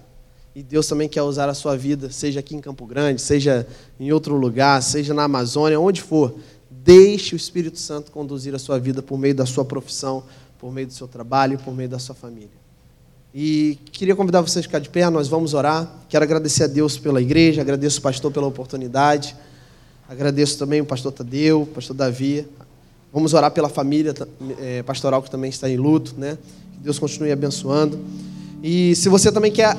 E 0.55 0.63
Deus 0.63 0.87
também 0.87 1.09
quer 1.09 1.21
usar 1.23 1.49
a 1.51 1.55
sua 1.55 1.77
vida, 1.77 2.11
seja 2.11 2.41
aqui 2.41 2.57
em 2.57 2.61
Campo 2.61 2.87
Grande, 2.87 3.21
seja 3.21 3.67
em 4.01 4.11
outro 4.13 4.37
lugar, 4.37 4.83
seja 4.83 5.13
na 5.13 5.25
Amazônia, 5.25 5.79
onde 5.79 6.01
for. 6.01 6.35
Deixe 6.71 7.35
o 7.35 7.37
Espírito 7.37 7.79
Santo 7.79 8.11
conduzir 8.11 8.55
a 8.55 8.59
sua 8.59 8.79
vida 8.79 9.03
por 9.03 9.19
meio 9.19 9.35
da 9.35 9.45
sua 9.45 9.67
profissão, 9.67 10.25
por 10.59 10.73
meio 10.73 10.87
do 10.87 10.93
seu 10.93 11.07
trabalho, 11.07 11.59
por 11.59 11.75
meio 11.75 11.89
da 11.89 11.99
sua 11.99 12.15
família. 12.15 12.67
E 13.35 13.79
queria 13.93 14.17
convidar 14.17 14.41
vocês 14.41 14.65
a 14.65 14.67
ficar 14.67 14.79
de 14.79 14.89
pé, 14.89 15.09
nós 15.11 15.29
vamos 15.29 15.53
orar. 15.53 15.87
Quero 16.09 16.25
agradecer 16.25 16.65
a 16.65 16.67
Deus 16.67 16.97
pela 16.97 17.21
igreja, 17.21 17.61
agradeço 17.61 17.99
o 17.99 18.03
pastor 18.03 18.33
pela 18.33 18.47
oportunidade, 18.47 19.37
agradeço 20.09 20.59
também 20.59 20.81
o 20.81 20.87
pastor 20.87 21.13
Tadeu, 21.13 21.63
o 21.63 21.67
pastor 21.67 21.95
Davi. 21.95 22.47
Vamos 23.13 23.35
orar 23.35 23.51
pela 23.51 23.69
família 23.69 24.15
é, 24.59 24.83
pastoral 24.83 25.23
que 25.23 25.31
também 25.31 25.51
está 25.51 25.69
em 25.69 25.77
luto, 25.77 26.15
né? 26.17 26.39
Que 26.73 26.81
Deus 26.81 26.99
continue 26.99 27.31
abençoando. 27.31 27.99
E 28.63 28.97
se 28.97 29.09
você 29.09 29.31
também 29.31 29.53
quer 29.53 29.77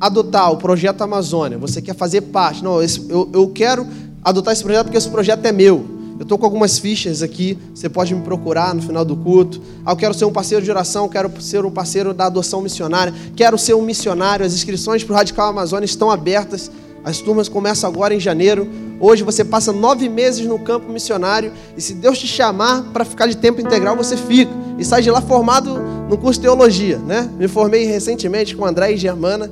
adotar 0.00 0.50
o 0.50 0.56
projeto 0.56 1.02
Amazônia, 1.02 1.58
você 1.58 1.82
quer 1.82 1.94
fazer 1.94 2.22
parte, 2.22 2.64
não, 2.64 2.80
eu, 2.80 3.30
eu 3.32 3.48
quero 3.50 3.86
adotar 4.24 4.52
esse 4.52 4.62
projeto 4.62 4.84
porque 4.84 4.98
esse 4.98 5.10
projeto 5.10 5.44
é 5.44 5.52
meu. 5.52 5.97
Eu 6.18 6.24
estou 6.24 6.36
com 6.36 6.44
algumas 6.44 6.80
fichas 6.80 7.22
aqui, 7.22 7.56
você 7.72 7.88
pode 7.88 8.12
me 8.12 8.22
procurar 8.22 8.74
no 8.74 8.82
final 8.82 9.04
do 9.04 9.14
culto. 9.14 9.60
Ah, 9.86 9.92
eu 9.92 9.96
quero 9.96 10.12
ser 10.12 10.24
um 10.24 10.32
parceiro 10.32 10.64
de 10.64 10.70
oração, 10.70 11.08
quero 11.08 11.30
ser 11.40 11.64
um 11.64 11.70
parceiro 11.70 12.12
da 12.12 12.26
adoção 12.26 12.60
missionária, 12.60 13.14
quero 13.36 13.56
ser 13.56 13.74
um 13.74 13.82
missionário. 13.82 14.44
As 14.44 14.52
inscrições 14.52 15.04
para 15.04 15.12
o 15.12 15.16
Radical 15.16 15.48
Amazônia 15.48 15.84
estão 15.84 16.10
abertas. 16.10 16.72
As 17.04 17.18
turmas 17.18 17.48
começam 17.48 17.88
agora 17.88 18.12
em 18.12 18.18
janeiro. 18.18 18.68
Hoje 18.98 19.22
você 19.22 19.44
passa 19.44 19.72
nove 19.72 20.08
meses 20.08 20.44
no 20.44 20.58
campo 20.58 20.90
missionário 20.90 21.52
e 21.76 21.80
se 21.80 21.94
Deus 21.94 22.18
te 22.18 22.26
chamar 22.26 22.82
para 22.92 23.04
ficar 23.04 23.28
de 23.28 23.36
tempo 23.36 23.60
integral, 23.60 23.96
você 23.96 24.16
fica. 24.16 24.50
E 24.76 24.84
sai 24.84 25.02
de 25.02 25.10
lá 25.12 25.20
formado 25.20 25.78
no 26.08 26.18
curso 26.18 26.40
de 26.40 26.46
teologia. 26.46 26.98
Né? 26.98 27.30
Me 27.38 27.46
formei 27.46 27.84
recentemente 27.84 28.56
com 28.56 28.66
André 28.66 28.92
e 28.92 28.96
Germana. 28.96 29.48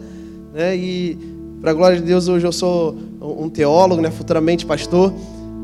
Né? 0.53 0.77
E, 0.77 1.17
para 1.61 1.71
a 1.71 1.75
glória 1.75 1.97
de 1.97 2.03
Deus, 2.03 2.27
hoje 2.27 2.45
eu 2.45 2.53
sou 2.53 2.97
um 3.21 3.49
teólogo, 3.49 4.03
né? 4.03 4.11
futuramente 4.11 4.67
pastor. 4.67 5.13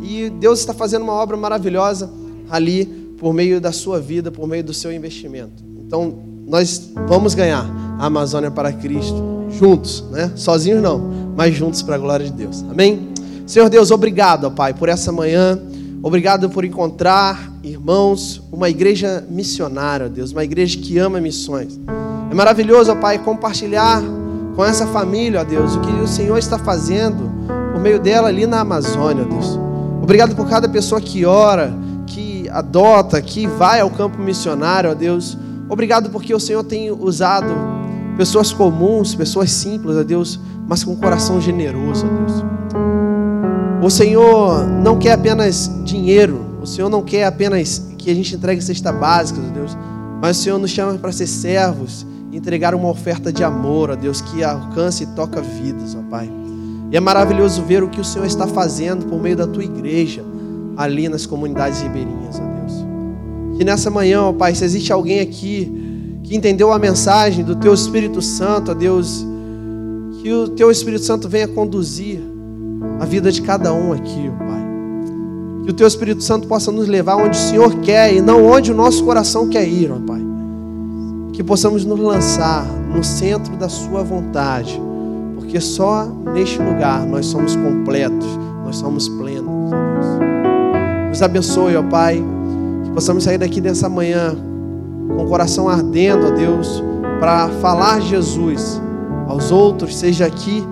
E 0.02 0.30
Deus 0.30 0.60
está 0.60 0.74
fazendo 0.74 1.02
uma 1.02 1.14
obra 1.14 1.36
maravilhosa 1.36 2.10
ali 2.50 2.84
por 3.18 3.32
meio 3.32 3.60
da 3.60 3.72
sua 3.72 4.00
vida, 4.00 4.30
por 4.30 4.48
meio 4.48 4.64
do 4.64 4.74
seu 4.74 4.92
investimento. 4.92 5.62
Então, 5.86 6.12
nós 6.46 6.90
vamos 7.06 7.34
ganhar 7.34 7.64
a 7.98 8.06
Amazônia 8.06 8.50
para 8.50 8.72
Cristo 8.72 9.32
juntos, 9.58 10.04
né? 10.10 10.32
Sozinhos 10.34 10.82
não, 10.82 10.98
mas 11.36 11.54
juntos 11.54 11.82
para 11.82 11.94
a 11.94 11.98
glória 11.98 12.26
de 12.26 12.32
Deus. 12.32 12.64
Amém? 12.68 13.08
Senhor 13.46 13.68
Deus, 13.68 13.90
obrigado, 13.90 14.50
Pai, 14.50 14.74
por 14.74 14.88
essa 14.88 15.12
manhã. 15.12 15.60
Obrigado 16.02 16.50
por 16.50 16.64
encontrar, 16.64 17.52
irmãos, 17.62 18.42
uma 18.50 18.68
igreja 18.68 19.24
missionária, 19.30 20.08
Deus, 20.08 20.32
uma 20.32 20.42
igreja 20.42 20.78
que 20.78 20.98
ama 20.98 21.20
missões. 21.20 21.78
É 22.30 22.34
maravilhoso, 22.34 22.96
Pai, 22.96 23.18
compartilhar 23.18 24.02
com 24.56 24.64
essa 24.64 24.86
família, 24.86 25.40
ó 25.40 25.44
Deus, 25.44 25.76
o 25.76 25.80
que 25.80 25.92
o 25.92 26.08
Senhor 26.08 26.38
está 26.38 26.58
fazendo 26.58 27.30
por 27.72 27.80
meio 27.80 28.00
dela 28.00 28.28
ali 28.28 28.46
na 28.46 28.60
Amazônia, 28.60 29.24
Deus. 29.24 29.61
Obrigado 30.02 30.34
por 30.34 30.48
cada 30.48 30.68
pessoa 30.68 31.00
que 31.00 31.24
ora, 31.24 31.72
que 32.06 32.48
adota, 32.50 33.22
que 33.22 33.46
vai 33.46 33.80
ao 33.80 33.88
campo 33.88 34.20
missionário, 34.20 34.90
ó 34.90 34.94
Deus. 34.94 35.38
Obrigado 35.68 36.10
porque 36.10 36.34
o 36.34 36.40
Senhor 36.40 36.64
tem 36.64 36.90
usado 36.90 37.54
pessoas 38.16 38.52
comuns, 38.52 39.14
pessoas 39.14 39.52
simples, 39.52 39.96
ó 39.96 40.02
Deus, 40.02 40.40
mas 40.66 40.82
com 40.82 40.92
um 40.92 40.96
coração 40.96 41.40
generoso, 41.40 42.04
ó 42.06 42.18
Deus. 42.18 42.44
O 43.82 43.90
Senhor 43.90 44.66
não 44.66 44.98
quer 44.98 45.12
apenas 45.12 45.70
dinheiro, 45.84 46.44
o 46.60 46.66
Senhor 46.66 46.88
não 46.88 47.02
quer 47.02 47.24
apenas 47.24 47.82
que 47.96 48.10
a 48.10 48.14
gente 48.14 48.34
entregue 48.34 48.60
cesta 48.60 48.92
básica, 48.92 49.40
ó 49.40 49.52
Deus, 49.54 49.76
mas 50.20 50.38
o 50.38 50.42
Senhor 50.42 50.58
nos 50.58 50.70
chama 50.70 50.94
para 50.98 51.12
ser 51.12 51.26
servos 51.26 52.04
entregar 52.32 52.74
uma 52.74 52.88
oferta 52.88 53.32
de 53.32 53.44
amor, 53.44 53.90
ó 53.90 53.94
Deus, 53.94 54.20
que 54.20 54.42
alcance 54.42 55.04
e 55.04 55.06
toca 55.08 55.40
vidas, 55.40 55.94
ó 55.94 56.02
Pai. 56.10 56.41
E 56.92 56.96
é 56.96 57.00
maravilhoso 57.00 57.62
ver 57.62 57.82
o 57.82 57.88
que 57.88 57.98
o 57.98 58.04
Senhor 58.04 58.26
está 58.26 58.46
fazendo 58.46 59.06
por 59.06 59.18
meio 59.18 59.34
da 59.34 59.46
tua 59.46 59.64
igreja 59.64 60.22
ali 60.76 61.08
nas 61.08 61.24
comunidades 61.24 61.80
ribeirinhas, 61.80 62.38
ó 62.38 62.42
Deus. 62.42 62.84
Que 63.56 63.64
nessa 63.64 63.88
manhã, 63.88 64.20
ó 64.24 64.32
Pai, 64.34 64.54
se 64.54 64.62
existe 64.62 64.92
alguém 64.92 65.20
aqui 65.20 66.20
que 66.22 66.36
entendeu 66.36 66.70
a 66.70 66.78
mensagem 66.78 67.42
do 67.42 67.56
Teu 67.56 67.72
Espírito 67.72 68.20
Santo, 68.20 68.72
ó 68.72 68.74
Deus, 68.74 69.26
que 70.20 70.30
o 70.30 70.48
Teu 70.48 70.70
Espírito 70.70 71.02
Santo 71.02 71.30
venha 71.30 71.48
conduzir 71.48 72.20
a 73.00 73.06
vida 73.06 73.32
de 73.32 73.40
cada 73.40 73.72
um 73.72 73.94
aqui, 73.94 74.30
ó 74.30 74.44
Pai. 74.44 74.62
Que 75.64 75.70
o 75.70 75.74
Teu 75.74 75.86
Espírito 75.86 76.22
Santo 76.22 76.46
possa 76.46 76.70
nos 76.70 76.88
levar 76.88 77.16
onde 77.16 77.38
o 77.38 77.40
Senhor 77.40 77.74
quer 77.80 78.14
e 78.14 78.20
não 78.20 78.44
onde 78.44 78.70
o 78.70 78.74
nosso 78.74 79.02
coração 79.02 79.48
quer 79.48 79.66
ir, 79.66 79.90
ó 79.90 79.98
Pai. 80.06 80.20
Que 81.32 81.42
possamos 81.42 81.86
nos 81.86 81.98
lançar 81.98 82.66
no 82.94 83.02
centro 83.02 83.56
da 83.56 83.70
Sua 83.70 84.02
vontade, 84.02 84.78
porque 85.52 85.60
só 85.60 86.06
neste 86.32 86.58
lugar 86.62 87.04
nós 87.04 87.26
somos 87.26 87.54
completos, 87.54 88.26
nós 88.64 88.76
somos 88.76 89.06
plenos. 89.06 89.70
Nos 91.10 91.20
abençoe, 91.20 91.76
ó 91.76 91.82
Pai 91.82 92.24
possamos 92.94 93.24
sair 93.24 93.36
daqui 93.36 93.60
dessa 93.60 93.86
manhã 93.86 94.34
com 95.08 95.22
o 95.22 95.28
coração 95.28 95.68
ardendo, 95.68 96.28
ó 96.28 96.30
Deus, 96.30 96.82
para 97.20 97.50
falar 97.60 98.00
Jesus 98.00 98.80
aos 99.26 99.50
outros, 99.50 99.94
seja 99.94 100.24
aqui 100.24 100.64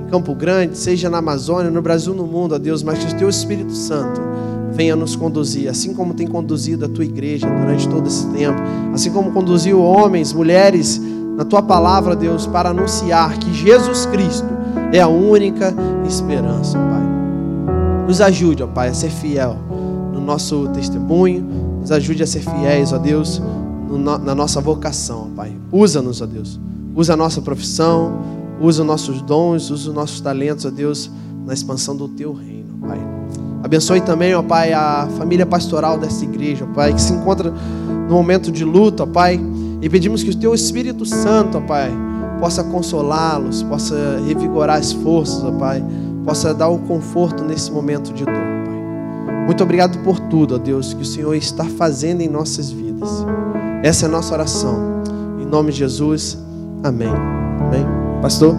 em 0.00 0.10
Campo 0.10 0.34
Grande, 0.34 0.76
seja 0.76 1.08
na 1.08 1.16
Amazônia, 1.16 1.70
no 1.70 1.80
Brasil, 1.80 2.14
no 2.14 2.26
mundo, 2.26 2.54
ó 2.54 2.58
Deus, 2.58 2.82
mas 2.82 3.02
que 3.02 3.14
o 3.14 3.16
Teu 3.16 3.30
Espírito 3.30 3.72
Santo 3.72 4.20
venha 4.70 4.94
nos 4.94 5.16
conduzir, 5.16 5.66
assim 5.70 5.94
como 5.94 6.12
tem 6.12 6.26
conduzido 6.26 6.84
a 6.84 6.88
Tua 6.90 7.06
igreja 7.06 7.46
durante 7.48 7.88
todo 7.88 8.06
esse 8.06 8.26
tempo, 8.26 8.60
assim 8.92 9.10
como 9.10 9.32
conduziu 9.32 9.80
homens, 9.80 10.34
mulheres 10.34 11.00
na 11.36 11.44
Tua 11.44 11.62
palavra, 11.62 12.16
Deus, 12.16 12.46
para 12.46 12.70
anunciar 12.70 13.38
que 13.38 13.52
Jesus 13.52 14.06
Cristo 14.06 14.48
é 14.92 15.00
a 15.00 15.08
única 15.08 15.74
esperança, 16.06 16.78
Pai. 16.78 18.06
Nos 18.06 18.20
ajude, 18.20 18.62
ó 18.62 18.66
Pai, 18.66 18.88
a 18.88 18.94
ser 18.94 19.10
fiel 19.10 19.56
no 20.12 20.20
nosso 20.20 20.68
testemunho, 20.68 21.44
nos 21.80 21.92
ajude 21.92 22.22
a 22.22 22.26
ser 22.26 22.40
fiéis, 22.40 22.92
ó 22.92 22.98
Deus, 22.98 23.42
no, 23.88 24.18
na 24.18 24.34
nossa 24.34 24.60
vocação, 24.60 25.30
Pai. 25.36 25.54
Usa-nos, 25.70 26.22
ó 26.22 26.26
Deus. 26.26 26.58
Usa 26.94 27.12
a 27.12 27.16
nossa 27.16 27.42
profissão, 27.42 28.18
usa 28.58 28.82
os 28.82 28.86
nossos 28.86 29.20
dons, 29.20 29.70
usa 29.70 29.90
os 29.90 29.94
nossos 29.94 30.20
talentos, 30.20 30.64
ó 30.64 30.70
Deus, 30.70 31.10
na 31.44 31.52
expansão 31.52 31.94
do 31.94 32.08
Teu 32.08 32.32
reino, 32.32 32.78
Pai. 32.80 32.98
Abençoe 33.62 34.00
também, 34.00 34.34
ó 34.34 34.42
Pai, 34.42 34.72
a 34.72 35.08
família 35.18 35.44
pastoral 35.44 35.98
desta 35.98 36.24
igreja, 36.24 36.66
ó 36.70 36.74
Pai, 36.74 36.94
que 36.94 37.00
se 37.00 37.12
encontra 37.12 37.52
no 38.08 38.14
momento 38.14 38.50
de 38.50 38.64
luta, 38.64 39.02
ó 39.02 39.06
Pai. 39.06 39.38
E 39.82 39.88
pedimos 39.88 40.22
que 40.22 40.30
o 40.30 40.36
Teu 40.36 40.54
Espírito 40.54 41.04
Santo, 41.04 41.58
ó 41.58 41.60
Pai, 41.60 41.90
possa 42.40 42.62
consolá-los, 42.64 43.62
possa 43.62 44.20
revigorar 44.26 44.78
as 44.78 44.92
forças, 44.92 45.42
ó 45.44 45.52
Pai, 45.52 45.82
possa 46.24 46.52
dar 46.52 46.68
o 46.68 46.78
conforto 46.78 47.44
nesse 47.44 47.70
momento 47.70 48.12
de 48.12 48.24
dor. 48.24 48.34
Muito 49.46 49.62
obrigado 49.62 49.98
por 50.02 50.18
tudo, 50.18 50.56
ó 50.56 50.58
Deus, 50.58 50.92
que 50.92 51.02
o 51.02 51.06
Senhor 51.06 51.34
está 51.34 51.64
fazendo 51.64 52.20
em 52.20 52.28
nossas 52.28 52.70
vidas. 52.70 53.08
Essa 53.82 54.06
é 54.06 54.08
a 54.08 54.12
nossa 54.12 54.34
oração. 54.34 55.02
Em 55.40 55.46
nome 55.46 55.70
de 55.70 55.78
Jesus, 55.78 56.36
amém. 56.82 57.08
Amém. 57.08 57.86
Pastor? 58.20 58.56